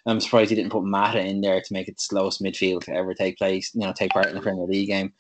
I'm 0.06 0.20
surprised 0.20 0.52
he 0.52 0.56
didn't 0.56 0.72
put 0.72 0.84
Mata 0.84 1.22
in 1.22 1.42
there 1.42 1.60
to 1.60 1.74
make 1.74 1.88
it 1.88 1.96
the 1.96 2.04
slowest 2.04 2.42
midfield 2.42 2.84
to 2.86 2.94
ever 2.94 3.16
take 3.16 3.38
place. 3.40 3.72
You 3.74 3.82
know, 3.82 3.94
take 3.94 4.12
part 4.12 4.28
in 4.28 4.36
the 4.36 4.42
Premier 4.42 4.66
League 4.66 4.90
game. 4.90 5.12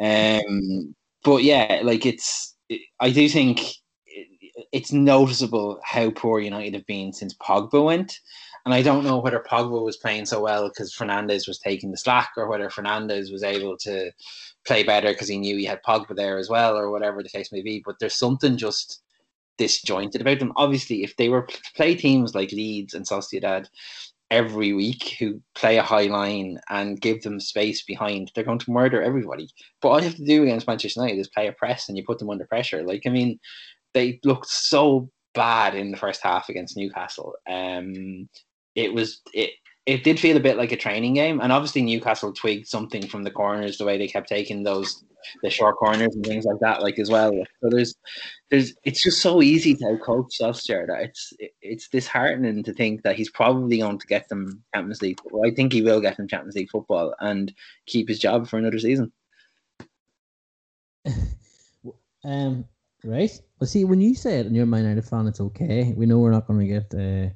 Um, 0.00 0.96
but 1.22 1.44
yeah, 1.44 1.80
like 1.84 2.04
it's 2.06 2.56
I 2.98 3.10
do 3.10 3.28
think 3.28 3.60
it's 4.72 4.92
noticeable 4.92 5.80
how 5.84 6.10
poor 6.10 6.40
United 6.40 6.74
have 6.74 6.86
been 6.86 7.12
since 7.12 7.34
Pogba 7.34 7.84
went. 7.84 8.18
And 8.64 8.72
I 8.72 8.82
don't 8.82 9.04
know 9.04 9.18
whether 9.18 9.40
Pogba 9.40 9.82
was 9.82 9.96
playing 9.96 10.26
so 10.26 10.40
well 10.40 10.68
because 10.68 10.94
Fernandes 10.94 11.48
was 11.48 11.58
taking 11.58 11.90
the 11.90 11.96
slack, 11.96 12.30
or 12.36 12.48
whether 12.48 12.68
Fernandes 12.68 13.32
was 13.32 13.42
able 13.42 13.76
to 13.78 14.12
play 14.66 14.84
better 14.84 15.08
because 15.08 15.28
he 15.28 15.38
knew 15.38 15.56
he 15.56 15.64
had 15.64 15.82
Pogba 15.82 16.14
there 16.14 16.38
as 16.38 16.48
well, 16.48 16.76
or 16.76 16.90
whatever 16.90 17.22
the 17.22 17.28
case 17.28 17.50
may 17.50 17.62
be. 17.62 17.82
But 17.84 17.96
there's 17.98 18.14
something 18.14 18.56
just 18.56 19.02
disjointed 19.58 20.20
about 20.20 20.38
them. 20.38 20.52
Obviously, 20.56 21.02
if 21.02 21.16
they 21.16 21.28
were 21.28 21.48
play 21.74 21.94
teams 21.94 22.34
like 22.34 22.52
Leeds 22.52 22.94
and 22.94 23.06
Sociedad 23.06 23.66
every 24.30 24.72
week 24.72 25.16
who 25.18 25.40
play 25.54 25.76
a 25.76 25.82
high 25.82 26.06
line 26.06 26.58
and 26.70 27.00
give 27.00 27.22
them 27.22 27.38
space 27.38 27.82
behind, 27.82 28.30
they're 28.34 28.44
going 28.44 28.58
to 28.58 28.70
murder 28.70 29.02
everybody. 29.02 29.48
But 29.80 29.88
all 29.88 29.98
you 29.98 30.06
have 30.06 30.16
to 30.16 30.24
do 30.24 30.42
against 30.42 30.66
Manchester 30.66 31.00
United 31.00 31.20
is 31.20 31.28
play 31.28 31.48
a 31.48 31.52
press 31.52 31.88
and 31.88 31.98
you 31.98 32.04
put 32.04 32.18
them 32.18 32.30
under 32.30 32.46
pressure. 32.46 32.82
Like, 32.82 33.02
I 33.06 33.10
mean, 33.10 33.38
they 33.92 34.20
looked 34.24 34.48
so 34.48 35.10
bad 35.34 35.74
in 35.74 35.90
the 35.90 35.96
first 35.96 36.22
half 36.22 36.48
against 36.48 36.76
Newcastle. 36.76 37.34
Um, 37.48 38.28
it 38.74 38.92
was 38.92 39.20
it 39.32 39.50
it 39.84 40.04
did 40.04 40.20
feel 40.20 40.36
a 40.36 40.40
bit 40.40 40.56
like 40.56 40.72
a 40.72 40.76
training 40.76 41.14
game, 41.14 41.40
and 41.40 41.52
obviously 41.52 41.82
Newcastle 41.82 42.32
twigged 42.32 42.68
something 42.68 43.06
from 43.06 43.24
the 43.24 43.30
corners 43.30 43.78
the 43.78 43.84
way 43.84 43.98
they 43.98 44.06
kept 44.06 44.28
taking 44.28 44.62
those 44.62 45.02
the 45.42 45.50
short 45.50 45.76
corners 45.76 46.14
and 46.14 46.24
things 46.24 46.44
like 46.44 46.58
that, 46.60 46.82
like 46.82 46.98
as 46.98 47.10
well. 47.10 47.32
So 47.60 47.68
there's 47.70 47.94
there's 48.50 48.74
it's 48.84 49.02
just 49.02 49.20
so 49.20 49.42
easy 49.42 49.74
to 49.76 49.98
coach 49.98 50.38
Solskjaer 50.40 50.86
that 50.86 51.02
it's 51.02 51.32
it, 51.38 51.52
it's 51.62 51.88
disheartening 51.88 52.62
to 52.62 52.72
think 52.72 53.02
that 53.02 53.16
he's 53.16 53.30
probably 53.30 53.78
going 53.78 53.98
to 53.98 54.06
get 54.06 54.28
them 54.28 54.62
Champions 54.74 55.02
League. 55.02 55.18
Well, 55.24 55.46
I 55.46 55.54
think 55.54 55.72
he 55.72 55.82
will 55.82 56.00
get 56.00 56.16
them 56.16 56.28
Champions 56.28 56.54
League 56.54 56.70
football 56.70 57.14
and 57.20 57.52
keep 57.86 58.08
his 58.08 58.18
job 58.18 58.48
for 58.48 58.58
another 58.58 58.78
season. 58.78 59.12
Um, 62.24 62.66
right. 63.04 63.30
Well, 63.58 63.66
see, 63.66 63.84
when 63.84 64.00
you 64.00 64.14
say 64.14 64.38
it 64.38 64.46
and 64.46 64.54
you're 64.54 64.64
a 64.64 64.66
Man 64.66 64.82
United 64.82 65.04
fan, 65.04 65.26
it's 65.26 65.40
okay. 65.40 65.92
We 65.96 66.06
know 66.06 66.18
we're 66.18 66.30
not 66.30 66.46
going 66.46 66.60
to 66.60 66.66
get 66.66 66.94
uh, 66.94 67.32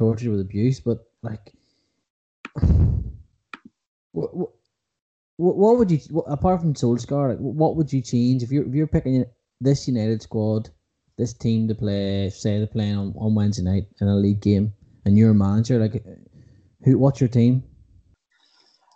tortured 0.00 0.30
with 0.30 0.40
abuse, 0.40 0.80
but 0.80 0.98
like, 1.22 1.52
what, 4.12 4.34
what, 4.34 4.50
what 5.36 5.78
would 5.78 5.90
you, 5.90 6.00
apart 6.26 6.62
from 6.62 6.72
Solskjaer, 6.72 7.28
like, 7.30 7.38
what 7.38 7.76
would 7.76 7.92
you 7.92 8.00
change 8.00 8.42
if 8.42 8.50
you're 8.50 8.66
if 8.66 8.74
you're 8.74 8.86
picking 8.86 9.26
this 9.60 9.86
United 9.86 10.22
squad, 10.22 10.70
this 11.18 11.34
team 11.34 11.68
to 11.68 11.74
play, 11.74 12.30
say 12.30 12.56
they're 12.56 12.66
playing 12.66 12.96
on, 12.96 13.14
on 13.18 13.34
Wednesday 13.34 13.62
night 13.62 13.84
in 14.00 14.08
a 14.08 14.16
league 14.16 14.40
game, 14.40 14.72
and 15.04 15.18
you're 15.18 15.32
a 15.32 15.34
manager, 15.34 15.78
like, 15.78 16.02
who, 16.82 16.96
what's 16.96 17.20
your 17.20 17.28
team? 17.28 17.62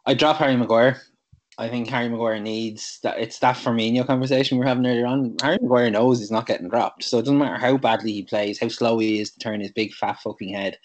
I 0.06 0.14
drop 0.14 0.36
Harry 0.38 0.56
Maguire. 0.56 1.02
I 1.56 1.68
think 1.68 1.88
Harry 1.88 2.08
Maguire 2.08 2.40
needs 2.40 2.98
that. 3.02 3.18
It's 3.18 3.38
that 3.38 3.56
Firmino 3.56 4.06
conversation 4.06 4.58
we 4.58 4.64
are 4.64 4.68
having 4.68 4.86
earlier 4.86 5.06
on. 5.06 5.36
Harry 5.40 5.58
Maguire 5.60 5.90
knows 5.90 6.18
he's 6.18 6.30
not 6.30 6.46
getting 6.46 6.68
dropped, 6.68 7.04
so 7.04 7.18
it 7.18 7.22
doesn't 7.22 7.38
matter 7.38 7.58
how 7.58 7.76
badly 7.76 8.12
he 8.12 8.22
plays, 8.22 8.58
how 8.58 8.68
slow 8.68 8.98
he 8.98 9.20
is 9.20 9.30
to 9.32 9.38
turn 9.38 9.60
his 9.60 9.70
big 9.70 9.92
fat 9.92 10.18
fucking 10.20 10.52
head. 10.52 10.78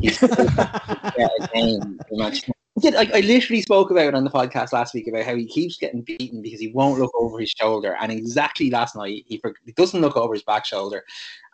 He's 0.00 0.20
yeah, 0.22 1.28
game. 1.54 1.98
match. 2.12 2.48
I 2.76 2.80
did- 2.80 2.94
I, 2.96 3.18
I 3.18 3.20
literally 3.20 3.62
spoke 3.62 3.90
about 3.90 4.06
it 4.06 4.14
on 4.14 4.24
the 4.24 4.30
podcast 4.30 4.72
last 4.72 4.94
week 4.94 5.06
about 5.06 5.24
how 5.24 5.36
he 5.36 5.46
keeps 5.46 5.76
getting 5.76 6.02
beaten 6.02 6.42
because 6.42 6.58
he 6.60 6.72
won't 6.72 6.98
look 6.98 7.12
over 7.14 7.38
his 7.38 7.50
shoulder, 7.50 7.96
and 8.00 8.10
exactly 8.10 8.70
last 8.70 8.96
night 8.96 9.24
he, 9.28 9.40
he 9.64 9.72
doesn't 9.72 10.00
look 10.00 10.16
over 10.16 10.34
his 10.34 10.42
back 10.42 10.64
shoulder, 10.64 11.04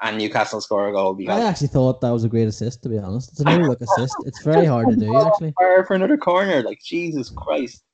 and 0.00 0.16
Newcastle 0.16 0.60
score 0.60 0.88
a 0.88 0.92
goal 0.92 1.18
I 1.28 1.42
actually 1.42 1.68
thought 1.68 2.00
that 2.00 2.10
was 2.10 2.24
a 2.24 2.28
great 2.28 2.48
assist, 2.48 2.82
to 2.84 2.88
be 2.88 2.98
honest. 2.98 3.32
It's 3.32 3.40
a 3.40 3.44
no 3.44 3.58
look 3.58 3.80
assist. 3.82 4.16
It's 4.24 4.42
very 4.44 4.64
hard 4.66 4.88
to 4.88 4.96
do, 4.96 5.14
actually. 5.14 5.52
For 5.86 5.94
another 5.94 6.16
corner. 6.16 6.62
Like 6.62 6.80
Jesus 6.82 7.28
Christ. 7.28 7.84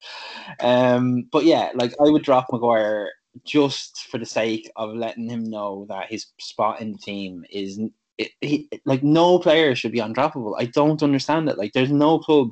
Um, 0.61 1.29
but 1.33 1.45
yeah, 1.45 1.71
like 1.75 1.95
I 2.01 2.05
would 2.05 2.23
drop 2.23 2.47
Maguire 2.53 3.11
just 3.45 4.07
for 4.11 4.19
the 4.19 4.27
sake 4.27 4.71
of 4.77 4.95
letting 4.95 5.29
him 5.29 5.45
know 5.45 5.87
that 5.89 6.11
his 6.11 6.27
spot 6.39 6.81
in 6.81 6.93
the 6.93 6.99
team 6.99 7.45
is 7.51 7.79
it, 8.19 8.31
he, 8.41 8.69
like 8.85 9.03
no 9.03 9.39
player 9.39 9.75
should 9.75 9.93
be 9.93 9.99
undroppable. 9.99 10.55
I 10.59 10.67
don't 10.67 11.03
understand 11.03 11.49
it. 11.49 11.59
Like 11.59 11.73
there's 11.73 11.93
no 11.93 12.19
club, 12.19 12.51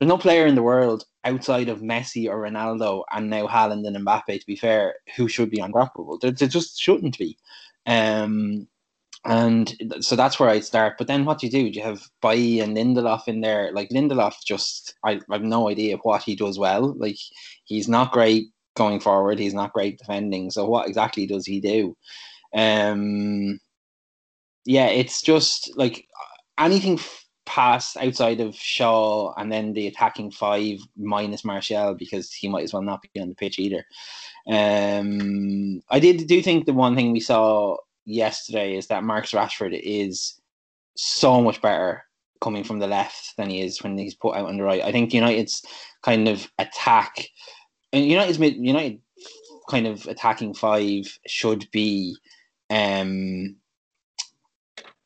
there's 0.00 0.08
no 0.08 0.18
player 0.18 0.46
in 0.46 0.54
the 0.54 0.62
world 0.62 1.04
outside 1.24 1.68
of 1.68 1.82
Messi 1.82 2.26
or 2.26 2.40
Ronaldo 2.40 3.04
and 3.12 3.28
now 3.28 3.46
Haaland 3.46 3.86
and 3.86 3.96
Mbappe. 4.06 4.40
To 4.40 4.46
be 4.46 4.56
fair, 4.56 4.94
who 5.14 5.28
should 5.28 5.50
be 5.50 5.58
undroppable? 5.58 6.18
There, 6.20 6.30
there 6.30 6.48
just 6.48 6.80
shouldn't 6.80 7.18
be. 7.18 7.36
Um, 7.86 8.66
and 9.26 9.76
so 10.00 10.16
that's 10.16 10.40
where 10.40 10.48
I'd 10.48 10.64
start. 10.64 10.96
But 10.96 11.06
then 11.06 11.26
what 11.26 11.38
do 11.38 11.46
you 11.46 11.52
do? 11.52 11.70
Do 11.70 11.78
you 11.78 11.84
have 11.84 12.08
Bailly 12.22 12.60
and 12.60 12.74
Lindelof 12.74 13.28
in 13.28 13.42
there? 13.42 13.70
Like 13.72 13.90
Lindelof, 13.90 14.36
just 14.46 14.94
I, 15.04 15.20
I 15.28 15.34
have 15.34 15.42
no 15.42 15.68
idea 15.68 15.98
what 15.98 16.22
he 16.22 16.34
does 16.34 16.58
well. 16.58 16.94
Like 16.96 17.18
he's 17.64 17.86
not 17.86 18.12
great 18.12 18.46
going 18.76 19.00
forward. 19.00 19.38
He's 19.38 19.52
not 19.52 19.74
great 19.74 19.98
defending. 19.98 20.50
So 20.50 20.66
what 20.66 20.88
exactly 20.88 21.26
does 21.26 21.44
he 21.44 21.60
do? 21.60 21.94
Um, 22.54 23.60
yeah, 24.64 24.86
it's 24.86 25.20
just 25.20 25.70
like 25.76 26.06
anything 26.58 26.94
f- 26.94 27.26
past 27.46 27.96
outside 27.96 28.40
of 28.40 28.54
Shaw 28.54 29.34
and 29.36 29.50
then 29.50 29.72
the 29.72 29.86
attacking 29.86 30.30
five 30.30 30.78
minus 30.96 31.44
Martial 31.44 31.94
because 31.94 32.32
he 32.32 32.48
might 32.48 32.64
as 32.64 32.72
well 32.72 32.82
not 32.82 33.02
be 33.02 33.20
on 33.20 33.28
the 33.28 33.34
pitch 33.34 33.58
either. 33.58 33.84
Um, 34.48 35.82
I 35.90 36.00
did 36.00 36.26
do 36.26 36.42
think 36.42 36.66
the 36.66 36.72
one 36.72 36.94
thing 36.94 37.12
we 37.12 37.20
saw 37.20 37.76
yesterday 38.04 38.76
is 38.76 38.86
that 38.88 39.04
Marcus 39.04 39.32
Rashford 39.32 39.78
is 39.82 40.40
so 40.96 41.40
much 41.40 41.60
better 41.60 42.04
coming 42.40 42.64
from 42.64 42.78
the 42.78 42.86
left 42.86 43.36
than 43.36 43.50
he 43.50 43.60
is 43.60 43.82
when 43.82 43.98
he's 43.98 44.14
put 44.14 44.36
out 44.36 44.46
on 44.46 44.56
the 44.56 44.62
right. 44.62 44.82
I 44.82 44.92
think 44.92 45.12
United's 45.12 45.62
kind 46.02 46.28
of 46.28 46.50
attack 46.58 47.28
and 47.92 48.04
United's 48.04 48.38
mid 48.38 48.56
United 48.56 49.00
kind 49.68 49.86
of 49.86 50.06
attacking 50.06 50.54
five 50.54 51.04
should 51.26 51.70
be 51.70 52.16
um 52.70 53.56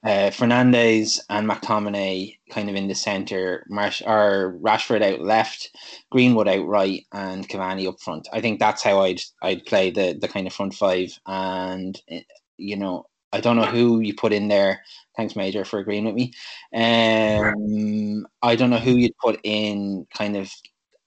uh, 0.05 0.31
Fernandes 0.31 1.19
and 1.31 1.49
McTominay 1.49 2.37
kind 2.51 2.69
of 2.69 2.77
in 2.77 2.89
the 2.89 2.95
centre, 2.95 3.65
Marsh 3.71 4.03
or 4.05 4.59
Rashford 4.61 5.03
out 5.03 5.21
left, 5.21 5.71
Greenwood 6.11 6.47
out 6.47 6.67
right, 6.67 7.07
and 7.13 7.49
Cavani 7.49 7.89
up 7.89 8.01
front. 8.01 8.29
I 8.33 8.43
think 8.43 8.59
that's 8.59 8.83
how 8.83 9.01
I'd 9.01 9.23
I'd 9.43 9.65
play 9.65 9.91
the 9.91 10.17
the 10.21 10.29
kind 10.29 10.47
of 10.47 10.53
front 10.53 10.75
five. 10.75 11.19
And 11.27 11.99
eh, 12.09 12.21
you 12.59 12.77
know, 12.77 13.07
I 13.33 13.41
don't 13.41 13.57
know 13.57 13.65
who 13.65 14.01
you 14.01 14.15
put 14.15 14.35
in 14.35 14.49
there. 14.49 14.83
Thanks, 15.17 15.37
Major, 15.37 15.65
for 15.65 15.79
agreeing 15.79 16.05
with 16.05 16.15
me. 16.15 16.33
Um, 16.75 18.27
I 18.43 18.57
don't 18.57 18.71
know 18.71 18.79
who 18.79 18.97
you'd 18.97 19.17
put 19.17 19.41
in 19.43 20.07
kind 20.15 20.37
of 20.37 20.53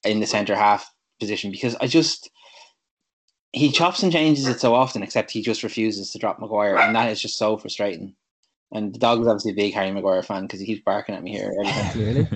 in 0.06 0.20
the 0.22 0.26
centre 0.26 0.56
half 0.56 0.92
position 1.20 1.52
because 1.52 1.76
I 1.76 1.88
just 1.88 2.32
he 3.54 3.72
chops 3.72 4.02
and 4.02 4.12
changes 4.12 4.48
it 4.48 4.60
so 4.60 4.74
often, 4.74 5.04
except 5.04 5.30
he 5.30 5.42
just 5.44 5.62
refuses 5.62 6.12
to 6.12 6.18
drop 6.20 6.40
Maguire, 6.40 6.78
and 6.78 6.96
that 6.96 7.12
is 7.12 7.22
just 7.22 7.38
so 7.38 7.58
frustrating. 7.58 8.16
And 8.72 8.94
the 8.94 9.00
dog 9.00 9.22
is 9.22 9.28
obviously 9.28 9.52
a 9.52 9.56
big 9.56 9.74
Harry 9.74 9.92
Maguire 9.92 10.24
fan 10.24 10.44
because 10.44 10.60
he 10.60 10.66
keeps 10.66 10.84
barking 10.84 11.16
at 11.16 11.24
me 11.24 11.32
here. 11.32 11.54
Really? 11.96 12.28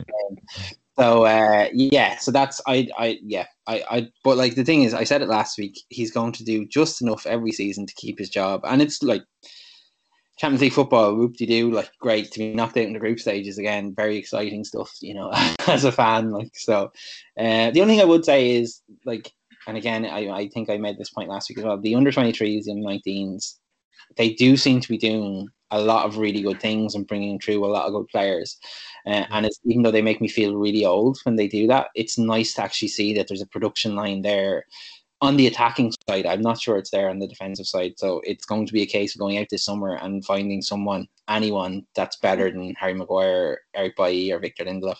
so 0.97 1.25
uh, 1.25 1.67
yeah, 1.73 2.17
so 2.17 2.31
that's 2.31 2.61
I 2.67 2.87
I 2.97 3.19
yeah 3.23 3.47
I 3.67 3.83
I 3.89 4.07
but 4.23 4.37
like 4.37 4.55
the 4.55 4.63
thing 4.63 4.83
is, 4.83 4.93
I 4.93 5.03
said 5.03 5.21
it 5.21 5.27
last 5.27 5.57
week. 5.57 5.79
He's 5.89 6.11
going 6.11 6.31
to 6.33 6.43
do 6.43 6.65
just 6.65 7.01
enough 7.01 7.25
every 7.25 7.51
season 7.51 7.85
to 7.85 7.93
keep 7.95 8.17
his 8.17 8.29
job, 8.29 8.61
and 8.63 8.81
it's 8.81 9.03
like 9.03 9.23
Champions 10.41 10.61
League 10.61 10.73
football, 10.73 11.15
whoop 11.15 11.35
de 11.35 11.45
doo, 11.45 11.69
like 11.69 11.91
great 11.99 12.31
to 12.31 12.39
be 12.39 12.53
knocked 12.53 12.75
out 12.75 12.85
in 12.85 12.93
the 12.93 12.99
group 12.99 13.19
stages 13.19 13.59
again. 13.59 13.93
Very 13.93 14.17
exciting 14.17 14.63
stuff, 14.63 14.91
you 14.99 15.13
know, 15.13 15.31
as 15.67 15.83
a 15.83 15.91
fan. 15.91 16.31
Like 16.31 16.51
so, 16.55 16.91
uh, 17.39 17.69
the 17.69 17.79
only 17.81 17.93
thing 17.93 18.01
I 18.01 18.05
would 18.05 18.25
say 18.25 18.55
is 18.55 18.81
like, 19.05 19.31
and 19.67 19.77
again, 19.77 20.03
I 20.03 20.29
I 20.29 20.47
think 20.47 20.69
I 20.69 20.77
made 20.77 20.97
this 20.97 21.11
point 21.11 21.29
last 21.29 21.47
week 21.47 21.59
as 21.59 21.63
well. 21.63 21.77
The 21.79 21.93
under 21.93 22.11
twenty 22.11 22.31
threes 22.31 22.65
and 22.65 22.83
nineteens, 22.83 23.59
they 24.17 24.33
do 24.33 24.57
seem 24.57 24.79
to 24.81 24.89
be 24.89 24.97
doing 24.97 25.47
a 25.71 25.81
lot 25.81 26.05
of 26.05 26.17
really 26.17 26.41
good 26.41 26.59
things 26.59 26.95
and 26.95 27.07
bringing 27.07 27.39
through 27.39 27.63
a 27.63 27.67
lot 27.67 27.85
of 27.85 27.93
good 27.93 28.07
players. 28.09 28.57
Uh, 29.05 29.25
and 29.31 29.45
it's, 29.45 29.59
even 29.65 29.83
though 29.83 29.91
they 29.91 30.01
make 30.01 30.21
me 30.21 30.27
feel 30.27 30.55
really 30.55 30.85
old 30.85 31.17
when 31.23 31.37
they 31.37 31.47
do 31.47 31.65
that, 31.67 31.87
it's 31.95 32.17
nice 32.17 32.53
to 32.53 32.61
actually 32.61 32.89
see 32.89 33.13
that 33.13 33.27
there's 33.27 33.41
a 33.41 33.47
production 33.47 33.95
line 33.95 34.21
there 34.21 34.65
on 35.21 35.37
the 35.37 35.47
attacking 35.47 35.93
side. 36.09 36.25
I'm 36.25 36.41
not 36.41 36.59
sure 36.59 36.77
it's 36.77 36.89
there 36.89 37.09
on 37.09 37.19
the 37.19 37.27
defensive 37.27 37.67
side. 37.67 37.93
So 37.97 38.21
it's 38.25 38.45
going 38.45 38.65
to 38.65 38.73
be 38.73 38.81
a 38.81 38.87
case 38.87 39.15
of 39.15 39.19
going 39.19 39.37
out 39.37 39.47
this 39.49 39.63
summer 39.63 39.95
and 39.95 40.25
finding 40.25 40.61
someone, 40.61 41.07
anyone 41.29 41.85
that's 41.95 42.17
better 42.17 42.51
than 42.51 42.73
Harry 42.75 42.93
Maguire, 42.93 43.61
Eric 43.73 43.95
Bailly, 43.95 44.31
or 44.31 44.39
Victor 44.39 44.65
Lindelof. 44.65 44.97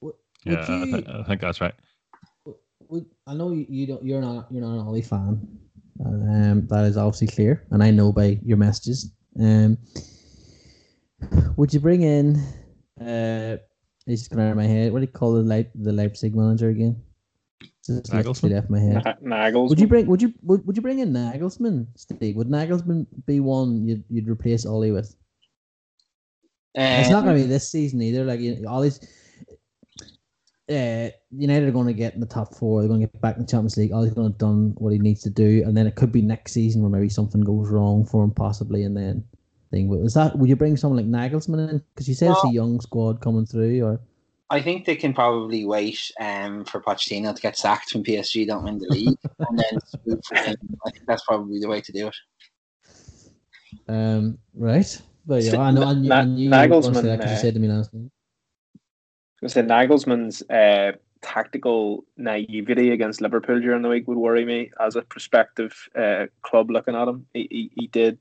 Would 0.00 0.14
Yeah, 0.44 0.64
I, 0.68 0.84
th- 0.84 1.08
I 1.08 1.22
think 1.24 1.40
that's 1.40 1.60
right. 1.60 1.74
would, 2.88 3.06
I 3.26 3.34
know 3.34 3.50
you, 3.50 3.66
you 3.68 3.86
don't. 3.86 4.04
You're 4.04 4.20
not. 4.20 4.46
You're 4.50 4.62
not 4.62 4.74
an 4.74 4.86
Ollie 4.86 5.02
fan. 5.02 5.58
Um, 6.04 6.66
that 6.68 6.84
is 6.84 6.96
obviously 6.96 7.26
clear, 7.26 7.66
and 7.70 7.82
I 7.82 7.90
know 7.90 8.12
by 8.12 8.38
your 8.44 8.56
messages. 8.56 9.12
Um, 9.40 9.78
would 11.56 11.72
you 11.74 11.80
bring 11.80 12.02
in? 12.02 12.36
Uh, 13.00 13.58
it's 14.06 14.22
just 14.22 14.30
going 14.30 14.46
out 14.46 14.50
of 14.52 14.56
my 14.56 14.64
head. 14.64 14.92
What 14.92 15.00
do 15.00 15.04
you 15.06 15.12
call 15.12 15.32
the 15.34 15.42
Leip, 15.42 15.70
the 15.74 15.92
Leipzig 15.92 16.34
manager 16.34 16.68
again? 16.70 17.02
Just 17.84 18.12
Nagelsmann? 18.12 18.50
left 18.52 18.70
my 18.70 18.78
head. 18.78 19.04
Na- 19.22 19.36
Nagels. 19.50 19.68
Would 19.70 19.80
you 19.80 19.86
bring? 19.88 20.06
Would 20.06 20.22
you? 20.22 20.32
Would, 20.42 20.66
would 20.66 20.76
you 20.76 20.82
bring 20.82 21.00
in 21.00 21.12
Nagelsmann, 21.12 21.86
Steve? 21.96 22.36
Would 22.36 22.48
Nagelsmann 22.48 23.06
be 23.26 23.40
one 23.40 23.86
you'd 23.86 24.04
you'd 24.08 24.28
replace 24.28 24.64
Ollie 24.66 24.92
with? 24.92 25.14
It's 26.74 27.10
not 27.10 27.20
Um, 27.20 27.24
going 27.24 27.36
to 27.38 27.42
be 27.42 27.48
this 27.48 27.68
season 27.70 28.00
either. 28.02 28.24
Like 28.24 28.40
you 28.40 28.60
know, 28.60 28.68
all 28.68 28.82
these, 28.82 29.00
uh, 30.70 31.08
United 31.30 31.68
are 31.68 31.72
going 31.72 31.86
to 31.86 31.92
get 31.94 32.14
in 32.14 32.20
the 32.20 32.26
top 32.26 32.54
four. 32.54 32.80
They're 32.80 32.88
going 32.88 33.00
to 33.00 33.06
get 33.06 33.20
back 33.20 33.36
in 33.36 33.42
the 33.42 33.48
Champions 33.48 33.76
League. 33.76 33.92
Ollie's 33.92 34.12
going 34.14 34.28
to 34.28 34.32
have 34.32 34.38
done 34.38 34.74
what 34.78 34.92
he 34.92 34.98
needs 34.98 35.22
to 35.22 35.30
do, 35.30 35.62
and 35.64 35.76
then 35.76 35.86
it 35.86 35.94
could 35.94 36.12
be 36.12 36.22
next 36.22 36.52
season 36.52 36.82
where 36.82 36.90
maybe 36.90 37.08
something 37.08 37.40
goes 37.40 37.68
wrong 37.70 38.04
for 38.04 38.22
him, 38.24 38.30
possibly, 38.30 38.82
and 38.84 38.96
then 38.96 39.24
thing. 39.70 39.92
Is 40.04 40.14
that 40.14 40.36
would 40.38 40.48
you 40.48 40.56
bring 40.56 40.76
someone 40.76 40.96
like 41.10 41.30
Nagelsmann 41.32 41.70
in? 41.70 41.82
Because 41.94 42.08
you 42.08 42.14
said 42.14 42.32
it's 42.32 42.44
a 42.44 42.48
young 42.48 42.80
squad 42.80 43.20
coming 43.20 43.46
through, 43.46 43.82
or 43.84 44.00
I 44.50 44.62
think 44.62 44.86
they 44.86 44.96
can 44.96 45.12
probably 45.12 45.64
wait 45.66 46.00
um, 46.20 46.64
for 46.64 46.80
Pochettino 46.80 47.34
to 47.34 47.42
get 47.42 47.56
sacked 47.56 47.92
when 47.94 48.02
PSG 48.04 48.46
don't 48.46 48.64
win 48.64 48.78
the 48.78 48.88
league, 48.88 49.18
and 49.38 49.58
then 49.58 49.78
swoop 50.04 50.20
for 50.24 50.36
him. 50.36 50.56
I 50.86 50.90
think 50.90 51.04
that's 51.06 51.24
probably 51.24 51.60
the 51.60 51.68
way 51.68 51.80
to 51.82 51.92
do 51.92 52.08
it. 52.08 52.16
um, 53.88 54.38
right? 54.54 55.00
But 55.26 55.42
yeah, 55.42 55.50
So, 55.52 55.60
I 55.60 55.70
know. 55.70 55.82
I 55.84 55.94
knew, 55.94 56.08
Na- 56.08 56.16
I 56.20 56.24
knew 56.24 56.50
you 56.50 56.50
were 56.50 56.68
going 56.68 56.80
to 56.82 56.82
say 56.82 57.00
Nagelsmann, 57.00 57.02
that 57.04 57.20
'cause 57.20 57.30
you 57.30 57.36
uh, 57.36 57.40
said 57.40 57.54
to 57.54 57.60
me 57.60 57.68
last 57.68 57.92
night. 57.94 58.10
I 59.42 59.46
said 59.46 59.68
Nagelsmann's 59.68 60.42
uh, 60.50 60.92
tactical 61.22 62.04
naivety 62.16 62.90
against 62.90 63.20
Liverpool 63.20 63.60
during 63.60 63.82
the 63.82 63.88
week 63.88 64.08
would 64.08 64.18
worry 64.18 64.44
me 64.44 64.70
as 64.80 64.96
a 64.96 65.02
prospective 65.02 65.72
uh, 65.96 66.26
club 66.42 66.70
looking 66.70 66.94
at 66.96 67.08
him. 67.08 67.26
He, 67.34 67.48
he, 67.50 67.70
he 67.74 67.86
did, 67.88 68.18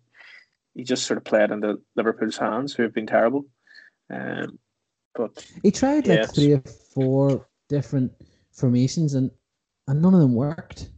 he 0.75 0.83
just 0.83 1.05
sort 1.05 1.17
of 1.17 1.23
played 1.23 1.51
into 1.51 1.81
Liverpool's 1.95 2.37
hands, 2.37 2.73
who 2.73 2.83
have 2.83 2.93
been 2.93 3.07
terrible. 3.07 3.45
Um, 4.13 4.59
but 5.15 5.43
He 5.63 5.71
tried 5.71 6.07
like 6.07 6.19
Yes. 6.19 6.35
three 6.35 6.53
or 6.53 6.63
four 6.93 7.47
different 7.69 8.11
formations, 8.51 9.15
and 9.15 9.31
and 9.87 10.01
none 10.01 10.13
of 10.13 10.19
them 10.19 10.35
worked. 10.35 10.89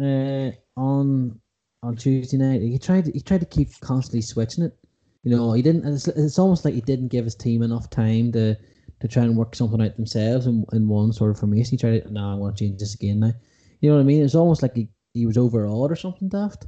Uh, 0.00 0.50
on 0.76 1.40
on 1.82 1.96
Tuesday 1.96 2.36
night, 2.36 2.62
he 2.62 2.78
tried 2.78 3.06
he 3.06 3.20
tried 3.20 3.40
to 3.40 3.46
keep 3.46 3.68
constantly 3.80 4.22
switching 4.22 4.64
it. 4.64 4.76
You 5.22 5.36
know, 5.36 5.52
he 5.52 5.62
didn't. 5.62 5.86
It's, 5.86 6.08
it's 6.08 6.38
almost 6.38 6.64
like 6.64 6.74
he 6.74 6.80
didn't 6.80 7.08
give 7.08 7.24
his 7.24 7.34
team 7.34 7.62
enough 7.62 7.90
time 7.90 8.32
to 8.32 8.56
to 9.00 9.08
try 9.08 9.22
and 9.22 9.36
work 9.36 9.54
something 9.54 9.80
out 9.82 9.96
themselves 9.96 10.46
in, 10.46 10.64
in 10.72 10.88
one 10.88 11.12
sort 11.12 11.30
of 11.30 11.38
formation. 11.38 11.72
He 11.72 11.76
tried 11.76 12.02
to, 12.02 12.12
no, 12.12 12.32
I 12.32 12.34
want 12.34 12.56
to 12.56 12.64
change 12.64 12.78
this 12.80 12.94
again 12.94 13.20
now. 13.20 13.32
You 13.80 13.90
know 13.90 13.96
what 13.96 14.02
I 14.02 14.04
mean? 14.04 14.22
It's 14.22 14.34
almost 14.34 14.62
like 14.62 14.74
he, 14.74 14.88
he 15.14 15.26
was 15.26 15.38
overawed 15.38 15.90
or 15.90 15.96
something, 15.96 16.28
Daft. 16.28 16.66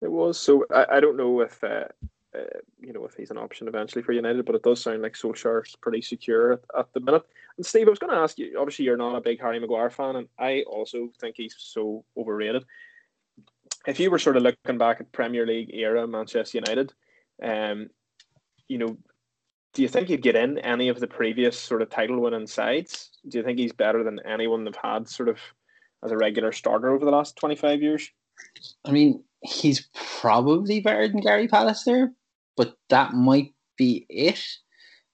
it 0.00 0.10
was 0.10 0.38
so. 0.38 0.64
I, 0.72 0.86
I 0.92 1.00
don't 1.00 1.16
know 1.16 1.40
if 1.40 1.62
uh, 1.64 1.88
uh, 2.34 2.58
you 2.80 2.92
know 2.92 3.04
if 3.04 3.14
he's 3.14 3.30
an 3.30 3.38
option 3.38 3.68
eventually 3.68 4.02
for 4.02 4.12
United, 4.12 4.44
but 4.44 4.54
it 4.54 4.62
does 4.62 4.80
sound 4.80 5.02
like 5.02 5.14
Solskjaer's 5.14 5.74
pretty 5.76 6.02
secure 6.02 6.52
at, 6.52 6.60
at 6.78 6.92
the 6.92 7.00
minute. 7.00 7.24
And 7.56 7.66
Steve, 7.66 7.88
I 7.88 7.90
was 7.90 7.98
going 7.98 8.12
to 8.12 8.20
ask 8.20 8.38
you. 8.38 8.56
Obviously, 8.58 8.84
you're 8.84 8.96
not 8.96 9.16
a 9.16 9.20
big 9.20 9.40
Harry 9.40 9.58
Maguire 9.58 9.90
fan, 9.90 10.16
and 10.16 10.28
I 10.38 10.62
also 10.62 11.10
think 11.20 11.34
he's 11.36 11.56
so 11.58 12.04
overrated. 12.16 12.64
If 13.86 13.98
you 13.98 14.10
were 14.10 14.18
sort 14.18 14.36
of 14.36 14.42
looking 14.42 14.78
back 14.78 15.00
at 15.00 15.12
Premier 15.12 15.46
League 15.46 15.70
era 15.72 16.06
Manchester 16.06 16.58
United, 16.58 16.92
um, 17.42 17.88
you 18.68 18.78
know, 18.78 18.96
do 19.76 19.82
you 19.82 19.88
think 19.88 20.08
he'd 20.08 20.22
get 20.22 20.36
in 20.36 20.58
any 20.60 20.88
of 20.88 21.00
the 21.00 21.06
previous 21.06 21.58
sort 21.58 21.82
of 21.82 21.90
title 21.90 22.18
winning 22.18 22.46
sides? 22.46 23.10
Do 23.28 23.36
you 23.36 23.44
think 23.44 23.58
he's 23.58 23.74
better 23.74 24.02
than 24.02 24.20
anyone 24.24 24.64
they've 24.64 24.74
had 24.82 25.06
sort 25.06 25.28
of 25.28 25.38
as 26.02 26.10
a 26.10 26.16
regular 26.16 26.50
starter 26.50 26.94
over 26.94 27.04
the 27.04 27.10
last 27.10 27.36
twenty 27.36 27.56
five 27.56 27.82
years? 27.82 28.10
I 28.86 28.90
mean, 28.90 29.22
he's 29.42 29.86
probably 29.94 30.80
better 30.80 31.06
than 31.06 31.20
Gary 31.20 31.46
Pallister, 31.46 32.08
but 32.56 32.78
that 32.88 33.12
might 33.12 33.52
be 33.76 34.06
it. 34.08 34.42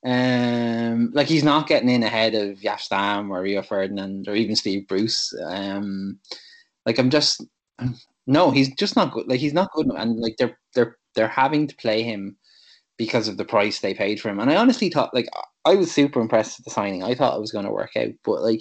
Um, 0.06 1.10
like 1.12 1.26
he's 1.26 1.42
not 1.42 1.66
getting 1.66 1.88
in 1.88 2.04
ahead 2.04 2.36
of 2.36 2.58
Jaap 2.58 2.78
Stam 2.78 3.32
or 3.32 3.42
Rio 3.42 3.62
Ferdinand 3.62 4.28
or 4.28 4.36
even 4.36 4.54
Steve 4.54 4.86
Bruce. 4.86 5.34
Um, 5.44 6.20
like 6.86 7.00
I'm 7.00 7.10
just 7.10 7.44
no, 8.28 8.52
he's 8.52 8.72
just 8.76 8.94
not 8.94 9.10
good. 9.10 9.26
Like 9.26 9.40
he's 9.40 9.54
not 9.54 9.72
good, 9.72 9.88
and 9.88 10.20
like 10.20 10.36
they're 10.36 10.56
they're 10.76 10.96
they're 11.16 11.26
having 11.26 11.66
to 11.66 11.74
play 11.74 12.04
him 12.04 12.36
because 13.03 13.26
of 13.26 13.36
the 13.36 13.44
price 13.44 13.80
they 13.80 13.92
paid 13.92 14.20
for 14.20 14.28
him. 14.28 14.38
And 14.38 14.48
I 14.48 14.55
honestly 14.55 14.88
thought, 14.88 15.12
like, 15.12 15.26
I 15.64 15.74
was 15.74 15.90
super 15.90 16.20
impressed 16.20 16.57
with 16.57 16.66
the 16.66 16.70
signing. 16.70 17.03
I 17.03 17.16
thought 17.16 17.36
it 17.36 17.40
was 17.40 17.50
going 17.50 17.64
to 17.64 17.72
work 17.72 17.96
out, 17.96 18.12
but 18.24 18.42
like, 18.42 18.61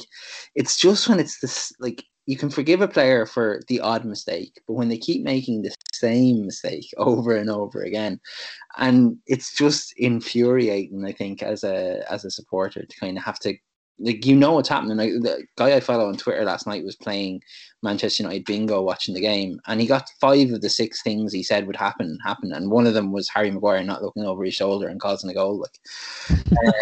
it's 0.55 0.77
just 0.77 1.07
when 1.07 1.19
it's 1.19 1.39
this 1.41 1.71
like 1.79 2.03
you 2.25 2.35
can 2.37 2.49
forgive 2.49 2.81
a 2.81 2.87
player 2.87 3.27
for 3.27 3.61
the 3.67 3.79
odd 3.79 4.03
mistake, 4.03 4.59
but 4.67 4.73
when 4.73 4.89
they 4.89 4.97
keep 4.97 5.23
making 5.23 5.61
the 5.61 5.71
same 5.93 6.43
mistake 6.43 6.87
over 6.97 7.35
and 7.35 7.51
over 7.51 7.83
again, 7.83 8.19
and 8.79 9.15
it's 9.27 9.55
just 9.55 9.93
infuriating. 9.97 11.05
I 11.05 11.11
think 11.11 11.43
as 11.43 11.63
a 11.63 12.03
as 12.11 12.25
a 12.25 12.31
supporter 12.31 12.83
to 12.83 12.99
kind 12.99 13.19
of 13.19 13.23
have 13.23 13.37
to 13.41 13.53
like 14.01 14.25
you 14.25 14.35
know 14.35 14.53
what's 14.53 14.69
happening. 14.69 14.97
Like, 14.97 15.11
the 15.21 15.45
guy 15.55 15.75
I 15.75 15.79
follow 15.79 16.07
on 16.07 16.17
Twitter 16.17 16.43
last 16.43 16.67
night 16.67 16.83
was 16.83 16.95
playing 16.95 17.41
Manchester 17.83 18.23
United 18.23 18.45
bingo 18.45 18.81
watching 18.81 19.13
the 19.13 19.21
game, 19.21 19.59
and 19.67 19.79
he 19.79 19.87
got 19.87 20.09
five 20.19 20.51
of 20.51 20.61
the 20.61 20.69
six 20.69 21.01
things 21.01 21.31
he 21.31 21.43
said 21.43 21.67
would 21.67 21.75
happen 21.75 22.17
happen, 22.23 22.51
and 22.53 22.71
one 22.71 22.87
of 22.87 22.93
them 22.93 23.11
was 23.11 23.29
Harry 23.29 23.51
Maguire 23.51 23.83
not 23.83 24.01
looking 24.01 24.23
over 24.23 24.43
his 24.43 24.55
shoulder 24.55 24.87
and 24.87 24.99
causing 24.99 25.29
a 25.29 25.33
goal. 25.33 25.59
Like 25.59 25.79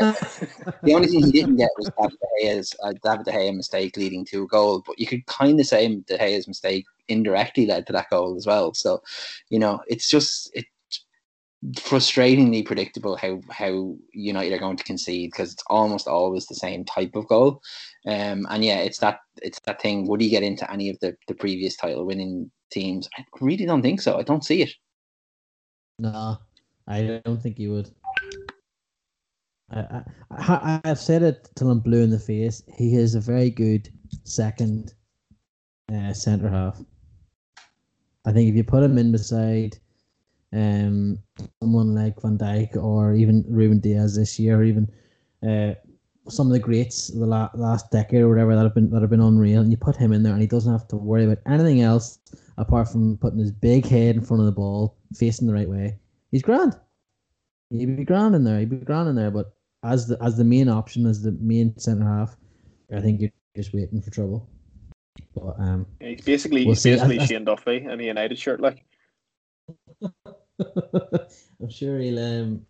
uh, 0.02 0.14
the 0.84 0.94
only 0.94 1.08
thing 1.08 1.26
he 1.26 1.32
didn't 1.32 1.58
get 1.58 1.70
was 1.78 1.90
David 2.00 2.18
De 2.20 2.48
Gea's 2.48 2.76
uh, 2.84 2.94
David 3.04 3.26
De 3.26 3.32
Gea 3.32 3.56
mistake 3.56 3.98
leading 3.98 4.26
to 4.26 4.44
a 4.44 4.48
goal, 4.48 4.84
but 4.86 4.98
you 4.98 5.06
could 5.06 5.26
kind 5.26 5.60
of 5.60 5.66
say 5.66 5.88
De 5.88 6.18
Gea's 6.18 6.48
mistake 6.48 6.86
indirectly 7.10 7.66
led 7.66 7.86
to 7.88 7.94
that 7.94 8.10
goal 8.10 8.38
as 8.38 8.46
well. 8.46 8.74
So, 8.74 9.02
you 9.50 9.60
know, 9.60 9.82
it's 9.88 10.10
just 10.10 10.52
it 10.56 10.66
frustratingly 11.72 12.66
predictable 12.66 13.18
how 13.18 13.42
how 13.50 13.96
United 14.14 14.54
are 14.54 14.60
going 14.60 14.78
to 14.78 14.84
concede 14.84 15.32
because 15.32 15.54
it's 15.54 15.64
almost 15.68 16.08
always 16.08 16.46
the 16.46 16.56
same 16.56 16.86
type 16.86 17.16
of 17.16 17.28
goal. 17.28 17.62
Um, 18.08 18.48
and 18.50 18.64
yeah, 18.64 18.80
it's 18.80 19.00
that 19.00 19.20
it's 19.42 19.60
that 19.66 19.82
thing. 19.82 20.08
Would 20.08 20.22
he 20.22 20.30
get 20.30 20.44
into 20.44 20.70
any 20.72 20.90
of 20.90 20.98
the, 21.02 21.16
the 21.28 21.36
previous 21.36 21.76
title 21.76 22.06
winning 22.06 22.50
teams? 22.72 23.10
I 23.18 23.26
really 23.42 23.66
don't 23.66 23.82
think 23.82 24.02
so. 24.02 24.18
I 24.18 24.24
don't 24.24 24.46
see 24.46 24.62
it. 24.62 24.72
No, 26.00 26.38
I 26.88 27.22
don't 27.26 27.42
think 27.42 27.58
he 27.58 27.68
would. 27.68 27.92
I, 29.72 30.02
I, 30.32 30.82
I've 30.84 31.00
said 31.00 31.22
it 31.22 31.50
till 31.56 31.70
I'm 31.70 31.80
blue 31.80 32.02
in 32.02 32.10
the 32.10 32.20
face. 32.20 32.64
He 32.76 32.96
is 32.96 33.16
a 33.16 33.20
very 33.20 33.50
good 33.50 33.90
second 34.24 34.94
uh, 35.94 36.14
centre 36.14 36.50
half. 36.50 36.82
I 38.26 38.32
think 38.32 38.50
if 38.50 38.56
you 38.56 38.64
put 38.64 38.84
him 38.84 38.98
in 38.98 39.12
beside 39.12 39.78
um, 40.54 41.20
someone 41.62 41.94
like 41.94 42.22
Van 42.22 42.38
Dijk 42.38 42.76
or 42.76 43.14
even 43.14 43.44
Rúben 43.44 43.82
Dias 43.82 44.16
this 44.16 44.40
year, 44.40 44.60
or 44.60 44.64
even 44.64 44.90
uh, 45.48 45.74
some 46.28 46.48
of 46.48 46.54
the 46.54 46.60
greats 46.60 47.10
of 47.10 47.20
the 47.20 47.26
la- 47.26 47.50
last 47.54 47.92
decade 47.92 48.22
or 48.22 48.30
whatever 48.30 48.56
that 48.56 48.64
have 48.64 48.74
been 48.76 48.90
that 48.92 49.02
have 49.02 49.10
been 49.10 49.22
unreal, 49.22 49.62
and 49.62 49.72
you 49.72 49.78
put 49.78 49.96
him 49.96 50.12
in 50.12 50.24
there, 50.24 50.34
and 50.34 50.42
he 50.42 50.48
doesn't 50.48 50.72
have 50.72 50.88
to 50.90 50.96
worry 50.96 51.26
about 51.26 51.40
anything 51.46 51.82
else 51.82 52.20
apart 52.58 52.90
from 52.90 53.18
putting 53.18 53.40
his 53.40 53.52
big 53.52 53.86
head 53.86 54.16
in 54.16 54.22
front 54.24 54.42
of 54.42 54.46
the 54.46 54.52
ball, 54.52 54.98
facing 55.16 55.48
the 55.48 55.54
right 55.54 55.70
way. 55.70 55.98
He's 56.32 56.42
grand. 56.42 56.76
He'd 57.70 57.98
be 57.98 58.04
grand 58.04 58.36
in 58.36 58.44
there. 58.44 58.60
He'd 58.60 58.70
be 58.70 58.78
grand 58.78 59.08
in 59.10 59.16
there. 59.16 59.32
But 59.32 59.54
as 59.84 60.08
the 60.08 60.18
as 60.24 60.36
the 60.38 60.44
main 60.44 60.68
option, 60.68 61.06
as 61.06 61.22
the 61.22 61.32
main 61.34 61.78
centre 61.78 62.04
half, 62.06 62.36
I 62.96 63.00
think 63.02 63.22
you're 63.22 63.30
just 63.56 63.74
waiting 63.74 64.02
for 64.02 64.10
trouble. 64.12 64.50
But 65.36 65.60
um, 65.60 65.86
he's 66.00 66.22
basically 66.22 66.66
We'll 66.66 66.74
he's 66.74 66.84
basically 66.84 67.20
I- 67.20 67.24
I- 67.24 67.26
Shane 67.28 67.46
Duffy 67.46 67.78
in 67.78 68.00
a 68.00 68.04
United 68.04 68.38
shirt, 68.40 68.60
like. 68.60 68.84
I'm 70.60 71.70
sure 71.70 72.00
he'll 72.00 72.20
um, 72.20 72.66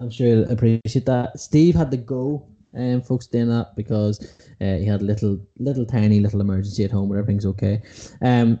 I'm 0.00 0.10
sure 0.10 0.26
he'll 0.26 0.50
appreciate 0.50 1.06
that. 1.06 1.38
Steve 1.38 1.74
had 1.74 1.90
to 1.90 1.96
go, 1.96 2.46
um, 2.74 3.02
folks, 3.02 3.26
doing 3.26 3.48
that 3.48 3.76
because 3.76 4.20
uh, 4.60 4.76
he 4.76 4.86
had 4.86 5.02
a 5.02 5.04
little, 5.04 5.38
little 5.58 5.84
tiny 5.84 6.20
little 6.20 6.40
emergency 6.40 6.84
at 6.84 6.90
home, 6.90 7.08
but 7.10 7.18
everything's 7.18 7.46
okay. 7.46 7.82
Um, 8.22 8.60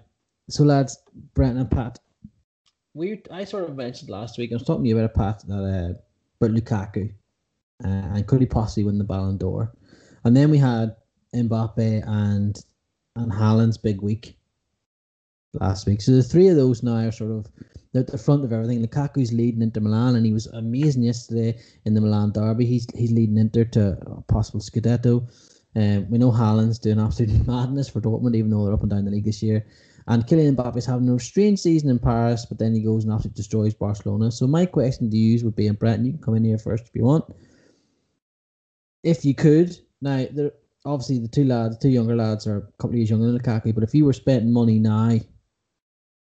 so 0.50 0.64
lads, 0.64 0.98
Brent 1.34 1.58
and 1.58 1.70
Pat, 1.70 1.98
we 2.92 3.22
I 3.30 3.44
sort 3.44 3.68
of 3.68 3.76
mentioned 3.76 4.10
last 4.10 4.36
week. 4.36 4.50
I 4.52 4.56
was 4.56 4.64
talking 4.64 4.82
to 4.84 4.88
you 4.88 4.98
about 4.98 5.10
a 5.10 5.18
Pat 5.18 5.42
that 5.46 5.54
uh, 5.54 6.44
about 6.44 6.56
Lukaku, 6.56 7.12
uh, 7.84 7.86
and 7.86 8.26
could 8.26 8.40
he 8.40 8.46
possibly 8.46 8.84
win 8.84 8.98
the 8.98 9.04
Ballon 9.04 9.38
d'Or? 9.38 9.72
And 10.24 10.36
then 10.36 10.50
we 10.50 10.58
had 10.58 10.96
Mbappe 11.34 12.06
and 12.06 12.58
and 13.16 13.32
Haaland's 13.32 13.78
big 13.78 14.02
week 14.02 14.36
last 15.54 15.86
week. 15.86 16.00
So 16.00 16.12
the 16.12 16.22
three 16.22 16.48
of 16.48 16.56
those 16.56 16.82
now 16.82 17.06
are 17.06 17.12
sort 17.12 17.32
of 17.32 17.46
at 17.94 18.06
the 18.06 18.18
front 18.18 18.44
of 18.44 18.52
everything. 18.52 18.84
Lukaku's 18.84 19.32
leading 19.32 19.62
Inter 19.62 19.80
Milan, 19.80 20.16
and 20.16 20.24
he 20.24 20.32
was 20.32 20.46
amazing 20.48 21.02
yesterday 21.02 21.58
in 21.84 21.94
the 21.94 22.00
Milan 22.00 22.32
derby. 22.32 22.66
He's 22.66 22.86
he's 22.94 23.12
leading 23.12 23.38
Inter 23.38 23.64
to 23.64 23.98
a 24.06 24.22
possible 24.22 24.60
Scudetto. 24.60 25.28
Um, 25.76 26.10
we 26.10 26.18
know 26.18 26.32
Haaland's 26.32 26.78
doing 26.78 27.00
absolute 27.00 27.46
madness 27.46 27.88
for 27.88 28.00
Dortmund, 28.00 28.36
even 28.36 28.50
though 28.50 28.64
they're 28.64 28.74
up 28.74 28.82
and 28.82 28.90
down 28.90 29.04
the 29.04 29.10
league 29.10 29.24
this 29.24 29.42
year. 29.42 29.66
And 30.06 30.26
Kylian 30.26 30.56
Mbappe's 30.56 30.86
having 30.86 31.08
a 31.08 31.20
strange 31.20 31.60
season 31.60 31.90
in 31.90 31.98
Paris, 31.98 32.44
but 32.44 32.58
then 32.58 32.74
he 32.74 32.82
goes 32.82 33.04
and 33.04 33.12
absolutely 33.12 33.36
destroys 33.36 33.74
Barcelona. 33.74 34.32
So 34.32 34.46
my 34.46 34.66
question 34.66 35.08
to 35.10 35.16
you 35.16 35.44
would 35.44 35.54
be, 35.54 35.68
and 35.68 35.78
Brent, 35.78 36.04
you 36.04 36.12
can 36.12 36.22
come 36.22 36.34
in 36.34 36.44
here 36.44 36.58
first 36.58 36.88
if 36.88 36.94
you 36.94 37.04
want. 37.04 37.24
If 39.04 39.24
you 39.24 39.34
could, 39.34 39.76
now 40.00 40.26
obviously 40.84 41.20
the 41.20 41.28
two 41.28 41.44
lads, 41.44 41.76
the 41.76 41.82
two 41.82 41.90
younger 41.90 42.16
lads 42.16 42.46
are 42.46 42.56
a 42.56 42.62
couple 42.78 42.90
of 42.90 42.96
years 42.96 43.10
younger 43.10 43.30
than 43.30 43.38
Lukaku, 43.38 43.74
but 43.74 43.84
if 43.84 43.94
you 43.94 44.04
were 44.04 44.12
spending 44.12 44.52
money 44.52 44.80
now 44.80 45.18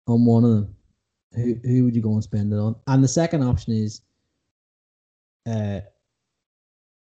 on 0.06 0.24
one 0.24 0.44
of 0.44 0.50
them, 0.50 0.76
who 1.34 1.54
who 1.64 1.84
would 1.84 1.96
you 1.96 2.02
go 2.02 2.12
and 2.12 2.22
spend 2.22 2.52
it 2.52 2.56
on? 2.56 2.76
And 2.86 3.02
the 3.02 3.08
second 3.08 3.42
option 3.42 3.72
is, 3.72 4.02
uh, 5.46 5.80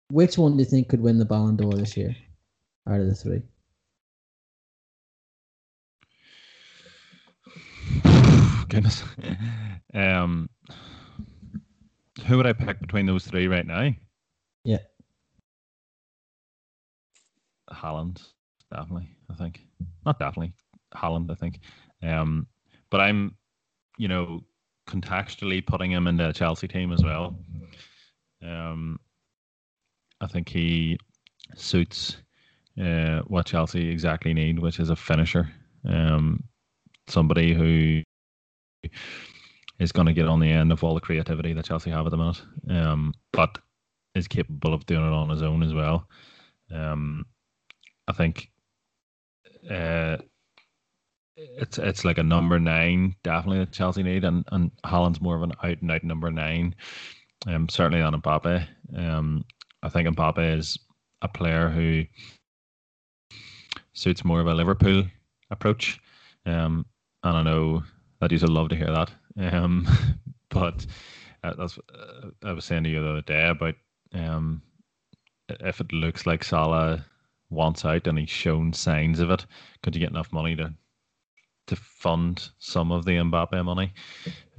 which 0.10 0.38
one 0.38 0.54
do 0.54 0.60
you 0.60 0.66
think 0.66 0.90
could 0.90 1.02
win 1.02 1.18
the 1.18 1.26
Ballon 1.26 1.56
d'Or 1.56 1.74
this 1.74 1.98
year, 1.98 2.16
out 2.88 3.00
of 3.00 3.08
the 3.08 3.16
three? 3.16 3.42
Goodness. 8.70 9.04
Um, 9.96 10.50
who 12.26 12.38
would 12.38 12.48
I 12.48 12.54
pick 12.54 12.80
between 12.80 13.06
those 13.06 13.26
three 13.28 13.48
right 13.48 13.68
now? 13.68 13.92
Yeah. 14.64 14.80
Haaland, 17.72 18.24
definitely. 18.72 19.10
I 19.30 19.36
think 19.36 19.62
not 20.04 20.18
definitely 20.18 20.54
Haaland. 20.96 21.30
I 21.30 21.36
think. 21.36 21.60
Um, 22.02 22.48
but 22.94 23.02
I'm, 23.02 23.36
you 23.98 24.08
know, 24.08 24.44
contextually 24.88 25.66
putting 25.66 25.92
him 25.92 26.06
in 26.06 26.16
the 26.16 26.32
Chelsea 26.32 26.68
team 26.68 26.94
as 26.94 27.04
well. 27.04 27.36
Um, 28.46 29.00
I 30.22 30.28
think 30.28 30.48
he 30.48 31.00
suits 31.56 32.18
uh, 32.80 33.22
what 33.22 33.48
Chelsea 33.48 33.90
exactly 33.90 34.32
need, 34.32 34.60
which 34.60 34.80
is 34.80 34.92
a 34.92 34.96
finisher. 34.96 35.52
Um, 35.90 36.44
somebody 37.08 37.56
who 37.56 38.04
is 39.80 39.92
going 39.92 40.06
to 40.06 40.14
get 40.14 40.28
on 40.28 40.40
the 40.40 40.52
end 40.52 40.72
of 40.72 40.84
all 40.84 40.94
the 40.94 41.02
creativity 41.02 41.52
that 41.54 41.66
Chelsea 41.66 41.90
have 41.90 42.06
at 42.06 42.12
the 42.12 42.18
minute, 42.18 42.44
um, 42.70 43.12
but 43.32 43.58
is 44.14 44.28
capable 44.28 44.72
of 44.72 44.86
doing 44.86 45.04
it 45.04 45.14
on 45.14 45.30
his 45.30 45.42
own 45.42 45.64
as 45.64 45.74
well. 45.74 46.08
Um, 46.72 47.26
I 48.08 48.14
think 48.14 48.52
uh, 49.68 50.18
it's 51.36 51.78
it's 51.78 52.06
like 52.06 52.18
a 52.18 52.24
number 52.24 52.60
nine 52.60 53.16
definitely 53.24 53.60
that 53.60 53.72
Chelsea 53.72 54.04
need, 54.04 54.24
and 54.24 54.44
and 54.52 54.72
Haaland's 54.86 55.22
more 55.22 55.36
of 55.36 55.44
an 55.44 55.54
out 55.64 55.82
and 55.82 55.92
out 55.92 56.04
number 56.04 56.32
nine. 56.32 56.76
Um, 57.48 57.68
certainly 57.70 58.02
on 58.02 58.14
Mbappe. 58.22 58.68
Um, 58.96 59.44
I 59.82 59.90
think 59.90 60.08
Mbappe 60.08 60.58
is 60.58 60.78
a 61.22 61.28
player 61.28 61.70
who 61.70 62.04
suits 63.94 64.24
more 64.24 64.40
of 64.40 64.48
a 64.48 64.54
Liverpool 64.54 65.04
approach. 65.52 66.00
Um, 66.46 66.86
and 67.24 67.38
I 67.38 67.44
know 67.44 67.84
that 68.20 68.32
you'd 68.32 68.48
love 68.48 68.70
to 68.70 68.76
hear 68.76 68.92
that. 68.92 69.12
Um, 69.38 69.88
but 70.50 70.86
uh, 71.44 71.54
that's 71.58 71.78
uh, 71.78 72.30
I 72.44 72.54
was 72.54 72.66
saying 72.66 72.84
to 72.84 72.90
you 72.90 73.02
the 73.02 73.10
other 73.10 73.22
day 73.22 73.50
about 73.50 73.76
um, 74.14 74.62
if 75.50 75.82
it 75.82 75.92
looks 75.92 76.26
like 76.26 76.44
Salah 76.44 77.06
wants 77.50 77.86
out 77.86 78.08
and 78.08 78.18
he's 78.18 78.30
shown 78.30 78.74
signs 78.74 79.20
of 79.20 79.30
it, 79.32 79.46
could 79.82 79.96
you 79.96 80.00
get 80.00 80.12
enough 80.12 80.32
money 80.32 80.56
to 80.56 80.74
to 81.68 81.76
fund 81.76 82.50
some 82.60 82.92
of 82.92 83.06
the 83.06 83.14
Mbappe 83.14 83.64
money? 83.64 83.94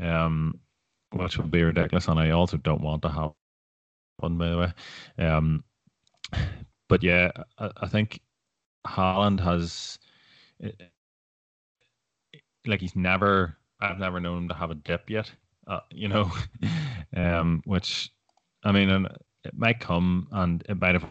Um, 0.00 0.61
which 1.12 1.38
would 1.38 1.50
be 1.50 1.62
ridiculous, 1.62 2.09
and 2.09 2.18
I 2.18 2.30
also 2.30 2.57
don't 2.57 2.82
want 2.82 3.02
to 3.02 3.09
have 3.09 3.32
one 4.18 4.38
by 4.38 4.48
the 4.48 4.59
way. 4.59 4.72
Um, 5.18 5.64
but 6.88 7.02
yeah, 7.02 7.30
I, 7.59 7.70
I 7.76 7.88
think 7.88 8.20
Haaland 8.86 9.40
has 9.40 9.98
like 12.66 12.80
he's 12.80 12.96
never 12.96 13.57
I've 13.80 13.98
never 13.98 14.20
known 14.20 14.44
him 14.44 14.48
to 14.48 14.55
have 14.55 14.70
a 14.70 14.74
dip 14.74 15.11
yet. 15.11 15.30
Uh, 15.66 15.80
you 15.90 16.09
know, 16.09 16.30
um, 17.16 17.62
which 17.64 18.11
I 18.62 18.72
mean, 18.72 18.90
and 18.90 19.09
it 19.44 19.57
might 19.57 19.80
come 19.80 20.28
and 20.32 20.64
it 20.68 20.80
might 20.80 20.94
have 20.94 21.07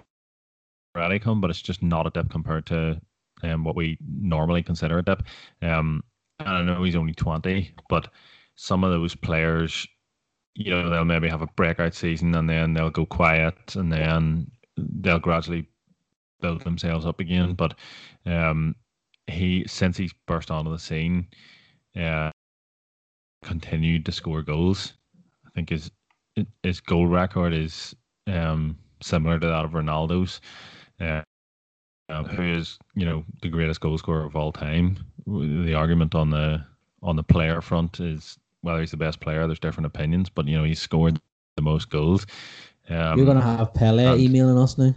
already 0.96 1.20
come, 1.20 1.42
but 1.42 1.50
it's 1.50 1.62
just 1.62 1.84
not 1.84 2.08
a 2.08 2.10
dip 2.10 2.30
compared 2.30 2.66
to 2.68 3.00
um, 3.44 3.64
what 3.64 3.76
we 3.76 3.98
normally 4.22 4.64
consider 4.64 4.98
a 5.00 5.04
dip. 5.04 5.24
Um, 5.62 6.04
and 6.40 6.50
I 6.50 6.62
know 6.64 6.84
he's 6.84 6.96
only 6.96 7.14
twenty, 7.14 7.74
but 7.90 8.10
some 8.56 8.84
of 8.84 8.92
those 8.92 9.16
players, 9.16 9.88
you 10.56 10.72
know, 10.72 10.90
they'll 10.90 11.06
maybe 11.06 11.30
have 11.30 11.42
a 11.42 11.48
breakout 11.56 11.94
season 11.94 12.36
and 12.36 12.50
then 12.50 12.74
they'll 12.74 12.90
go 12.90 13.06
quiet 13.06 13.76
and 13.76 13.92
then 13.92 14.50
they'll 14.78 15.20
gradually 15.20 15.68
build 16.42 16.62
themselves 16.62 17.06
up 17.06 17.20
again. 17.20 17.54
But 17.54 17.76
um, 18.26 18.76
he 19.28 19.66
since 19.68 19.98
he's 19.98 20.14
burst 20.28 20.52
onto 20.52 20.72
the 20.72 20.80
scene, 20.80 21.28
uh, 22.00 22.32
continued 23.44 24.06
to 24.06 24.12
score 24.12 24.42
goals. 24.42 24.94
I 25.46 25.50
think 25.56 25.70
his 25.70 25.92
his 26.64 26.82
goal 26.82 27.08
record 27.08 27.54
is 27.54 27.96
um, 28.28 28.78
similar 29.02 29.40
to 29.40 29.48
that 29.48 29.66
of 29.66 29.72
Ronaldo's, 29.72 30.42
uh, 31.00 31.22
um, 32.10 32.26
who 32.26 32.44
is 32.44 32.78
you 32.96 33.06
know 33.06 33.24
the 33.42 33.50
greatest 33.50 33.82
goal 33.82 33.98
scorer 33.98 34.24
of 34.26 34.36
all 34.36 34.52
time. 34.52 34.98
The 35.26 35.74
argument 35.74 36.16
on 36.16 36.30
the 36.30 36.64
on 37.02 37.16
the 37.16 37.24
player 37.24 37.62
front 37.62 38.00
is 38.00 38.38
whether 38.62 38.80
he's 38.80 38.92
the 38.92 38.98
best 38.98 39.20
player. 39.20 39.46
There's 39.48 39.60
different 39.60 39.88
opinions, 39.88 40.30
but 40.30 40.48
you 40.48 40.58
know 40.58 40.64
he's 40.64 40.82
scored 40.82 41.20
the 41.56 41.62
most 41.62 41.90
goals. 41.90 42.26
Um, 42.90 43.18
You're 43.18 43.26
gonna 43.28 43.42
have 43.42 43.74
Pele 43.74 44.06
and- 44.06 44.22
emailing 44.22 44.58
us 44.58 44.78
now. 44.78 44.94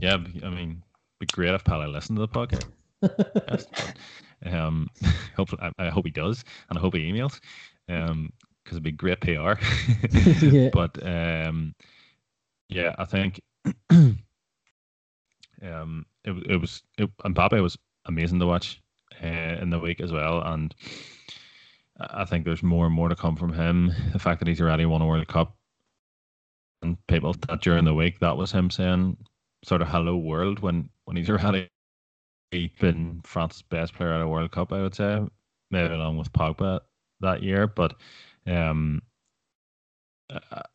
Yeah, 0.00 0.16
I 0.44 0.48
mean, 0.50 0.82
be 1.18 1.26
great 1.26 1.54
if 1.54 1.64
Pele 1.64 1.86
listened 1.86 2.18
to 2.18 2.20
the 2.20 2.28
podcast. 2.28 2.66
Yes, 3.48 3.66
but, 4.42 4.52
um, 4.52 4.88
hopefully, 5.36 5.62
I, 5.78 5.86
I 5.86 5.88
hope 5.88 6.04
he 6.04 6.10
does, 6.10 6.44
and 6.68 6.78
I 6.78 6.80
hope 6.80 6.94
he 6.94 7.10
emails, 7.12 7.40
um, 7.88 8.32
because 8.62 8.76
it'd 8.76 8.82
be 8.82 8.92
great 8.92 9.20
PR. 9.20 9.54
Yeah. 10.44 10.70
But 10.72 10.98
um, 11.06 11.74
yeah, 12.68 12.94
I 12.98 13.04
think 13.04 13.40
um, 15.62 16.06
it 16.24 16.32
it 16.50 16.56
was 16.56 16.82
it, 16.98 17.10
Mbappe 17.18 17.62
was 17.62 17.78
amazing 18.06 18.38
to 18.40 18.46
watch 18.46 18.80
uh, 19.22 19.26
in 19.26 19.70
the 19.70 19.78
week 19.78 20.00
as 20.00 20.12
well, 20.12 20.42
and 20.42 20.74
I 21.98 22.24
think 22.24 22.44
there's 22.44 22.62
more 22.62 22.86
and 22.86 22.94
more 22.94 23.08
to 23.08 23.16
come 23.16 23.36
from 23.36 23.52
him. 23.52 23.92
The 24.12 24.18
fact 24.18 24.40
that 24.40 24.48
he's 24.48 24.60
already 24.60 24.86
won 24.86 25.02
a 25.02 25.06
World 25.06 25.28
Cup, 25.28 25.56
and 26.82 26.96
people 27.06 27.34
that 27.48 27.60
during 27.60 27.84
the 27.84 27.94
week 27.94 28.20
that 28.20 28.36
was 28.36 28.52
him 28.52 28.70
saying 28.70 29.16
sort 29.64 29.82
of 29.82 29.88
hello 29.88 30.16
world 30.16 30.60
when 30.60 30.88
when 31.04 31.16
he's 31.16 31.30
already 31.30 31.68
been 32.50 33.20
France's 33.24 33.62
best 33.62 33.94
player 33.94 34.12
at 34.12 34.20
a 34.20 34.28
World 34.28 34.52
Cup, 34.52 34.72
I 34.72 34.82
would 34.82 34.94
say, 34.94 35.20
maybe 35.70 35.92
along 35.94 36.16
with 36.16 36.32
Pogba 36.32 36.80
that 37.20 37.42
year. 37.42 37.66
But 37.66 37.94
um, 38.46 39.02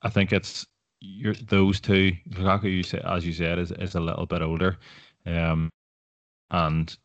I 0.02 0.10
think 0.10 0.34
it's 0.34 0.66
you're, 1.04 1.34
those 1.34 1.82
two. 1.82 2.14
Lukaku, 2.30 2.92
you 2.92 3.00
as 3.02 3.26
you 3.26 3.34
said, 3.34 3.60
is 3.60 3.72
is 3.74 3.96
a 3.96 4.00
little 4.00 4.26
bit 4.26 4.42
older, 4.42 4.78
um, 5.26 5.70
and 6.50 6.96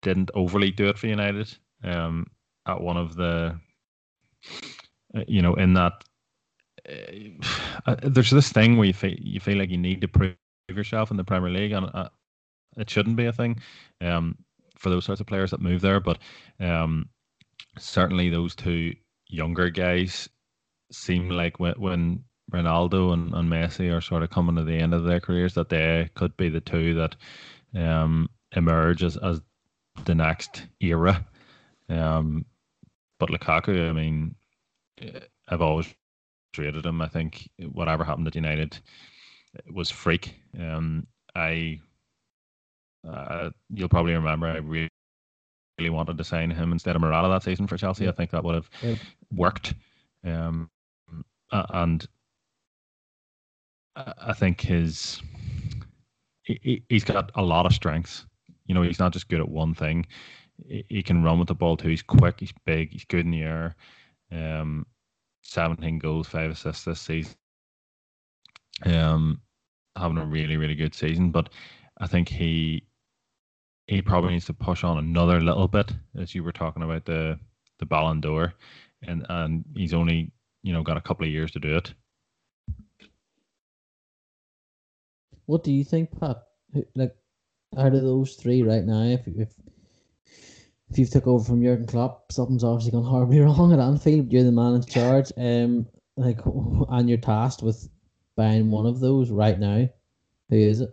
didn't 0.00 0.30
overly 0.34 0.70
do 0.70 0.88
it 0.88 0.98
for 0.98 1.06
United. 1.06 1.54
Um, 1.84 2.26
at 2.66 2.80
one 2.80 2.96
of 2.96 3.16
the, 3.16 3.58
uh, 5.16 5.24
you 5.26 5.42
know, 5.42 5.54
in 5.54 5.74
that 5.74 5.92
uh, 7.86 7.96
there's 8.02 8.30
this 8.30 8.50
thing 8.50 8.76
where 8.76 8.86
you 8.86 8.94
feel 8.94 9.14
you 9.18 9.40
feel 9.40 9.58
like 9.58 9.70
you 9.70 9.78
need 9.78 10.00
to 10.00 10.08
prove 10.08 10.36
yourself 10.68 11.10
in 11.10 11.16
the 11.16 11.24
Premier 11.24 11.50
League, 11.50 11.72
and 11.72 11.86
uh, 11.92 12.08
it 12.78 12.88
shouldn't 12.88 13.16
be 13.16 13.26
a 13.26 13.32
thing 13.32 13.60
um, 14.00 14.36
for 14.78 14.88
those 14.88 15.04
sorts 15.04 15.20
of 15.20 15.26
players 15.26 15.50
that 15.50 15.60
move 15.60 15.82
there. 15.82 16.00
But 16.00 16.18
um, 16.60 17.10
certainly 17.78 18.30
those 18.30 18.54
two 18.54 18.94
younger 19.28 19.68
guys 19.68 20.28
seem 20.90 21.28
like 21.28 21.60
when 21.60 22.24
Ronaldo 22.52 23.12
and, 23.12 23.34
and 23.34 23.48
Messi 23.48 23.94
are 23.94 24.00
sort 24.00 24.22
of 24.22 24.30
coming 24.30 24.56
to 24.56 24.64
the 24.64 24.76
end 24.76 24.94
of 24.94 25.04
their 25.04 25.20
careers, 25.20 25.54
that 25.54 25.68
they 25.68 26.10
could 26.14 26.36
be 26.36 26.48
the 26.48 26.60
two 26.60 26.94
that 26.94 27.16
um, 27.74 28.28
emerge 28.54 29.02
as, 29.02 29.16
as 29.16 29.40
the 30.04 30.14
next 30.14 30.66
era. 30.80 31.26
Um, 31.88 32.44
but 33.18 33.30
Lukaku, 33.30 33.88
I 33.88 33.92
mean, 33.92 34.34
I've 35.48 35.62
always 35.62 35.92
rated 36.56 36.84
him. 36.86 37.00
I 37.00 37.08
think 37.08 37.48
whatever 37.58 38.04
happened 38.04 38.26
at 38.26 38.34
United 38.34 38.78
was 39.70 39.90
freak. 39.90 40.34
Um, 40.58 41.06
I, 41.34 41.80
uh, 43.08 43.50
you'll 43.70 43.88
probably 43.88 44.14
remember, 44.14 44.46
I 44.46 44.58
really, 44.58 44.88
really 45.78 45.90
wanted 45.90 46.18
to 46.18 46.24
sign 46.24 46.50
him 46.50 46.72
instead 46.72 46.96
of 46.96 47.02
Morata 47.02 47.28
that 47.28 47.42
season 47.42 47.66
for 47.66 47.76
Chelsea. 47.76 48.08
I 48.08 48.12
think 48.12 48.30
that 48.30 48.44
would 48.44 48.54
have 48.54 48.70
worked. 49.32 49.74
Um, 50.24 50.70
and 51.50 52.06
I 53.96 54.32
think 54.32 54.60
his 54.60 55.20
he- 56.42 56.60
he, 56.62 56.84
he's 56.88 57.04
got 57.04 57.30
a 57.34 57.42
lot 57.42 57.66
of 57.66 57.72
strengths. 57.74 58.26
You 58.66 58.74
know, 58.74 58.82
he's 58.82 58.98
not 58.98 59.12
just 59.12 59.28
good 59.28 59.40
at 59.40 59.48
one 59.48 59.74
thing. 59.74 60.06
He, 60.88 61.02
can 61.02 61.22
run 61.22 61.38
with 61.38 61.48
the 61.48 61.54
ball 61.54 61.76
too. 61.76 61.88
He's 61.88 62.02
quick. 62.02 62.38
He's 62.40 62.52
big. 62.64 62.90
He's 62.92 63.04
good 63.04 63.24
in 63.24 63.32
the 63.32 63.42
air. 63.42 63.76
Um, 64.30 64.86
17 65.42 65.98
goals, 65.98 66.28
five 66.28 66.50
assists 66.50 66.84
this 66.84 67.00
season. 67.00 67.34
Um, 68.84 69.40
having 69.96 70.18
a 70.18 70.24
really, 70.24 70.56
really 70.56 70.74
good 70.74 70.94
season. 70.94 71.30
But 71.30 71.50
I 71.98 72.06
think 72.06 72.28
he 72.28 72.84
he 73.88 74.00
probably 74.00 74.32
needs 74.32 74.46
to 74.46 74.54
push 74.54 74.84
on 74.84 74.98
another 74.98 75.40
little 75.40 75.68
bit, 75.68 75.92
as 76.16 76.34
you 76.34 76.44
were 76.44 76.52
talking 76.52 76.82
about 76.82 77.04
the 77.04 77.38
the 77.78 77.86
Ballon 77.86 78.20
d'Or, 78.20 78.54
and 79.02 79.26
and 79.28 79.64
he's 79.74 79.94
only 79.94 80.30
you 80.62 80.72
know 80.72 80.82
got 80.82 80.96
a 80.96 81.02
couple 81.02 81.26
of 81.26 81.32
years 81.32 81.50
to 81.52 81.60
do 81.60 81.76
it. 81.76 81.92
What 85.46 85.64
do 85.64 85.72
you 85.72 85.84
think, 85.84 86.18
Pat? 86.18 86.42
Like, 86.94 87.14
out 87.76 87.94
of 87.94 88.02
those 88.02 88.36
three 88.36 88.62
right 88.62 88.84
now, 88.84 89.02
if 89.02 89.26
if 89.26 89.54
if 90.90 90.98
you've 90.98 91.10
took 91.10 91.26
over 91.26 91.44
from 91.44 91.62
Jurgen 91.62 91.86
Klopp, 91.86 92.30
something's 92.30 92.64
obviously 92.64 92.92
gone 92.92 93.04
horribly 93.04 93.40
wrong 93.40 93.72
at 93.72 93.78
Anfield. 93.78 94.32
You're 94.32 94.44
the 94.44 94.52
man 94.52 94.74
in 94.74 94.84
charge, 94.84 95.32
um, 95.36 95.86
like, 96.16 96.40
and 96.90 97.08
you're 97.08 97.18
tasked 97.18 97.62
with 97.62 97.88
buying 98.36 98.70
one 98.70 98.86
of 98.86 99.00
those 99.00 99.30
right 99.30 99.58
now. 99.58 99.88
Who 100.50 100.56
is 100.56 100.80
it? 100.80 100.90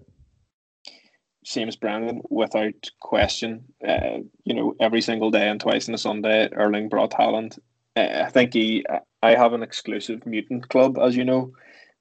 same 1.49 1.67
as 1.67 1.75
Brenton, 1.75 2.21
without 2.29 2.89
question. 2.99 3.65
Uh, 3.85 4.19
you 4.43 4.53
know, 4.53 4.75
every 4.79 5.01
single 5.01 5.31
day 5.31 5.49
and 5.49 5.59
twice 5.59 5.89
on 5.89 5.95
a 5.95 5.97
Sunday, 5.97 6.47
Erling 6.51 6.89
Braut 6.89 7.11
Haaland. 7.11 7.57
Uh, 7.95 8.23
I 8.25 8.29
think 8.29 8.53
he. 8.53 8.85
I 9.23 9.31
have 9.35 9.53
an 9.53 9.63
exclusive 9.63 10.25
mutant 10.25 10.69
club, 10.69 10.97
as 10.97 11.15
you 11.15 11.25
know, 11.25 11.51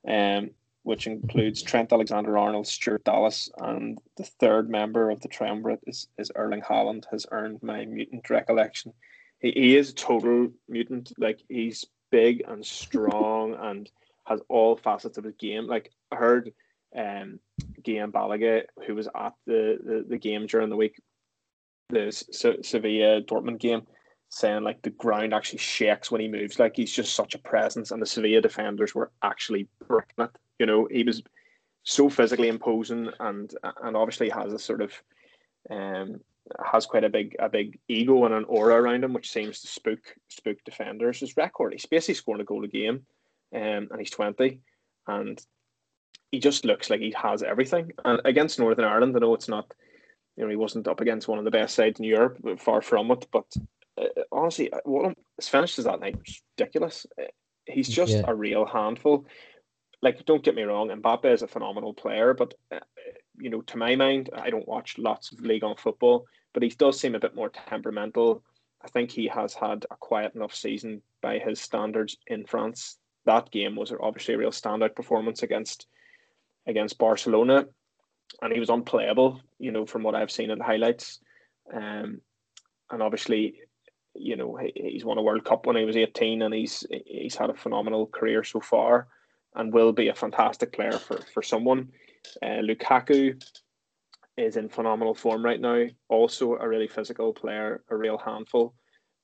um, 0.07 0.51
which 0.89 1.07
includes 1.07 1.61
Trent 1.61 1.93
Alexander-Arnold, 1.93 2.67
Stuart 2.67 3.05
Dallas, 3.05 3.51
and 3.59 3.99
the 4.17 4.25
third 4.25 4.71
member 4.71 5.11
of 5.11 5.21
the 5.21 5.29
triumvirate 5.29 5.83
is, 5.87 6.09
is 6.17 6.33
Erling 6.35 6.63
Haaland. 6.63 7.05
Has 7.11 7.27
earned 7.31 7.63
my 7.63 7.85
mutant 7.85 8.31
recollection. 8.31 8.95
He, 9.39 9.51
he 9.51 9.77
is 9.77 9.91
a 9.91 9.95
total 9.95 10.49
mutant. 10.67 11.13
Like 11.19 11.41
he's 11.51 11.85
big 12.11 12.43
and 12.49 12.65
strong 12.65 13.55
and 13.61 13.91
has 14.25 14.41
all 14.49 14.79
facets 14.79 15.19
of 15.19 15.25
his 15.25 15.35
game. 15.35 15.67
Like 15.67 15.93
I 16.11 16.17
heard 16.17 16.55
um, 16.97 17.39
Guillem 17.83 18.11
Balagué, 18.11 18.63
who 18.87 18.95
was 18.95 19.09
at 19.15 19.35
the, 19.47 19.79
the, 19.85 20.07
the 20.09 20.19
game 20.19 20.47
during 20.47 20.71
the 20.71 20.77
week, 20.77 20.99
the 21.91 22.11
Se- 22.11 22.63
Sevilla 22.63 23.21
Dortmund 23.21 23.59
game, 23.59 23.83
saying 24.31 24.63
like 24.63 24.81
the 24.81 24.89
ground 24.89 25.35
actually 25.35 25.59
shakes 25.59 26.11
when 26.11 26.23
he 26.23 26.29
moves. 26.29 26.59
Like 26.59 26.77
he's 26.77 26.93
just 26.93 27.15
such 27.15 27.35
a 27.35 27.39
presence, 27.39 27.91
and 27.91 28.01
the 28.01 28.07
Sevilla 28.07 28.41
defenders 28.41 28.95
were 28.95 29.11
actually 29.23 29.69
bricking 29.87 30.25
it. 30.25 30.31
You 30.59 30.67
know, 30.67 30.89
he 30.91 31.05
was 31.05 31.23
so 31.85 32.09
physically 32.09 32.49
imposing, 32.49 33.11
and 33.21 33.55
and 33.83 33.97
obviously 33.97 34.29
has 34.31 34.53
a 34.53 34.59
sort 34.59 34.83
of 34.83 34.93
um 35.71 36.21
has 36.65 36.87
quite 36.87 37.05
a 37.05 37.11
big 37.11 37.37
a 37.39 37.49
big 37.49 37.79
ego 37.89 38.25
and 38.25 38.35
an 38.35 38.45
aura 38.45 38.75
around 38.81 39.05
him, 39.05 39.13
which 39.13 39.31
seems 39.31 39.61
to 39.61 39.67
spook 39.69 40.01
spook 40.29 40.59
defenders. 40.65 41.21
His 41.21 41.37
record, 41.37 41.73
he's 41.73 41.87
basically 41.87 42.15
scoring 42.15 42.41
a 42.41 42.45
goal 42.45 42.65
a 42.65 42.69
game, 42.69 43.07
um, 43.55 43.89
and 43.91 43.99
he's 43.99 44.11
twenty, 44.11 44.61
and 45.07 45.41
he 46.33 46.39
just 46.39 46.65
looks 46.65 46.91
like 46.91 47.01
he 47.01 47.15
has 47.17 47.43
everything. 47.43 47.93
And 48.05 48.21
against 48.25 48.59
Northern 48.59 48.85
Ireland, 48.85 49.17
I 49.17 49.21
know 49.21 49.35
it's 49.35 49.49
not, 49.49 49.73
you 50.37 50.45
know, 50.45 50.51
he 50.51 50.57
wasn't 50.57 50.89
up 50.89 51.01
against 51.01 51.29
one 51.29 51.39
of 51.39 51.45
the 51.45 51.51
best 51.51 51.75
sides 51.75 51.99
in 52.01 52.05
Europe, 52.05 52.39
but 52.43 52.61
far 52.61 52.83
from 52.83 53.11
it. 53.13 53.27
But 53.33 53.47
uh, 53.97 54.09
honestly, 54.31 54.71
what 54.85 55.17
his 55.39 55.49
finishes 55.49 55.87
that 55.87 56.01
night 56.01 56.19
was 56.19 56.43
ridiculous. 56.59 57.07
Uh, 57.19 57.25
He's 57.71 57.89
just 57.89 58.15
Yeah. 58.15 58.25
a 58.27 58.35
real 58.35 58.65
handful. 58.65 59.27
Like, 60.01 60.25
don't 60.27 60.45
get 60.45 60.55
me 60.55 60.63
wrong, 60.63 60.91
Mbappe 60.91 61.33
is 61.33 61.43
a 61.43 61.49
phenomenal 61.49 61.93
player, 61.93 62.33
but 62.35 62.55
uh, 62.71 62.79
you 63.41 63.51
know, 63.51 63.63
to 63.63 63.77
my 63.77 63.97
mind, 63.97 64.31
I 64.35 64.51
don't 64.51 64.69
watch 64.69 64.99
lots 64.99 65.33
of 65.33 65.41
Ligue 65.41 65.63
1 65.63 65.77
football, 65.77 66.27
but 66.53 66.63
he 66.63 66.69
does 66.71 66.99
seem 66.99 67.15
a 67.15 67.21
bit 67.21 67.35
more 67.35 67.51
temperamental. 67.51 68.43
I 68.83 68.89
think 68.89 69.11
he 69.11 69.27
has 69.29 69.55
had 69.55 69.87
a 69.91 69.97
quiet 69.97 70.35
enough 70.35 70.55
season 70.55 71.03
by 71.23 71.39
his 71.39 71.61
standards 71.61 72.17
in 72.27 72.47
France. 72.47 72.99
That 73.27 73.51
game 73.51 73.77
was 73.77 73.93
obviously 74.01 74.35
a 74.35 74.39
real 74.39 74.51
standout 74.51 74.95
performance 74.95 75.43
against 75.43 75.87
against 76.67 76.99
Barcelona, 76.99 77.67
and 78.43 78.53
he 78.53 78.61
was 78.61 78.71
unplayable. 78.71 79.41
You 79.59 79.73
know, 79.73 79.87
from 79.87 80.03
what 80.03 80.15
I've 80.15 80.31
seen 80.31 80.51
in 80.51 80.59
the 80.59 80.65
highlights, 80.65 81.19
um, 81.73 82.21
and 82.91 83.03
obviously, 83.03 83.61
you 84.15 84.37
know, 84.37 84.57
he, 84.57 84.73
he's 84.75 85.05
won 85.05 85.19
a 85.19 85.23
World 85.23 85.45
Cup 85.45 85.67
when 85.67 85.77
he 85.77 85.85
was 85.85 85.97
eighteen, 85.97 86.43
and 86.43 86.55
he's 86.55 86.87
he's 87.05 87.37
had 87.37 87.51
a 87.51 87.55
phenomenal 87.55 88.07
career 88.07 88.45
so 88.45 88.61
far, 88.61 89.09
and 89.55 89.73
will 89.73 89.93
be 89.93 90.09
a 90.09 90.15
fantastic 90.15 90.73
player 90.73 90.93
for 90.93 91.21
for 91.33 91.43
someone. 91.43 91.91
Uh, 92.43 92.61
Lukaku 92.63 93.43
is 94.37 94.57
in 94.57 94.69
phenomenal 94.69 95.15
form 95.15 95.45
right 95.45 95.61
now. 95.61 95.85
Also, 96.09 96.57
a 96.57 96.69
really 96.69 96.89
physical 96.89 97.33
player, 97.33 97.83
a 97.91 97.97
real 97.97 98.19
handful, 98.19 98.75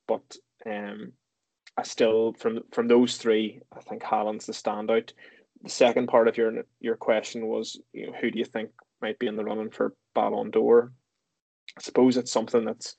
but 0.07 0.35
um, 0.65 1.13
I 1.77 1.83
still 1.83 2.33
from 2.33 2.61
from 2.71 2.87
those 2.87 3.17
three, 3.17 3.61
I 3.75 3.81
think 3.81 4.03
Haaland's 4.03 4.45
the 4.45 4.53
standout 4.53 5.11
the 5.65 5.69
second 5.69 6.07
part 6.07 6.27
of 6.27 6.37
your 6.37 6.63
your 6.79 6.95
question 6.95 7.47
was, 7.47 7.79
you 7.91 8.07
know, 8.07 8.13
who 8.13 8.31
do 8.31 8.37
you 8.37 8.45
think 8.45 8.69
might 9.01 9.19
be 9.19 9.27
in 9.27 9.35
the 9.35 9.43
running 9.43 9.71
for 9.71 9.95
Ballon 10.13 10.51
d'Or? 10.51 10.91
I 11.77 11.81
suppose 11.81 12.17
it's 12.17 12.31
something 12.31 12.63
that's, 12.63 12.95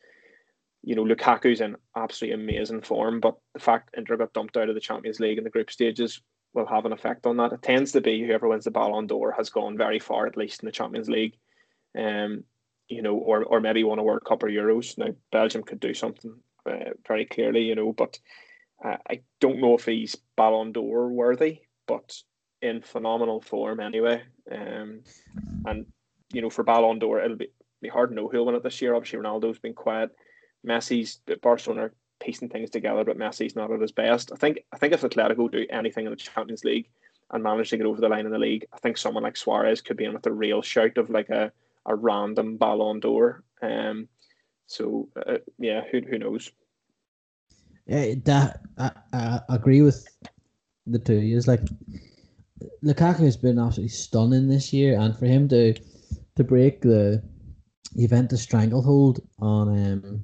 you 0.82 0.96
know, 0.96 1.04
Lukaku's 1.04 1.60
in 1.60 1.76
absolutely 1.96 2.42
amazing 2.42 2.82
form, 2.82 3.20
but 3.20 3.36
the 3.54 3.60
fact 3.60 3.94
Inter 3.96 4.16
got 4.16 4.32
dumped 4.32 4.56
out 4.56 4.68
of 4.68 4.74
the 4.74 4.80
Champions 4.80 5.20
League 5.20 5.38
in 5.38 5.44
the 5.44 5.50
group 5.50 5.70
stages 5.70 6.20
will 6.56 6.66
have 6.66 6.86
an 6.86 6.92
effect 6.92 7.26
on 7.26 7.36
that. 7.36 7.52
It 7.52 7.62
tends 7.62 7.92
to 7.92 8.00
be 8.00 8.24
whoever 8.24 8.48
wins 8.48 8.64
the 8.64 8.70
Ballon 8.70 9.06
d'Or 9.06 9.32
has 9.32 9.50
gone 9.50 9.76
very 9.76 9.98
far, 9.98 10.26
at 10.26 10.36
least 10.36 10.62
in 10.62 10.66
the 10.66 10.72
Champions 10.72 11.08
League, 11.08 11.36
um, 11.96 12.44
you 12.88 13.02
know, 13.02 13.16
or 13.16 13.44
or 13.44 13.60
maybe 13.60 13.84
won 13.84 13.98
a 13.98 14.02
World 14.02 14.24
Cup 14.24 14.42
or 14.42 14.48
Euros. 14.48 14.98
Now 14.98 15.14
Belgium 15.30 15.62
could 15.62 15.80
do 15.80 15.94
something 15.94 16.34
uh, 16.68 16.90
very 17.06 17.26
clearly, 17.26 17.62
you 17.62 17.74
know, 17.74 17.92
but 17.92 18.18
uh, 18.84 18.96
I 19.08 19.20
don't 19.40 19.60
know 19.60 19.74
if 19.74 19.84
he's 19.84 20.16
Ballon 20.36 20.72
d'Or 20.72 21.08
worthy, 21.08 21.60
but 21.86 22.16
in 22.62 22.82
phenomenal 22.82 23.40
form 23.40 23.80
anyway. 23.80 24.22
Um, 24.50 25.02
and 25.66 25.86
you 26.32 26.42
know, 26.42 26.50
for 26.50 26.64
Ballon 26.64 26.98
d'Or, 26.98 27.20
it'll 27.20 27.36
be, 27.36 27.48
be 27.82 27.88
hard 27.88 28.10
to 28.10 28.16
know 28.16 28.28
who'll 28.28 28.46
win 28.46 28.54
it 28.54 28.62
this 28.62 28.82
year. 28.82 28.94
Obviously, 28.94 29.18
Ronaldo's 29.18 29.58
been 29.58 29.74
quiet. 29.74 30.10
Messi's 30.66 31.20
Barcelona 31.42 31.90
piecing 32.20 32.48
things 32.48 32.70
together, 32.70 33.04
but 33.04 33.18
Messi's 33.18 33.56
not 33.56 33.70
at 33.70 33.80
his 33.80 33.92
best. 33.92 34.32
I 34.32 34.36
think 34.36 34.60
I 34.72 34.78
think 34.78 34.92
if 34.92 35.02
Atletico 35.02 35.50
do 35.50 35.66
anything 35.70 36.06
in 36.06 36.10
the 36.10 36.16
Champions 36.16 36.64
League 36.64 36.88
and 37.30 37.42
manage 37.42 37.70
to 37.70 37.76
get 37.76 37.86
over 37.86 38.00
the 38.00 38.08
line 38.08 38.26
in 38.26 38.32
the 38.32 38.38
league, 38.38 38.66
I 38.72 38.78
think 38.78 38.96
someone 38.96 39.22
like 39.22 39.36
Suarez 39.36 39.80
could 39.80 39.96
be 39.96 40.04
in 40.04 40.14
with 40.14 40.26
a 40.26 40.32
real 40.32 40.62
shout 40.62 40.98
of 40.98 41.10
like 41.10 41.28
a, 41.30 41.52
a 41.86 41.94
random 41.94 42.56
Ballon 42.56 43.00
d'Or. 43.00 43.42
Um, 43.62 44.08
so 44.66 45.08
uh, 45.26 45.38
yeah, 45.58 45.82
who 45.90 46.00
who 46.00 46.18
knows? 46.18 46.50
Yeah, 47.86 48.14
that 48.24 48.60
I, 48.78 48.90
I 49.12 49.40
agree 49.48 49.82
with 49.82 50.06
the 50.86 50.98
two. 50.98 51.14
Is 51.14 51.48
like 51.48 51.62
Lukaku 52.84 53.20
has 53.20 53.36
been 53.36 53.58
absolutely 53.58 53.90
stunning 53.90 54.48
this 54.48 54.72
year, 54.72 54.98
and 54.98 55.16
for 55.16 55.26
him 55.26 55.48
to 55.48 55.74
to 56.36 56.44
break 56.44 56.80
the 56.80 57.22
Juventus 57.96 58.42
stranglehold 58.42 59.20
on 59.38 59.68
um 59.68 60.22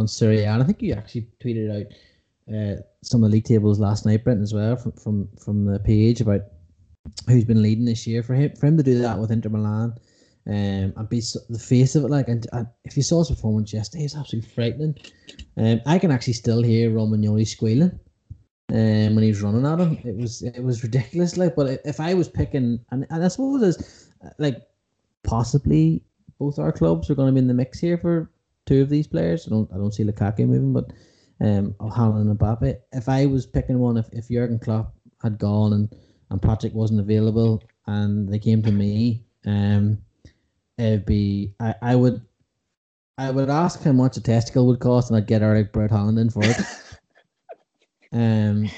on 0.00 0.08
Serie 0.08 0.40
A, 0.40 0.52
and 0.52 0.62
I 0.62 0.66
think 0.66 0.82
you 0.82 0.94
actually 0.94 1.28
tweeted 1.42 1.70
out 1.70 1.86
uh, 2.54 2.82
some 3.02 3.22
of 3.22 3.30
the 3.30 3.36
league 3.36 3.44
tables 3.44 3.78
last 3.78 4.04
night, 4.04 4.24
Brenton, 4.24 4.42
as 4.42 4.54
well, 4.54 4.76
from 4.76 4.92
from, 4.92 5.28
from 5.38 5.64
the 5.66 5.78
page 5.78 6.20
about 6.20 6.40
who's 7.28 7.44
been 7.44 7.62
leading 7.62 7.84
this 7.84 8.06
year. 8.06 8.22
For 8.22 8.34
him, 8.34 8.54
for 8.56 8.66
him 8.66 8.76
to 8.76 8.82
do 8.82 8.98
that 8.98 9.18
with 9.18 9.30
Inter 9.30 9.50
Milan, 9.50 9.94
um, 10.46 10.92
and 10.96 11.08
be 11.08 11.22
the 11.48 11.58
face 11.58 11.94
of 11.94 12.04
it, 12.04 12.10
like, 12.10 12.28
and, 12.28 12.46
and 12.52 12.66
if 12.84 12.96
you 12.96 13.02
saw 13.02 13.20
his 13.20 13.28
performance 13.28 13.72
yesterday, 13.72 14.04
it's 14.04 14.16
absolutely 14.16 14.50
frightening. 14.50 14.94
Um, 15.56 15.80
I 15.86 15.98
can 15.98 16.10
actually 16.10 16.32
still 16.32 16.62
hear 16.62 16.90
Romagnoli 16.90 17.46
squealing. 17.46 17.98
Um, 18.72 19.14
when 19.16 19.22
he 19.22 19.30
was 19.30 19.42
running 19.42 19.66
at 19.66 19.80
him, 19.80 19.98
it 20.04 20.16
was 20.16 20.42
it 20.42 20.62
was 20.62 20.82
ridiculous. 20.82 21.36
Like, 21.36 21.56
but 21.56 21.80
if 21.84 22.00
I 22.00 22.14
was 22.14 22.28
picking, 22.28 22.80
and, 22.90 23.06
and 23.10 23.24
I 23.24 23.28
suppose 23.28 23.62
as 23.62 24.08
like 24.38 24.62
possibly 25.22 26.02
both 26.38 26.58
our 26.58 26.72
clubs 26.72 27.10
are 27.10 27.14
going 27.14 27.28
to 27.28 27.32
be 27.32 27.40
in 27.40 27.48
the 27.48 27.54
mix 27.54 27.78
here 27.78 27.98
for 27.98 28.30
two 28.70 28.82
of 28.82 28.88
these 28.88 29.08
players. 29.08 29.46
I 29.46 29.50
don't 29.50 29.68
I 29.74 29.76
don't 29.76 29.92
see 29.92 30.04
Lukaku 30.04 30.46
moving, 30.46 30.72
but 30.72 30.92
um, 31.40 31.74
Haaland 31.80 32.30
and 32.30 32.38
Mbappe. 32.38 32.76
If 32.92 33.08
I 33.08 33.26
was 33.26 33.44
picking 33.44 33.80
one, 33.80 33.96
if, 33.96 34.08
if 34.12 34.28
Jurgen 34.28 34.60
Klopp 34.60 34.94
had 35.22 35.38
gone 35.38 35.72
and 35.72 35.94
and 36.30 36.40
Patrick 36.40 36.72
wasn't 36.72 37.00
available, 37.00 37.62
and 37.88 38.32
they 38.32 38.38
came 38.38 38.62
to 38.62 38.70
me, 38.70 39.24
um, 39.44 39.98
it'd 40.78 41.04
be 41.04 41.52
I, 41.58 41.74
I 41.82 41.96
would 41.96 42.22
I 43.18 43.32
would 43.32 43.50
ask 43.50 43.82
how 43.82 43.92
much 43.92 44.16
a 44.16 44.20
testicle 44.20 44.66
would 44.68 44.78
cost, 44.78 45.10
and 45.10 45.16
I'd 45.16 45.26
get 45.26 45.42
Erling 45.42 45.68
Braut 45.72 45.90
Haaland 45.90 46.20
in 46.20 46.30
for 46.30 46.44
it. 46.44 46.56
um, 48.12 48.70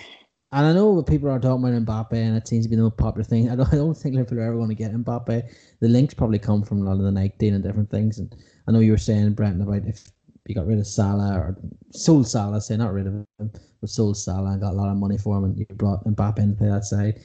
and 0.53 0.67
I 0.67 0.73
know 0.75 1.03
people 1.03 1.31
are 1.31 1.41
talking 1.41 1.65
about 1.65 2.11
Mbappe, 2.11 2.13
and 2.13 2.37
it 2.37 2.47
seems 2.47 2.67
to 2.67 2.71
be 2.71 2.77
the 2.77 2.83
most 2.83 2.99
popular 2.99 3.25
thing. 3.25 3.51
I 3.51 3.57
don't, 3.57 3.69
I 3.73 3.77
don't 3.77 3.97
think 3.97 4.15
Liverpool 4.15 4.39
are 4.41 4.49
ever 4.49 4.57
going 4.57 4.69
to 4.69 4.75
get 4.75 4.93
Mbappe. 4.93 5.51
The 5.81 5.89
links 5.89 6.13
probably 6.13 6.39
come 6.39 6.63
from 6.63 6.83
a 6.83 6.85
lot 6.85 7.03
of 7.03 7.15
the 7.15 7.33
deal 7.39 7.55
and 7.55 7.65
different 7.65 7.91
things. 7.91 8.19
And 8.19 8.37
I 8.69 8.73
know 8.73 8.81
you 8.81 8.93
were 8.93 8.99
saying, 8.99 9.33
Brenton, 9.33 9.63
about 9.63 9.89
if 9.89 10.11
you 10.47 10.55
got 10.55 10.67
rid 10.67 10.79
of 10.79 10.87
Salah 10.87 11.33
or 11.35 11.57
sold 11.93 12.29
Salah, 12.29 12.61
say 12.61 12.77
not 12.77 12.93
rid 12.93 13.07
of 13.07 13.15
him, 13.15 13.27
but 13.81 13.89
sold 13.89 14.19
Salah 14.19 14.53
and 14.53 14.61
got 14.61 14.75
a 14.75 14.77
lot 14.77 14.91
of 14.91 14.99
money 14.99 15.17
for 15.17 15.39
him, 15.39 15.45
and 15.45 15.59
you 15.59 15.65
brought 15.75 16.05
Mbappe 16.05 16.39
in 16.39 16.57
to 16.59 16.65
that 16.65 16.85
side. 16.85 17.23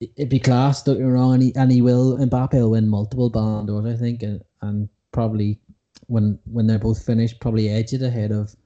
It'd 0.00 0.30
be 0.30 0.38
class, 0.38 0.82
don't 0.82 0.96
get 0.96 1.04
me 1.04 1.10
wrong, 1.10 1.34
and 1.34 1.42
he, 1.42 1.54
and 1.56 1.70
he 1.70 1.82
will. 1.82 2.16
Mbappe 2.16 2.54
will 2.54 2.70
win 2.70 2.88
multiple 2.88 3.28
Ballon 3.28 3.66
d'Ors, 3.66 3.84
I 3.84 3.96
think, 3.98 4.22
and, 4.22 4.42
and 4.62 4.88
probably 5.12 5.60
when 6.06 6.38
when 6.50 6.66
they're 6.66 6.78
both 6.78 7.04
finished, 7.04 7.38
probably 7.40 7.68
edge 7.68 7.92
it 7.92 8.00
ahead 8.00 8.32
of 8.32 8.56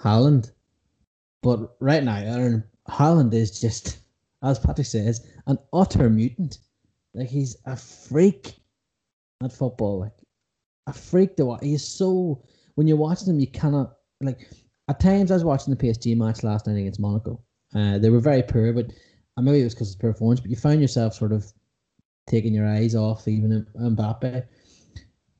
Haaland. 0.00 0.50
But 1.42 1.76
right 1.78 2.02
now, 2.02 2.16
Aaron 2.16 2.64
Haaland 2.90 3.32
is 3.32 3.60
just, 3.60 3.98
as 4.42 4.58
Patrick 4.58 4.86
says, 4.86 5.26
an 5.46 5.58
utter 5.72 6.10
mutant. 6.10 6.58
Like 7.14 7.28
he's 7.28 7.56
a 7.66 7.76
freak 7.76 8.54
at 9.42 9.52
football. 9.52 10.00
Like 10.00 10.12
a 10.86 10.92
freak 10.92 11.36
to 11.36 11.46
watch. 11.46 11.62
He's 11.62 11.86
so 11.86 12.42
when 12.74 12.86
you're 12.86 12.96
watching 12.96 13.28
him, 13.28 13.40
you 13.40 13.46
cannot 13.46 13.96
like. 14.20 14.50
At 14.88 14.98
times, 14.98 15.30
I 15.30 15.34
was 15.34 15.44
watching 15.44 15.72
the 15.72 15.86
PSG 15.86 16.16
match 16.16 16.42
last 16.42 16.66
night 16.66 16.76
against 16.76 16.98
Monaco. 16.98 17.40
Uh, 17.74 17.98
they 17.98 18.10
were 18.10 18.20
very 18.20 18.42
poor, 18.42 18.72
but 18.72 18.90
I 19.36 19.40
maybe 19.40 19.60
it 19.60 19.64
was 19.64 19.74
because 19.74 19.94
of 19.94 20.00
poor 20.00 20.12
performance. 20.12 20.40
But 20.40 20.50
you 20.50 20.56
found 20.56 20.80
yourself 20.80 21.14
sort 21.14 21.32
of 21.32 21.52
taking 22.26 22.54
your 22.54 22.66
eyes 22.66 22.94
off 22.94 23.28
even 23.28 23.66
Mbappe. 23.78 24.46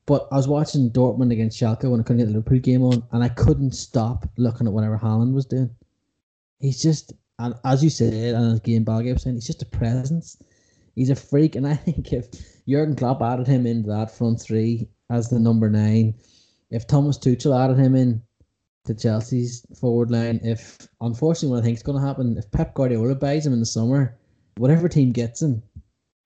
But 0.05 0.27
I 0.31 0.35
was 0.35 0.47
watching 0.47 0.91
Dortmund 0.91 1.31
against 1.31 1.59
Schalke 1.59 1.89
when 1.89 1.99
I 1.99 2.03
couldn't 2.03 2.17
get 2.17 2.25
the 2.25 2.33
Liverpool 2.33 2.59
game 2.59 2.83
on, 2.83 3.03
and 3.11 3.23
I 3.23 3.29
couldn't 3.29 3.73
stop 3.73 4.27
looking 4.37 4.67
at 4.67 4.73
whatever 4.73 4.97
Haaland 4.97 5.33
was 5.33 5.45
doing. 5.45 5.69
He's 6.59 6.81
just, 6.81 7.13
and 7.41 7.55
as 7.65 7.83
you 7.83 7.89
said, 7.89 8.13
and 8.13 8.53
as 8.53 8.59
Guillem 8.59 8.85
Balagué 8.85 9.13
was 9.13 9.23
saying, 9.23 9.35
he's 9.35 9.47
just 9.47 9.63
a 9.63 9.65
presence. 9.65 10.37
He's 10.95 11.09
a 11.09 11.15
freak, 11.15 11.55
and 11.55 11.67
I 11.67 11.73
think 11.75 12.13
if 12.13 12.27
Jurgen 12.67 12.95
Klopp 12.95 13.21
added 13.21 13.47
him 13.47 13.65
into 13.65 13.89
that 13.89 14.15
front 14.15 14.39
three 14.41 14.87
as 15.09 15.29
the 15.29 15.39
number 15.39 15.69
nine, 15.69 16.13
if 16.69 16.85
Thomas 16.85 17.17
Tuchel 17.17 17.57
added 17.59 17.77
him 17.77 17.95
in 17.95 18.21
to 18.85 18.93
Chelsea's 18.93 19.65
forward 19.79 20.11
line, 20.11 20.39
if 20.43 20.87
unfortunately 21.01 21.55
what 21.55 21.61
I 21.61 21.65
think 21.65 21.77
is 21.77 21.83
going 21.83 21.99
to 21.99 22.05
happen, 22.05 22.37
if 22.37 22.51
Pep 22.51 22.73
Guardiola 22.73 23.15
buys 23.15 23.45
him 23.45 23.53
in 23.53 23.59
the 23.59 23.65
summer, 23.65 24.17
whatever 24.57 24.87
team 24.87 25.11
gets 25.11 25.41
him 25.41 25.63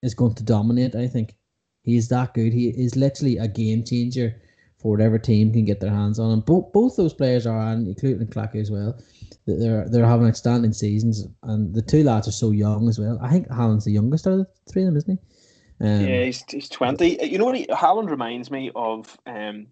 is 0.02 0.14
going 0.14 0.34
to 0.34 0.44
dominate. 0.44 0.94
I 0.94 1.06
think 1.06 1.34
he's 1.82 2.08
that 2.08 2.34
good. 2.34 2.52
He 2.52 2.68
is 2.68 2.96
literally 2.96 3.38
a 3.38 3.48
game 3.48 3.84
changer 3.84 4.40
for 4.78 4.90
whatever 4.90 5.18
team 5.18 5.52
can 5.52 5.64
get 5.64 5.80
their 5.80 5.90
hands 5.90 6.18
on 6.18 6.32
him. 6.32 6.40
Both 6.40 6.72
both 6.72 6.96
those 6.96 7.14
players 7.14 7.46
are, 7.46 7.72
and 7.72 7.88
including 7.88 8.26
Clacker 8.28 8.60
as 8.60 8.70
well. 8.70 8.98
They're 9.46 9.88
they're 9.88 10.06
having 10.06 10.26
outstanding 10.26 10.72
seasons, 10.72 11.26
and 11.42 11.74
the 11.74 11.82
two 11.82 12.02
lads 12.02 12.28
are 12.28 12.32
so 12.32 12.50
young 12.50 12.88
as 12.88 12.98
well. 12.98 13.18
I 13.22 13.30
think 13.30 13.48
Haaland's 13.48 13.84
the 13.84 13.92
youngest 13.92 14.26
out 14.26 14.34
of 14.34 14.38
the 14.38 14.72
three 14.72 14.82
of 14.82 14.86
them, 14.86 14.96
isn't 14.96 15.18
he? 15.18 15.86
Um, 15.86 16.00
yeah, 16.06 16.24
he's, 16.24 16.44
he's 16.48 16.68
twenty. 16.68 17.22
You 17.24 17.38
know 17.38 17.46
what? 17.46 17.56
He, 17.56 17.66
Haaland 17.66 18.10
reminds 18.10 18.50
me 18.50 18.70
of 18.74 19.16
um, 19.26 19.66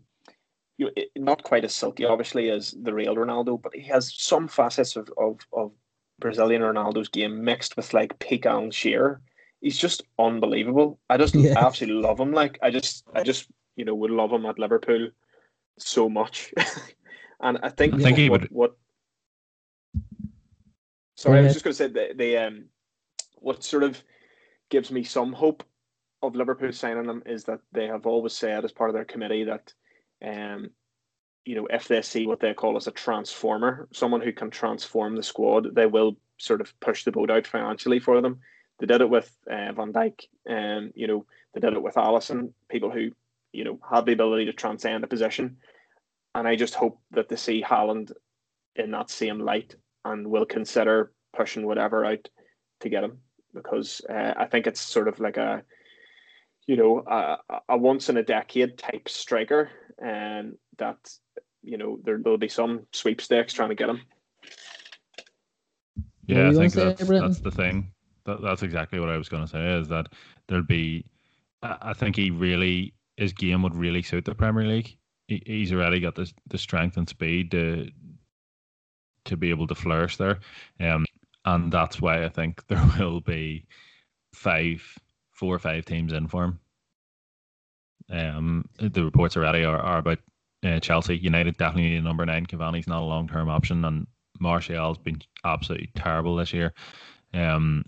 you 0.79 0.87
know, 0.87 1.03
not 1.17 1.43
quite 1.43 1.65
as 1.65 1.75
silky, 1.75 2.05
obviously, 2.05 2.51
as 2.51 2.75
the 2.83 2.93
real 2.93 3.15
Ronaldo, 3.15 3.61
but 3.61 3.75
he 3.75 3.83
has 3.83 4.13
some 4.17 4.49
facets 4.49 4.97
of, 4.97 5.11
of, 5.17 5.41
of 5.53 5.73
Brazilian 6.19 6.63
Ronaldo's 6.63 7.09
game 7.09 7.45
mixed 7.45 7.77
with 7.77 7.95
like 7.95 8.19
peak 8.19 8.47
Alan 8.47 8.71
Shearer. 8.71 9.21
He's 9.61 9.79
just 9.79 10.03
unbelievable. 10.19 10.99
I 11.09 11.17
just 11.17 11.35
yeah. 11.35 11.59
I 11.59 11.67
absolutely 11.67 12.03
love 12.03 12.19
him. 12.19 12.33
Like 12.33 12.59
I 12.63 12.71
just 12.71 13.05
I 13.15 13.23
just 13.23 13.49
you 13.77 13.85
know 13.85 13.95
would 13.95 14.11
love 14.11 14.33
him 14.33 14.47
at 14.47 14.59
Liverpool 14.59 15.11
so 15.79 16.09
much. 16.09 16.53
and 17.41 17.59
I 17.63 17.69
think, 17.69 17.95
I 17.95 17.99
think 17.99 18.05
what, 18.11 18.19
he 18.19 18.31
would. 18.31 18.49
What, 18.51 18.77
sorry, 21.17 21.39
I 21.39 21.43
was 21.43 21.53
just 21.53 21.65
going 21.65 21.73
to 21.73 21.79
say 21.79 21.89
the, 21.89 22.15
the 22.17 22.37
um 22.39 22.65
what 23.37 23.63
sort 23.63 23.83
of 23.83 24.03
gives 24.71 24.91
me 24.91 25.05
some 25.05 25.33
hope 25.33 25.63
of 26.23 26.35
Liverpool 26.35 26.73
signing 26.73 27.05
him 27.05 27.23
is 27.27 27.45
that 27.45 27.61
they 27.73 27.87
have 27.87 28.07
always 28.07 28.33
said 28.33 28.65
as 28.65 28.73
part 28.73 28.91
of 28.91 28.95
their 28.95 29.05
committee 29.05 29.45
that 29.45 29.73
um, 30.25 30.71
you 31.45 31.55
know, 31.55 31.67
if 31.71 31.89
they 31.89 32.01
see 32.03 32.27
what 32.27 32.41
they 32.41 32.55
call 32.55 32.77
as 32.77 32.87
a 32.87 32.93
transformer, 32.93 33.89
someone 33.93 34.21
who 34.21 34.33
can 34.33 34.51
transform 34.51 35.15
the 35.15 35.23
squad, 35.23 35.75
they 35.75 35.87
will 35.87 36.17
sort 36.39 36.61
of 36.61 36.79
push 36.81 37.05
the 37.05 37.13
boat 37.13 37.31
out 37.31 37.47
financially 37.47 38.01
for 38.01 38.21
them. 38.21 38.41
They 38.79 38.87
did 38.87 39.03
it 39.03 39.11
with 39.11 39.31
uh, 39.47 39.73
Van 39.73 39.93
Dijk, 39.93 40.23
and 40.47 40.87
um, 40.87 40.93
you 40.95 41.07
know, 41.07 41.27
they 41.53 41.61
did 41.61 41.75
it 41.75 41.83
with 41.83 41.95
Alisson. 41.95 42.53
people 42.69 42.91
who 42.91 43.13
you 43.55 43.65
know 43.65 43.79
had 43.89 44.05
the 44.07 44.13
ability 44.13 44.47
to 44.47 44.53
transcend 44.53 45.05
a 45.05 45.09
position. 45.09 45.57
And 46.35 46.49
I 46.49 46.57
just 46.57 46.75
hope 46.75 46.99
that 47.13 47.29
they 47.29 47.37
see 47.37 47.63
Haaland 47.63 48.11
in 48.75 48.91
that 48.91 49.09
same 49.09 49.39
light 49.39 49.77
and 50.05 50.27
will 50.27 50.45
consider 50.45 51.13
pushing 51.35 51.65
whatever 51.65 52.05
out 52.05 52.29
to 52.81 52.89
get 52.89 53.05
him 53.05 53.19
because 53.55 54.01
uh, 54.11 54.35
I 54.37 54.47
think 54.47 54.67
it's 54.67 54.81
sort 54.81 55.07
of 55.07 55.21
like 55.21 55.37
a 55.37 55.63
you 56.67 56.77
know 56.77 57.05
a, 57.07 57.37
a 57.69 57.79
once 57.79 58.09
in 58.09 58.17
a 58.17 58.23
decade 58.23 58.77
type 58.77 59.09
striker 59.09 59.71
and 59.99 60.55
that 60.79 60.97
you 61.63 61.79
know 61.79 61.99
there 62.05 62.19
will 62.19 62.39
be 62.39 62.49
some 62.49 62.87
sweepstakes 62.93 63.53
trying 63.53 63.69
to 63.69 63.75
get 63.75 63.89
him. 63.89 64.03
Yeah, 66.27 66.49
I 66.49 66.55
think 66.55 66.73
that's, 66.73 67.07
that's 67.07 67.41
the 67.41 67.51
thing. 67.51 67.93
That, 68.25 68.41
that's 68.43 68.63
exactly 68.63 68.99
what 68.99 69.11
I 69.11 69.19
was 69.19 69.29
going 69.29 69.45
to 69.45 69.49
say. 69.49 69.79
Is 69.79 69.89
that 69.89 70.09
there'll 70.49 70.65
be? 70.65 71.05
I 71.63 71.95
think 71.95 72.17
he 72.17 72.31
really 72.31 72.93
his 73.17 73.33
game 73.33 73.63
would 73.63 73.75
really 73.75 74.03
suit 74.03 74.25
the 74.25 74.35
Premier 74.35 74.67
League. 74.67 74.97
He, 75.29 75.43
he's 75.47 75.73
already 75.73 76.01
got 76.01 76.15
the 76.15 76.31
the 76.49 76.59
strength 76.59 76.97
and 76.97 77.09
speed 77.09 77.51
to 77.53 77.91
to 79.27 79.37
be 79.37 79.51
able 79.51 79.67
to 79.67 79.75
flourish 79.75 80.17
there, 80.17 80.41
um, 80.81 81.05
and 81.45 81.73
that's 81.73 82.01
why 82.01 82.25
I 82.25 82.29
think 82.29 82.67
there 82.69 82.85
will 82.99 83.21
be 83.21 83.67
five, 84.35 84.83
four 85.33 85.55
or 85.55 85.59
five 85.59 85.85
teams 85.85 86.13
in 86.13 86.29
for 86.29 86.45
him. 86.45 86.61
Um, 88.11 88.65
the 88.79 89.05
reports 89.05 89.37
already 89.37 89.65
are, 89.65 89.79
are 89.79 89.99
about 89.99 90.19
uh, 90.65 90.79
Chelsea 90.81 91.17
United 91.17 91.57
definitely 91.57 91.91
need 91.91 91.99
a 91.99 92.03
number 92.03 92.25
nine. 92.27 92.47
Cavani's 92.47 92.87
not 92.87 93.03
a 93.03 93.05
long 93.05 93.29
term 93.29 93.49
option, 93.49 93.85
and 93.85 94.07
Martial's 94.41 94.99
been 94.99 95.21
absolutely 95.45 95.91
terrible 95.95 96.37
this 96.37 96.53
year. 96.53 96.75
Um, 97.33 97.85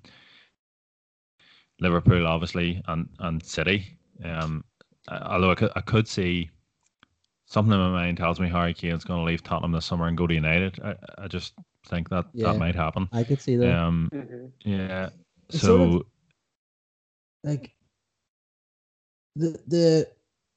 Liverpool 1.80 2.26
obviously 2.26 2.82
and 2.88 3.08
and 3.18 3.42
City. 3.42 3.98
Um, 4.24 4.64
although 5.08 5.50
I 5.50 5.54
could, 5.54 5.72
I 5.76 5.80
could 5.80 6.08
see 6.08 6.50
something 7.46 7.72
in 7.72 7.78
my 7.78 7.90
mind 7.90 8.16
tells 8.16 8.40
me 8.40 8.48
Harry 8.48 8.74
Kane's 8.74 9.04
going 9.04 9.20
to 9.20 9.24
leave 9.24 9.42
Tottenham 9.42 9.72
this 9.72 9.86
summer 9.86 10.08
and 10.08 10.16
go 10.16 10.26
to 10.26 10.34
United. 10.34 10.78
I, 10.82 10.94
I 11.18 11.28
just 11.28 11.54
think 11.86 12.08
that 12.10 12.26
yeah, 12.32 12.52
that 12.52 12.58
might 12.58 12.74
happen. 12.74 13.08
I 13.12 13.24
could 13.24 13.40
see 13.40 13.56
that. 13.56 13.74
Um, 13.74 14.10
mm-hmm. 14.12 14.46
yeah. 14.68 15.10
so, 15.50 15.58
sort 15.58 15.80
of, 15.80 16.02
like 17.44 17.72
the 19.36 19.58
the 19.66 20.08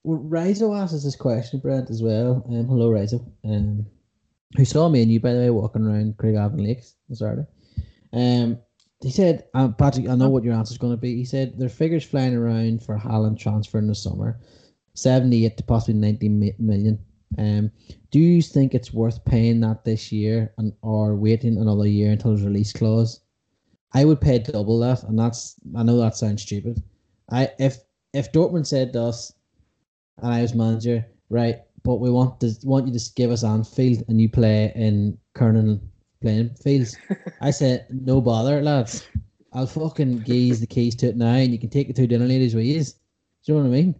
Rizo 0.05 0.77
asked 0.79 0.93
us 0.93 1.03
this 1.03 1.15
question, 1.15 1.59
Brent, 1.59 1.89
as 1.89 2.01
well. 2.01 2.43
Um, 2.47 2.65
hello, 2.65 2.89
Rizo. 2.89 3.23
Um, 3.43 3.85
who 4.57 4.65
saw 4.65 4.89
me 4.89 5.03
and 5.03 5.11
you, 5.11 5.19
by 5.19 5.33
the 5.33 5.39
way, 5.39 5.49
walking 5.49 5.85
around 5.85 6.17
Craigavon 6.17 6.65
Lakes 6.65 6.95
on 7.09 7.15
Saturday. 7.15 7.47
Um, 8.13 8.57
he 9.01 9.11
said, 9.11 9.45
um, 9.53 9.73
Patrick, 9.75 10.09
I 10.09 10.15
know 10.15 10.29
what 10.29 10.43
your 10.43 10.53
answer 10.53 10.73
is 10.73 10.77
going 10.77 10.93
to 10.93 10.97
be. 10.97 11.15
He 11.15 11.25
said 11.25 11.57
there 11.57 11.67
are 11.67 11.69
figures 11.69 12.03
flying 12.03 12.35
around 12.35 12.83
for 12.83 12.97
Haaland 12.97 13.39
transfer 13.39 13.77
in 13.77 13.87
the 13.87 13.95
summer, 13.95 14.39
seventy-eight 14.93 15.57
to 15.57 15.63
possibly 15.63 15.93
ninety 15.93 16.27
million. 16.59 16.99
Um, 17.37 17.71
do 18.11 18.19
you 18.19 18.41
think 18.41 18.73
it's 18.73 18.93
worth 18.93 19.23
paying 19.23 19.61
that 19.61 19.85
this 19.85 20.11
year 20.11 20.51
and 20.57 20.73
or 20.81 21.15
waiting 21.15 21.57
another 21.57 21.87
year 21.87 22.11
until 22.11 22.31
his 22.31 22.43
release 22.43 22.73
clause? 22.73 23.21
I 23.93 24.03
would 24.05 24.19
pay 24.19 24.39
double 24.39 24.79
that, 24.79 25.03
and 25.03 25.17
that's 25.17 25.55
I 25.77 25.83
know 25.83 25.97
that 25.97 26.17
sounds 26.17 26.41
stupid. 26.41 26.83
I 27.31 27.49
if 27.57 27.77
if 28.13 28.31
Dortmund 28.31 28.67
said 28.67 28.93
to 28.93 29.03
us, 29.03 29.31
and 30.17 30.33
I 30.33 30.41
was 30.41 30.53
manager, 30.53 31.05
right, 31.29 31.59
but 31.83 32.01
we 32.01 32.09
want 32.09 32.41
to 32.41 32.53
want 32.63 32.87
you 32.87 32.97
to 32.97 33.13
give 33.15 33.31
us 33.31 33.43
Anfield 33.45 34.03
and 34.09 34.19
you 34.19 34.27
play 34.27 34.73
in 34.75 35.17
Kernan 35.35 35.89
playing 36.21 36.55
fields. 36.55 36.97
I 37.41 37.51
said, 37.51 37.87
no 37.89 38.21
bother, 38.21 38.61
lads. 38.61 39.07
I'll 39.53 39.67
fucking 39.67 40.19
gaze 40.19 40.59
the 40.59 40.67
keys 40.67 40.95
to 40.97 41.07
it 41.07 41.17
now, 41.17 41.33
and 41.33 41.51
you 41.51 41.59
can 41.59 41.69
take 41.69 41.89
it 41.89 41.95
to 41.95 42.07
dinner 42.07 42.25
ladies 42.25 42.53
with 42.53 42.65
you. 42.65 42.83
Do 42.83 42.91
you 43.45 43.53
know 43.55 43.61
what 43.61 43.65
I 43.65 43.69
mean? 43.69 43.95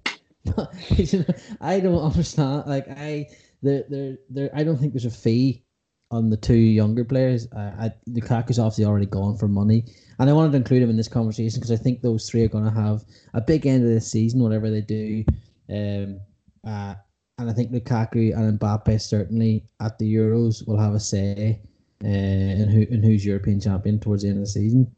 I 1.61 1.79
don't 1.79 2.03
understand. 2.03 2.63
Like 2.67 2.87
I, 2.89 3.27
there, 3.61 3.83
there, 3.89 4.17
there. 4.29 4.49
I 4.53 4.63
don't 4.63 4.77
think 4.77 4.93
there's 4.93 5.05
a 5.05 5.11
fee 5.11 5.63
on 6.11 6.29
the 6.29 6.37
two 6.37 6.55
younger 6.55 7.03
players. 7.03 7.47
Uh, 7.51 7.71
I, 7.79 7.93
Lukaku's 8.09 8.59
obviously 8.59 8.85
already 8.85 9.05
gone 9.05 9.37
for 9.37 9.47
money, 9.47 9.85
and 10.19 10.29
I 10.29 10.33
wanted 10.33 10.51
to 10.51 10.57
include 10.57 10.83
him 10.83 10.89
in 10.89 10.97
this 10.97 11.07
conversation 11.07 11.59
because 11.59 11.71
I 11.71 11.77
think 11.77 12.01
those 12.01 12.29
three 12.29 12.43
are 12.43 12.49
going 12.49 12.65
to 12.65 12.71
have 12.71 13.03
a 13.33 13.41
big 13.41 13.65
end 13.65 13.83
of 13.83 13.93
the 13.93 14.01
season, 14.01 14.41
whatever 14.41 14.69
they 14.69 14.81
do. 14.81 15.23
Um, 15.69 16.19
uh, 16.65 16.95
and 17.37 17.49
I 17.49 17.53
think 17.53 17.71
Lukaku 17.71 18.37
and 18.37 18.59
Mbappe 18.59 19.01
certainly 19.01 19.65
at 19.79 19.97
the 19.97 20.13
Euros 20.13 20.67
will 20.67 20.77
have 20.77 20.93
a 20.93 20.99
say 20.99 21.61
uh, 22.03 22.07
in 22.07 22.69
who 22.69 22.81
in 22.93 23.03
who's 23.03 23.25
European 23.25 23.59
champion 23.59 23.99
towards 23.99 24.23
the 24.23 24.29
end 24.29 24.37
of 24.37 24.43
the 24.43 24.49
season. 24.49 24.89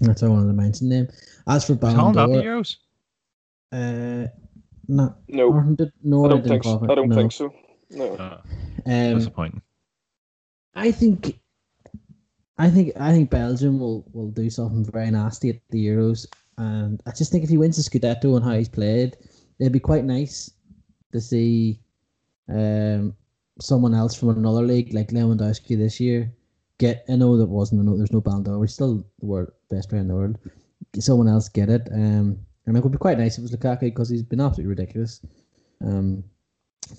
That's 0.00 0.22
why 0.22 0.28
I 0.28 0.30
wanted 0.32 0.48
to 0.48 0.52
mention 0.54 0.88
them. 0.88 1.08
As 1.46 1.64
for 1.66 1.74
Ballon 1.74 1.96
Holland 1.96 2.16
d'Or, 2.32 2.42
Euros. 2.42 2.76
uh, 3.72 4.26
no, 4.88 5.14
No, 5.28 5.52
Ireland 5.52 5.76
did- 5.78 5.92
no, 6.02 6.24
I 6.24 6.28
don't 6.28 6.42
didn't 6.42 6.62
think. 6.62 6.64
So. 6.64 6.86
I 6.90 6.94
don't 6.94 7.08
no. 7.08 7.14
think 7.14 7.32
so. 7.32 7.52
No. 7.90 8.14
Uh, 8.14 8.40
Um, 8.86 9.14
disappointing. 9.18 9.62
I 10.74 10.92
think, 10.92 11.38
I 12.58 12.68
think, 12.70 12.92
I 13.00 13.12
think 13.12 13.30
Belgium 13.30 13.78
will 13.80 14.04
will 14.12 14.30
do 14.30 14.50
something 14.50 14.84
very 14.84 15.10
nasty 15.10 15.50
at 15.50 15.60
the 15.70 15.86
Euros, 15.86 16.26
and 16.58 17.02
I 17.06 17.12
just 17.12 17.30
think 17.32 17.44
if 17.44 17.50
he 17.50 17.58
wins 17.58 17.76
the 17.76 17.82
Scudetto 17.82 18.34
and 18.36 18.44
how 18.44 18.54
he's 18.54 18.68
played, 18.68 19.16
it'd 19.58 19.72
be 19.72 19.80
quite 19.80 20.04
nice 20.04 20.50
to 21.12 21.20
see, 21.20 21.80
um, 22.48 23.14
someone 23.60 23.94
else 23.94 24.14
from 24.14 24.30
another 24.30 24.62
league 24.62 24.92
like 24.92 25.08
Lewandowski 25.08 25.76
this 25.78 25.98
year 26.00 26.30
get. 26.78 27.04
I 27.08 27.16
know 27.16 27.36
that 27.36 27.46
wasn't. 27.46 27.84
No, 27.84 27.96
there's 27.96 28.12
no 28.12 28.20
Ballon. 28.20 28.60
He's 28.60 28.74
still 28.74 29.04
the 29.20 29.26
world 29.26 29.52
best 29.70 29.88
player 29.88 30.00
in 30.00 30.08
the 30.08 30.14
world. 30.14 30.38
Someone 30.98 31.28
else 31.28 31.48
get 31.48 31.68
it. 31.68 31.88
Um, 31.92 32.38
and 32.66 32.76
it 32.76 32.82
would 32.82 32.92
be 32.92 32.98
quite 32.98 33.18
nice 33.18 33.34
if 33.34 33.38
it 33.38 33.42
was 33.42 33.56
Lukaku 33.56 33.80
because 33.80 34.08
he's 34.08 34.22
been 34.22 34.40
absolutely 34.40 34.70
ridiculous. 34.70 35.20
Um, 35.84 36.24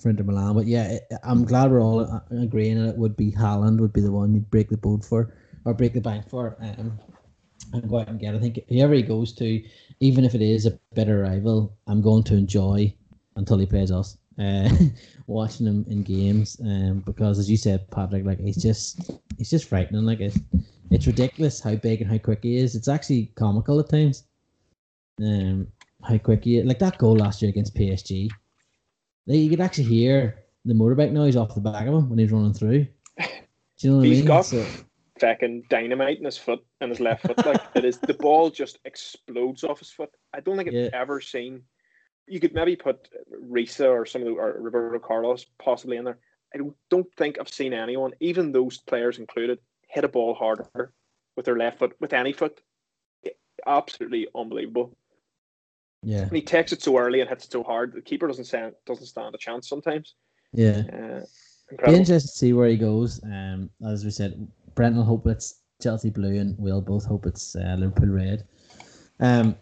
for 0.00 0.10
Inter 0.10 0.24
Milan. 0.24 0.54
But 0.54 0.66
yeah, 0.66 0.98
I'm 1.22 1.44
glad 1.44 1.70
we're 1.70 1.82
all 1.82 2.00
uh, 2.00 2.20
agreeing 2.30 2.82
that 2.82 2.90
it 2.90 2.98
would 2.98 3.16
be 3.16 3.32
Haaland 3.32 3.80
would 3.80 3.92
be 3.92 4.00
the 4.00 4.12
one 4.12 4.34
you'd 4.34 4.50
break 4.50 4.68
the 4.68 4.76
boat 4.76 5.04
for 5.04 5.34
or 5.64 5.74
break 5.74 5.94
the 5.94 6.00
bank 6.00 6.28
for 6.28 6.56
um, 6.60 6.98
and 7.72 7.88
go 7.88 8.00
out 8.00 8.08
and 8.08 8.20
get. 8.20 8.34
I 8.34 8.38
think 8.38 8.60
whoever 8.68 8.94
he 8.94 9.02
goes 9.02 9.32
to, 9.34 9.62
even 10.00 10.24
if 10.24 10.34
it 10.34 10.42
is 10.42 10.66
a 10.66 10.78
bitter 10.94 11.20
rival, 11.20 11.76
I'm 11.86 12.02
going 12.02 12.22
to 12.24 12.36
enjoy 12.36 12.94
until 13.36 13.58
he 13.58 13.66
plays 13.66 13.90
us. 13.90 14.16
Uh, 14.38 14.68
watching 15.26 15.66
him 15.66 15.84
in 15.88 16.02
games, 16.02 16.56
um, 16.62 17.02
because 17.04 17.38
as 17.38 17.50
you 17.50 17.56
said, 17.56 17.90
Patrick, 17.90 18.24
like 18.24 18.38
he's 18.40 18.62
just 18.62 19.10
he's 19.36 19.50
just 19.50 19.68
frightening. 19.68 20.04
Like 20.04 20.20
it's 20.20 20.38
it's 20.90 21.06
ridiculous 21.06 21.60
how 21.60 21.74
big 21.74 22.00
and 22.02 22.10
how 22.10 22.18
quick 22.18 22.40
he 22.42 22.56
is. 22.56 22.74
It's 22.76 22.88
actually 22.88 23.32
comical 23.34 23.80
at 23.80 23.88
times. 23.88 24.24
Um, 25.20 25.66
how 26.04 26.16
quick 26.18 26.44
he 26.44 26.58
is. 26.58 26.64
Like 26.66 26.78
that 26.78 26.98
goal 26.98 27.16
last 27.16 27.42
year 27.42 27.48
against 27.48 27.74
PSG. 27.74 28.28
Like, 29.26 29.38
you 29.38 29.50
could 29.50 29.60
actually 29.60 29.84
hear 29.84 30.44
the 30.64 30.72
motorbike 30.74 31.12
noise 31.12 31.36
off 31.36 31.54
the 31.54 31.60
back 31.60 31.86
of 31.86 31.94
him 31.94 32.08
when 32.08 32.18
he's 32.18 32.30
running 32.32 32.54
through. 32.54 32.86
Do 33.18 33.26
you 33.80 33.90
know 33.90 33.96
what 33.98 34.04
I 34.04 34.06
He's 34.06 34.18
mean? 34.18 34.26
got 34.26 34.46
So- 34.46 34.64
fucking 35.20 35.64
dynamite 35.68 36.18
in 36.18 36.24
his 36.24 36.38
foot 36.38 36.60
and 36.80 36.90
his 36.90 37.00
left 37.00 37.26
foot. 37.26 37.44
Like 37.44 37.60
it 37.74 37.84
is, 37.84 37.98
the 37.98 38.14
ball 38.14 38.50
just 38.50 38.78
explodes 38.84 39.64
off 39.64 39.80
his 39.80 39.90
foot. 39.90 40.10
I 40.32 40.38
don't 40.40 40.56
think 40.56 40.68
I've 40.68 40.74
Yeah. 40.74 40.88
ever 40.92 41.20
seen. 41.20 41.62
You 42.28 42.40
could 42.40 42.54
maybe 42.54 42.76
put 42.76 43.08
Riise 43.50 43.80
or 43.80 44.06
some 44.06 44.22
of 44.22 44.28
the 44.28 44.34
or 44.34 44.56
Roberto 44.60 44.98
Carlos 44.98 45.46
possibly 45.58 45.96
in 45.96 46.04
there. 46.04 46.18
I 46.54 46.60
don't, 46.88 47.06
think 47.16 47.38
I've 47.38 47.48
seen 47.48 47.74
anyone, 47.74 48.12
even 48.20 48.52
those 48.52 48.78
players 48.78 49.18
included, 49.18 49.58
hit 49.88 50.04
a 50.04 50.08
ball 50.08 50.34
harder 50.34 50.92
with 51.36 51.44
their 51.44 51.58
left 51.58 51.78
foot 51.78 51.94
with 52.00 52.12
any 52.12 52.32
foot. 52.32 52.60
Absolutely 53.66 54.28
unbelievable. 54.34 54.96
yeah, 56.02 56.22
And 56.22 56.32
he 56.32 56.40
takes 56.40 56.72
it 56.72 56.82
so 56.82 56.96
early 56.96 57.20
and 57.20 57.28
hits 57.28 57.44
it 57.44 57.52
so 57.52 57.62
hard. 57.62 57.92
The 57.92 58.00
keeper 58.00 58.26
doesn't 58.26 58.46
stand 58.46 58.74
doesn't 58.86 59.06
stand 59.06 59.34
a 59.34 59.38
chance 59.38 59.68
sometimes. 59.68 60.14
yeah. 60.52 60.82
Uh, 60.92 61.86
Be 61.86 61.94
interested 61.94 62.28
to 62.28 62.36
see 62.36 62.52
where 62.54 62.68
he 62.68 62.76
goes. 62.76 63.22
Um, 63.24 63.68
as 63.86 64.04
we 64.04 64.10
said, 64.10 64.48
Brent 64.74 64.96
will 64.96 65.04
hope 65.04 65.26
it's 65.26 65.62
Chelsea 65.82 66.10
blue, 66.10 66.40
and 66.40 66.56
we'll 66.58 66.80
both 66.80 67.04
hope 67.04 67.26
it's 67.26 67.54
uh, 67.56 67.76
Liverpool 67.78 68.08
red. 68.08 68.46
Um, 69.20 69.56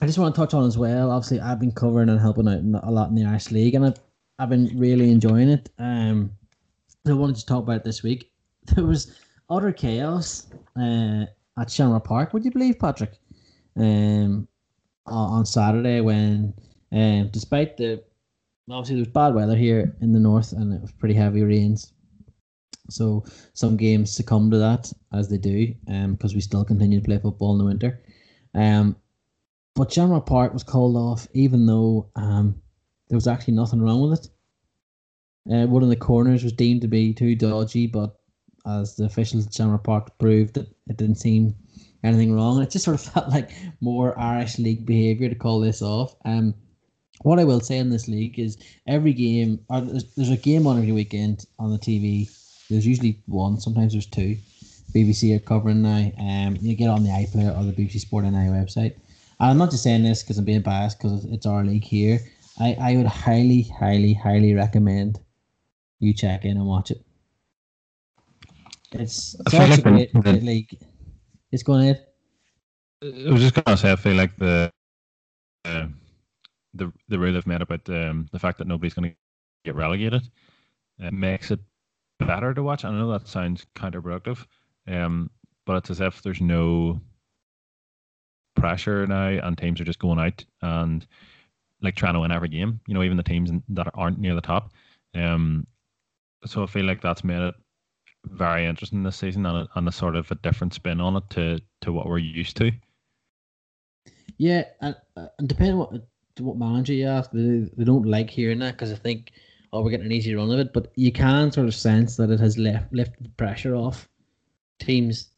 I 0.00 0.06
just 0.06 0.18
want 0.18 0.34
to 0.34 0.40
touch 0.40 0.54
on 0.54 0.64
as 0.64 0.78
well. 0.78 1.10
Obviously, 1.10 1.40
I've 1.40 1.60
been 1.60 1.72
covering 1.72 2.08
and 2.08 2.20
helping 2.20 2.48
out 2.48 2.82
a 2.84 2.90
lot 2.90 3.08
in 3.08 3.14
the 3.14 3.24
Irish 3.24 3.50
League, 3.50 3.74
and 3.74 3.86
I've, 3.86 4.00
I've 4.38 4.48
been 4.48 4.70
really 4.76 5.10
enjoying 5.10 5.48
it. 5.48 5.70
Um, 5.78 6.32
I 7.06 7.12
wanted 7.12 7.36
to 7.36 7.46
talk 7.46 7.62
about 7.62 7.84
this 7.84 8.02
week. 8.02 8.30
There 8.74 8.84
was 8.84 9.18
utter 9.50 9.72
chaos 9.72 10.46
uh, 10.80 11.26
at 11.58 11.68
Shamrock 11.68 12.04
Park. 12.04 12.32
Would 12.32 12.44
you 12.44 12.52
believe, 12.52 12.78
Patrick? 12.78 13.18
Um, 13.76 14.46
on 15.06 15.32
on 15.38 15.46
Saturday 15.46 16.00
when, 16.00 16.54
um, 16.92 17.28
despite 17.32 17.76
the 17.76 18.04
obviously 18.70 18.96
there 18.96 19.02
was 19.02 19.08
bad 19.08 19.34
weather 19.34 19.56
here 19.56 19.96
in 20.00 20.12
the 20.12 20.20
north 20.20 20.52
and 20.52 20.72
it 20.72 20.80
was 20.80 20.92
pretty 20.92 21.14
heavy 21.14 21.42
rains. 21.42 21.92
So 22.90 23.24
some 23.54 23.76
games 23.76 24.14
succumb 24.14 24.50
to 24.50 24.58
that 24.58 24.92
as 25.12 25.28
they 25.28 25.38
do, 25.38 25.74
um, 25.88 26.12
because 26.14 26.34
we 26.34 26.40
still 26.40 26.64
continue 26.64 27.00
to 27.00 27.04
play 27.04 27.18
football 27.18 27.52
in 27.52 27.58
the 27.58 27.64
winter. 27.64 28.00
Um, 28.54 28.96
but 29.74 29.90
General 29.90 30.20
Park 30.20 30.52
was 30.52 30.62
called 30.62 30.96
off, 30.96 31.26
even 31.34 31.66
though 31.66 32.10
um 32.16 32.60
there 33.08 33.16
was 33.16 33.26
actually 33.26 33.54
nothing 33.54 33.82
wrong 33.82 34.08
with 34.08 34.20
it. 34.20 34.28
Uh, 35.52 35.66
one 35.66 35.82
of 35.82 35.88
the 35.88 35.96
corners 35.96 36.44
was 36.44 36.52
deemed 36.52 36.80
to 36.82 36.88
be 36.88 37.12
too 37.12 37.34
dodgy, 37.34 37.86
but 37.86 38.16
as 38.66 38.96
the 38.96 39.04
officials 39.04 39.46
at 39.46 39.52
Shamrock 39.52 39.84
Park 39.84 40.18
proved, 40.18 40.56
it, 40.56 40.68
it 40.88 40.96
didn't 40.96 41.16
seem 41.16 41.54
anything 42.04 42.34
wrong. 42.34 42.62
It 42.62 42.70
just 42.70 42.84
sort 42.84 42.94
of 42.94 43.00
felt 43.12 43.28
like 43.28 43.50
more 43.80 44.18
Irish 44.18 44.58
league 44.58 44.86
behaviour 44.86 45.28
to 45.28 45.34
call 45.34 45.60
this 45.60 45.82
off. 45.82 46.14
Um, 46.24 46.54
what 47.22 47.38
I 47.38 47.44
will 47.44 47.60
say 47.60 47.78
in 47.78 47.90
this 47.90 48.08
league 48.08 48.38
is 48.38 48.56
every 48.86 49.12
game, 49.12 49.60
or 49.68 49.80
there's, 49.80 50.04
there's 50.14 50.30
a 50.30 50.36
game 50.36 50.66
on 50.66 50.78
every 50.78 50.92
weekend 50.92 51.44
on 51.58 51.70
the 51.70 51.78
TV. 51.78 52.30
There's 52.68 52.86
usually 52.86 53.20
one, 53.26 53.60
sometimes 53.60 53.92
there's 53.92 54.06
two. 54.06 54.36
BBC 54.94 55.34
are 55.34 55.40
covering 55.40 55.82
now. 55.82 56.12
Um, 56.18 56.56
you 56.60 56.76
get 56.76 56.88
on 56.88 57.02
the 57.02 57.10
iPlayer 57.10 57.56
or 57.56 57.64
the 57.64 57.72
BBC 57.72 58.00
Sport 58.00 58.24
NI 58.24 58.48
website. 58.48 58.96
I'm 59.42 59.58
not 59.58 59.70
just 59.70 59.82
saying 59.82 60.04
this 60.04 60.22
because 60.22 60.38
I'm 60.38 60.44
being 60.44 60.62
biased 60.62 60.98
because 60.98 61.24
it's 61.26 61.46
our 61.46 61.64
league 61.64 61.84
here. 61.84 62.20
I, 62.60 62.76
I 62.80 62.96
would 62.96 63.06
highly, 63.06 63.62
highly, 63.62 64.14
highly 64.14 64.54
recommend 64.54 65.18
you 65.98 66.14
check 66.14 66.44
in 66.44 66.56
and 66.56 66.66
watch 66.66 66.92
it. 66.92 67.04
It's, 68.92 69.34
it's 69.40 69.52
like 69.52 69.70
actually 69.70 69.82
great, 69.82 70.12
the- 70.12 70.20
great 70.20 70.42
league. 70.42 70.78
It's 71.50 71.62
going 71.64 71.82
ahead. 71.82 72.06
I 73.02 73.32
was 73.32 73.42
just 73.42 73.54
gonna 73.54 73.76
say, 73.76 73.90
I 73.90 73.96
feel 73.96 74.14
like 74.14 74.36
the 74.36 74.70
uh, 75.64 75.86
the 76.74 76.92
the 77.08 77.18
rule 77.18 77.32
they've 77.32 77.46
made 77.46 77.62
about 77.62 77.88
um, 77.90 78.28
the 78.32 78.38
fact 78.38 78.58
that 78.58 78.68
nobody's 78.68 78.94
gonna 78.94 79.12
get 79.64 79.74
relegated 79.74 80.22
uh, 81.02 81.10
makes 81.10 81.50
it 81.50 81.58
better 82.20 82.54
to 82.54 82.62
watch. 82.62 82.84
I 82.84 82.92
know 82.92 83.10
that 83.10 83.26
sounds 83.26 83.66
counterproductive, 83.74 84.46
um, 84.86 85.30
but 85.66 85.78
it's 85.78 85.90
as 85.90 86.00
if 86.00 86.22
there's 86.22 86.40
no 86.40 87.00
pressure 88.62 89.06
now, 89.06 89.28
and 89.28 89.58
teams 89.58 89.80
are 89.80 89.84
just 89.84 89.98
going 89.98 90.18
out 90.18 90.44
and 90.62 91.06
like 91.82 91.96
trying 91.96 92.14
to 92.14 92.20
win 92.20 92.32
every 92.32 92.48
game. 92.48 92.80
You 92.86 92.94
know, 92.94 93.02
even 93.02 93.16
the 93.16 93.22
teams 93.22 93.50
that 93.70 93.90
aren't 93.94 94.18
near 94.18 94.34
the 94.34 94.40
top. 94.40 94.72
Um, 95.14 95.66
so 96.46 96.62
I 96.62 96.66
feel 96.66 96.84
like 96.84 97.02
that's 97.02 97.24
made 97.24 97.42
it 97.42 97.54
very 98.24 98.66
interesting 98.66 99.02
this 99.02 99.16
season 99.16 99.46
and 99.46 99.58
a, 99.58 99.68
and 99.74 99.88
a 99.88 99.92
sort 99.92 100.16
of 100.16 100.30
a 100.30 100.36
different 100.36 100.74
spin 100.74 101.00
on 101.00 101.16
it 101.16 101.24
to 101.30 101.60
to 101.82 101.92
what 101.92 102.06
we're 102.06 102.18
used 102.18 102.56
to. 102.58 102.70
Yeah, 104.38 104.64
and, 104.80 104.96
and 105.16 105.48
depending 105.48 105.76
what 105.76 105.92
what 106.38 106.56
manager 106.56 106.92
you 106.92 107.06
ask, 107.06 107.30
they, 107.32 107.68
they 107.76 107.84
don't 107.84 108.06
like 108.06 108.30
hearing 108.30 108.60
that 108.60 108.72
because 108.72 108.92
I 108.92 108.96
think, 108.96 109.32
oh, 109.72 109.82
we're 109.82 109.90
getting 109.90 110.06
an 110.06 110.12
easy 110.12 110.34
run 110.34 110.50
of 110.50 110.58
it. 110.58 110.72
But 110.72 110.92
you 110.96 111.12
can 111.12 111.52
sort 111.52 111.66
of 111.66 111.74
sense 111.74 112.16
that 112.16 112.30
it 112.30 112.40
has 112.40 112.58
left 112.58 112.92
lifted 112.92 113.24
the 113.24 113.28
pressure 113.30 113.74
off 113.74 114.08
teams, 114.78 115.28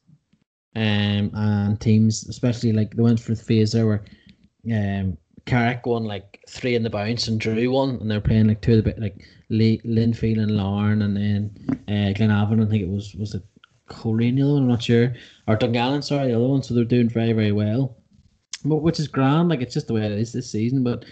um, 0.77 1.31
and 1.35 1.81
teams, 1.81 2.27
especially 2.29 2.73
like 2.73 2.95
they 2.95 3.03
went 3.03 3.21
through 3.21 3.37
the 3.37 3.45
phase 3.45 3.75
where, 3.75 4.05
um, 4.73 5.17
Carrick 5.47 5.85
won 5.85 6.05
like 6.05 6.41
three 6.49 6.75
in 6.75 6.83
the 6.83 6.91
bounce 6.91 7.29
and 7.29 7.39
drew 7.39 7.71
one, 7.71 7.97
and 8.01 8.11
they're 8.11 8.21
playing 8.21 8.49
like 8.49 8.63
two 8.63 8.73
of 8.73 8.77
the 8.79 8.83
bit 8.83 8.99
like 8.99 9.27
Le- 9.51 9.79
Linfield 9.87 10.41
and 10.41 10.57
Larne, 10.57 11.03
and 11.03 11.17
then 11.17 11.51
uh, 11.89 12.17
Glenavon. 12.17 12.67
I 12.67 12.71
think 12.71 12.83
it 12.83 12.89
was 12.89 13.15
was 13.15 13.35
it 13.35 13.43
Coleraine 13.89 14.37
the 14.37 14.43
other 14.43 14.55
one. 14.55 14.63
I'm 14.63 14.69
not 14.69 14.83
sure, 14.83 15.15
or 15.47 15.57
Dungannon, 15.57 16.01
sorry, 16.01 16.29
the 16.29 16.37
other 16.37 16.49
one. 16.49 16.63
So 16.63 16.73
they're 16.73 16.85
doing 16.85 17.11
very 17.11 17.33
very 17.33 17.53
well 17.53 17.95
but 18.65 18.77
which 18.77 18.99
is 18.99 19.09
grand. 19.09 19.49
Like 19.49 19.61
it's 19.61 19.75
just 19.75 19.87
the 19.87 19.95
way 19.95 20.05
it 20.07 20.13
is 20.13 20.33
this 20.33 20.51
season. 20.51 20.83
But 20.83 21.05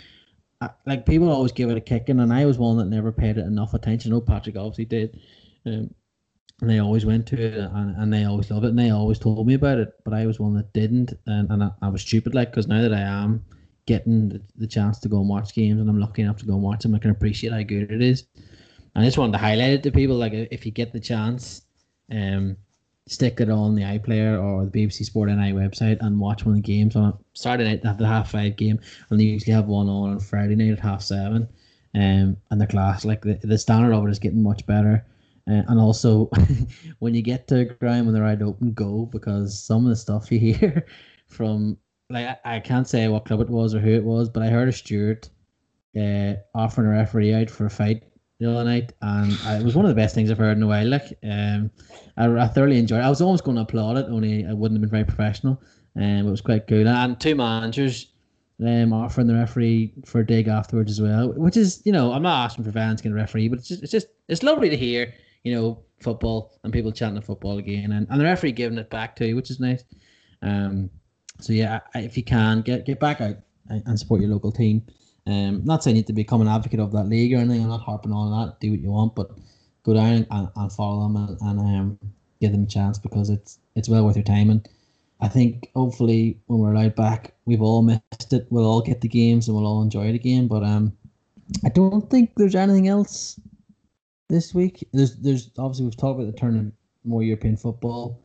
uh, 0.60 0.68
like 0.86 1.06
people 1.06 1.30
always 1.30 1.52
give 1.52 1.70
it 1.70 1.76
a 1.76 1.80
kicking, 1.80 2.20
and 2.20 2.32
I 2.32 2.46
was 2.46 2.58
one 2.58 2.78
that 2.78 2.86
never 2.86 3.12
paid 3.12 3.38
it 3.38 3.46
enough 3.46 3.74
attention. 3.74 4.10
Know 4.10 4.20
Patrick 4.20 4.56
obviously 4.56 4.86
did, 4.86 5.20
um, 5.66 5.94
and 6.62 6.70
they 6.70 6.78
always 6.78 7.04
went 7.04 7.26
to 7.26 7.42
it, 7.42 7.54
and, 7.54 7.96
and 7.96 8.12
they 8.12 8.24
always 8.24 8.48
loved 8.50 8.64
it, 8.64 8.68
and 8.68 8.78
they 8.78 8.90
always 8.90 9.18
told 9.18 9.44
me 9.46 9.54
about 9.54 9.78
it. 9.78 9.92
But 10.04 10.14
I 10.14 10.26
was 10.26 10.38
one 10.38 10.54
that 10.54 10.72
didn't, 10.72 11.12
and, 11.26 11.50
and 11.50 11.64
I, 11.64 11.70
I 11.82 11.88
was 11.88 12.02
stupid. 12.02 12.34
Like 12.36 12.50
because 12.50 12.68
now 12.68 12.80
that 12.80 12.94
I 12.94 13.00
am 13.00 13.44
getting 13.86 14.28
the, 14.28 14.40
the 14.56 14.68
chance 14.68 15.00
to 15.00 15.08
go 15.08 15.18
and 15.18 15.28
watch 15.28 15.54
games, 15.54 15.80
and 15.80 15.90
I'm 15.90 15.98
lucky 15.98 16.22
enough 16.22 16.38
to 16.38 16.46
go 16.46 16.54
and 16.54 16.62
watch 16.62 16.84
them, 16.84 16.94
I 16.94 17.00
can 17.00 17.10
appreciate 17.10 17.52
how 17.52 17.62
good 17.62 17.90
it 17.90 18.00
is. 18.00 18.24
And 18.94 19.02
I 19.02 19.06
just 19.06 19.18
wanted 19.18 19.32
to 19.32 19.38
highlight 19.38 19.70
it 19.70 19.82
to 19.82 19.90
people. 19.90 20.16
Like 20.16 20.32
if 20.34 20.64
you 20.64 20.70
get 20.70 20.92
the 20.92 21.00
chance, 21.00 21.62
um, 22.12 22.56
stick 23.08 23.40
it 23.40 23.50
on 23.50 23.74
the 23.74 23.82
iPlayer 23.82 24.40
or 24.40 24.64
the 24.64 24.70
BBC 24.70 25.04
Sport 25.04 25.30
NI 25.30 25.52
website 25.52 25.98
and 26.00 26.20
watch 26.20 26.46
one 26.46 26.56
of 26.56 26.62
the 26.62 26.72
games 26.72 26.94
on 26.94 27.18
Saturday 27.34 27.70
night. 27.70 27.82
They 27.82 27.88
have 27.88 27.98
the 27.98 28.06
half 28.06 28.30
five 28.30 28.54
game, 28.54 28.78
and 29.10 29.18
they 29.18 29.24
usually 29.24 29.52
have 29.52 29.66
one 29.66 29.88
on 29.88 30.12
on 30.12 30.20
Friday 30.20 30.54
night 30.54 30.72
at 30.72 30.78
half 30.78 31.02
seven. 31.02 31.48
Um, 31.94 32.36
and 32.50 32.60
the 32.60 32.68
class, 32.68 33.04
like 33.04 33.22
the, 33.22 33.34
the 33.42 33.58
standard 33.58 33.92
of 33.92 34.06
it, 34.06 34.10
is 34.10 34.20
getting 34.20 34.44
much 34.44 34.64
better. 34.64 35.04
Uh, 35.49 35.62
and 35.68 35.80
also, 35.80 36.30
when 37.01 37.14
you 37.14 37.22
get 37.22 37.49
to 37.49 37.64
ground 37.64 38.07
when 38.07 38.14
they're 38.14 38.22
right 38.22 38.40
open, 38.43 38.72
go 38.72 39.07
because 39.07 39.62
some 39.62 39.84
of 39.84 39.90
the 39.90 39.97
stuff 39.97 40.30
you 40.30 40.38
hear 40.55 40.86
from 41.26 41.76
like 42.11 42.26
I, 42.26 42.57
I 42.57 42.61
can't 42.61 42.86
say 42.86 43.09
what 43.09 43.24
club 43.24 43.40
it 43.40 43.49
was 43.49 43.74
or 43.74 43.80
who 43.80 43.90
it 43.90 44.05
was, 44.05 44.28
but 44.28 44.43
I 44.43 44.49
heard 44.49 44.68
a 44.68 44.72
steward 44.72 45.28
uh, 45.99 46.34
offering 46.55 46.88
a 46.88 46.90
referee 46.90 47.34
out 47.34 47.51
for 47.51 47.66
a 47.66 47.70
fight 47.70 48.05
the 48.38 48.51
other 48.51 48.64
night, 48.64 48.93
and 49.03 49.32
uh, 49.47 49.59
it 49.61 49.64
was 49.64 49.74
one 49.74 49.84
of 49.84 49.88
the 49.88 50.01
best 50.01 50.14
things 50.14 50.30
I've 50.30 50.38
heard 50.38 50.57
in 50.57 50.62
a 50.62 50.66
while. 50.66 50.86
Like, 50.86 51.18
um, 51.22 51.70
I, 52.16 52.26
I 52.26 52.49
thoroughly 52.49 52.78
enjoyed. 52.78 53.01
it. 53.01 53.05
I 53.05 53.09
was 53.09 53.20
almost 53.20 53.45
going 53.45 53.57
to 53.57 53.62
applaud 53.62 53.97
it, 53.97 54.07
only 54.09 54.47
I 54.47 54.53
wouldn't 54.53 54.76
have 54.76 54.82
been 54.82 54.90
very 54.90 55.05
professional. 55.05 55.61
Um, 55.97 56.26
it 56.26 56.30
was 56.30 56.40
quite 56.40 56.66
cool, 56.66 56.86
and 56.86 57.20
two 57.20 57.34
managers 57.34 58.12
um, 58.61 58.93
offering 58.93 59.26
the 59.26 59.34
referee 59.34 59.93
for 60.05 60.20
a 60.20 60.26
dig 60.26 60.49
afterwards 60.49 60.90
as 60.90 61.01
well, 61.01 61.32
which 61.32 61.57
is 61.57 61.82
you 61.84 61.93
know 61.93 62.12
I'm 62.12 62.22
not 62.22 62.45
asking 62.45 62.64
for 62.64 62.70
Vans 62.70 63.01
to 63.01 63.05
get 63.05 63.12
a 63.12 63.16
referee, 63.16 63.49
but 63.49 63.59
it's 63.59 63.68
just 63.68 63.82
it's 63.82 63.93
just 63.93 64.07
it's 64.28 64.43
lovely 64.43 64.70
to 64.70 64.76
hear 64.76 65.12
you 65.45 65.55
know 65.55 65.82
football 66.01 66.59
and 66.64 66.72
people 66.72 66.93
chanting 66.93 67.22
football 67.22 67.59
again, 67.59 67.93
and, 67.93 68.07
and 68.11 68.20
the 68.20 68.24
referee 68.24 68.53
giving 68.53 68.78
it 68.78 68.90
back 68.90 69.16
to 69.16 69.26
you, 69.26 69.36
which 69.36 69.51
is 69.51 69.61
nice. 69.61 69.84
Um, 70.43 70.90
so 71.40 71.53
yeah, 71.53 71.80
if 71.95 72.16
you 72.16 72.24
can 72.24 72.62
get 72.62 72.86
get 72.86 73.01
back 73.01 73.20
out 73.20 73.36
and 73.68 73.99
support 73.99 74.20
your 74.20 74.30
local 74.30 74.53
team. 74.53 74.82
Um, 75.26 75.64
not 75.64 75.84
saying 75.84 75.97
you 75.97 76.03
to 76.05 76.12
become 76.12 76.40
an 76.40 76.49
advocate 76.49 76.80
of 76.80 76.93
that 76.93 77.05
league 77.05 77.32
or 77.32 77.36
anything. 77.36 77.62
I'm 77.62 77.68
not 77.68 77.80
harping 77.80 78.12
on 78.12 78.30
that. 78.32 78.61
Do 78.61 78.70
what 78.72 78.80
you 78.80 78.90
want, 78.90 79.14
but 79.14 79.30
go 79.84 79.95
down 79.95 80.26
and, 80.30 80.49
and 80.57 80.72
follow 80.72 81.03
them 81.05 81.16
and, 81.16 81.40
and 81.40 81.61
um, 81.61 81.99
give 82.40 82.53
them 82.53 82.64
a 82.64 82.66
chance 82.66 82.99
because 82.99 83.30
it's 83.30 83.59
it's 83.76 83.88
well 83.88 84.05
worth 84.05 84.16
your 84.16 84.24
time. 84.24 84.51
And 84.51 84.68
I 85.20 85.28
think 85.28 85.70
hopefully 85.74 86.38
when 86.47 86.59
we're 86.59 86.74
allowed 86.74 86.97
back, 86.97 87.34
we've 87.45 87.62
all 87.62 87.82
missed 87.82 88.32
it. 88.32 88.47
We'll 88.51 88.66
all 88.66 88.82
get 88.82 89.01
the 89.01 89.09
games 89.09 89.47
and 89.47 89.57
we'll 89.57 89.66
all 89.66 89.82
enjoy 89.82 90.07
it 90.07 90.14
again. 90.14 90.49
But 90.49 90.64
um, 90.64 90.93
I 91.64 91.68
don't 91.68 92.11
think 92.11 92.32
there's 92.36 92.57
anything 92.57 92.88
else 92.88 93.38
this 94.33 94.55
week. 94.55 94.89
There's 94.93 95.14
there's 95.16 95.51
obviously 95.59 95.85
we've 95.85 95.97
talked 95.97 96.18
about 96.18 96.33
the 96.33 96.39
turn 96.39 96.55
turning 96.55 96.72
more 97.05 97.22
European 97.22 97.57
football. 97.57 98.18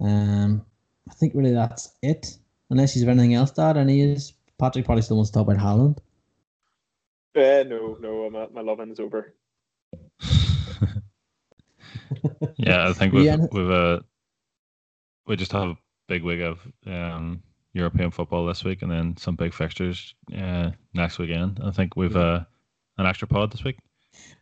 Um, 0.00 0.64
I 1.10 1.14
think 1.14 1.32
really 1.34 1.54
that's 1.54 1.94
it. 2.02 2.36
Unless 2.70 2.94
he's 2.94 3.02
anything 3.04 3.34
else 3.34 3.50
to 3.52 3.62
add, 3.62 3.76
and 3.76 3.90
he 3.90 4.00
is 4.02 4.34
Patrick 4.58 4.84
probably 4.84 5.02
still 5.02 5.16
wants 5.16 5.30
to 5.30 5.38
talk 5.38 5.48
about 5.48 5.58
Haaland. 5.60 5.98
Uh, 7.36 7.64
no, 7.64 7.96
no, 8.00 8.30
my, 8.30 8.46
my 8.52 8.60
loving 8.60 8.90
is 8.90 9.00
over. 9.00 9.34
yeah, 12.56 12.88
I 12.88 12.92
think 12.92 13.12
we've 13.14 13.24
Yeah. 13.24 13.36
we've 13.50 13.70
uh, 13.70 14.00
we 15.26 15.36
just 15.36 15.52
have 15.52 15.70
a 15.70 15.78
big 16.08 16.22
week 16.22 16.40
of 16.42 16.60
um, 16.86 17.42
European 17.72 18.10
football 18.10 18.46
this 18.46 18.64
week, 18.64 18.82
and 18.82 18.90
then 18.90 19.16
some 19.16 19.34
big 19.34 19.54
fixtures 19.54 20.14
uh, 20.36 20.70
next 20.92 21.18
weekend. 21.18 21.60
I 21.64 21.70
think 21.70 21.96
we've 21.96 22.16
uh, 22.16 22.44
an 22.98 23.06
extra 23.06 23.26
pod 23.26 23.50
this 23.52 23.64
week. 23.64 23.78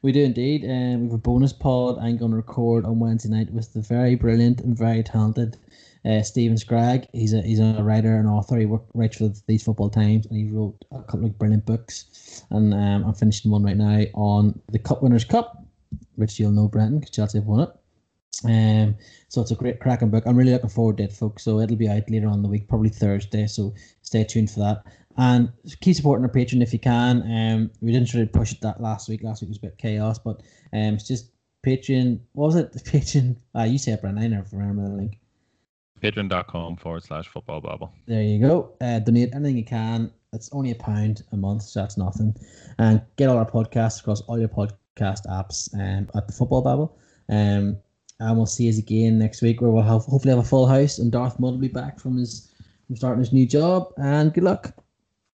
We 0.03 0.13
do 0.13 0.23
indeed. 0.23 0.65
Um, 0.65 1.03
we 1.03 1.07
have 1.07 1.15
a 1.15 1.19
bonus 1.19 1.53
pod 1.53 1.99
I'm 1.99 2.17
going 2.17 2.33
to 2.33 2.37
record 2.37 2.85
on 2.85 2.99
Wednesday 2.99 3.29
night 3.29 3.53
with 3.53 3.73
the 3.73 3.81
very 3.81 4.15
brilliant 4.15 4.61
and 4.61 4.77
very 4.77 5.03
talented 5.03 5.57
uh, 6.05 6.23
Steven 6.23 6.57
Scragg. 6.57 7.07
He's 7.13 7.33
a 7.33 7.43
he's 7.43 7.61
a 7.61 7.83
writer 7.83 8.17
and 8.17 8.29
author. 8.29 8.59
He 8.59 8.67
worked 8.67 8.91
writes 8.95 9.19
for 9.19 9.33
these 9.47 9.63
Football 9.63 9.91
Times 9.91 10.27
and 10.27 10.37
he 10.37 10.45
wrote 10.47 10.85
a 10.91 11.03
couple 11.03 11.27
of 11.27 11.39
brilliant 11.39 11.67
books. 11.67 12.43
And 12.51 12.75
um, 12.75 13.05
I'm 13.05 13.15
finishing 13.15 13.51
one 13.51 13.63
right 13.63 13.77
now 13.77 14.05
on 14.15 14.61
the 14.71 14.79
Cup 14.79 15.03
Winners' 15.03 15.25
Cup, 15.25 15.65
which 16.17 16.39
you'll 16.39 16.51
know, 16.51 16.69
Brenton, 16.69 16.99
because 16.99 17.15
Chelsea 17.15 17.39
have 17.39 17.47
won 17.47 17.61
it. 17.61 17.71
Um, 18.45 18.97
so 19.29 19.41
it's 19.41 19.51
a 19.51 19.55
great 19.57 19.79
cracking 19.79 20.11
book. 20.11 20.25
I'm 20.27 20.37
really 20.37 20.53
looking 20.53 20.71
forward 20.71 20.97
to 20.97 21.05
it, 21.05 21.13
folks. 21.13 21.45
So 21.45 21.61
it'll 21.61 21.77
be 21.77 21.89
out 21.89 22.11
later 22.11 22.29
on 22.29 22.43
the 22.43 22.49
week, 22.49 22.69
probably 22.69 22.89
Thursday. 22.89 23.47
So 23.47 23.75
stay 24.03 24.25
tuned 24.25 24.51
for 24.51 24.61
that. 24.61 24.83
And 25.17 25.53
keep 25.81 25.97
supporting 25.97 26.25
our 26.25 26.31
Patreon 26.31 26.63
if 26.63 26.73
you 26.73 26.79
can. 26.79 27.23
Um, 27.23 27.71
we 27.81 27.93
didn't 27.93 28.13
really 28.15 28.27
push 28.27 28.53
it 28.53 28.61
that 28.63 28.81
last 28.81 29.09
week. 29.09 29.23
Last 29.23 29.43
week 29.43 29.49
was 29.49 29.59
a 29.59 29.63
bit 29.63 29.79
chaos, 29.79 30.19
but 30.19 30.41
um, 30.73 30.95
it's 30.95 31.07
just 31.07 31.31
Patreon. 31.65 32.21
What 32.33 32.47
was 32.47 32.57
it? 32.57 32.73
Patreon. 32.85 33.37
Uh, 33.57 33.65
you 33.65 33.79
say 33.79 33.93
it, 33.93 34.01
Brenton. 34.01 34.23
I 34.23 34.29
never 34.29 34.57
remember 34.57 34.89
the 34.89 34.97
link. 34.97 35.19
Patreon.com 36.03 36.77
forward 36.77 37.05
slash 37.05 37.29
football 37.29 37.61
babble. 37.61 37.93
There 38.07 38.23
you 38.23 38.41
go. 38.41 38.73
Uh, 38.81 38.99
donate 38.99 39.35
anything 39.35 39.57
you 39.57 39.65
can. 39.65 40.11
It's 40.33 40.49
only 40.53 40.71
a 40.71 40.75
pound 40.75 41.23
a 41.33 41.37
month, 41.37 41.63
so 41.63 41.81
that's 41.81 41.97
nothing. 41.97 42.35
And 42.79 43.03
get 43.17 43.29
all 43.29 43.37
our 43.37 43.49
podcasts 43.49 44.01
across 44.01 44.23
all 44.23 44.39
your 44.39 44.49
podcast 44.49 45.27
apps 45.27 45.73
um, 45.75 46.09
at 46.17 46.27
the 46.27 46.33
Football 46.33 46.63
Babble. 46.63 46.99
Um, 47.29 47.77
and 48.19 48.37
we'll 48.37 48.47
see 48.47 48.65
you 48.65 48.79
again 48.79 49.19
next 49.19 49.43
week 49.43 49.61
where 49.61 49.71
we'll 49.71 49.83
have 49.83 50.03
hopefully 50.05 50.31
have 50.35 50.45
a 50.45 50.49
full 50.49 50.67
house 50.67 50.99
and 50.99 51.11
Darth 51.11 51.39
Mudd 51.41 51.53
will 51.53 51.59
be 51.59 51.69
back 51.69 51.99
from 51.99 52.17
his 52.17 52.53
from 52.87 52.97
starting 52.97 53.21
his 53.21 53.33
new 53.33 53.47
job. 53.47 53.93
And 53.97 54.33
good 54.33 54.45
luck. 54.45 54.75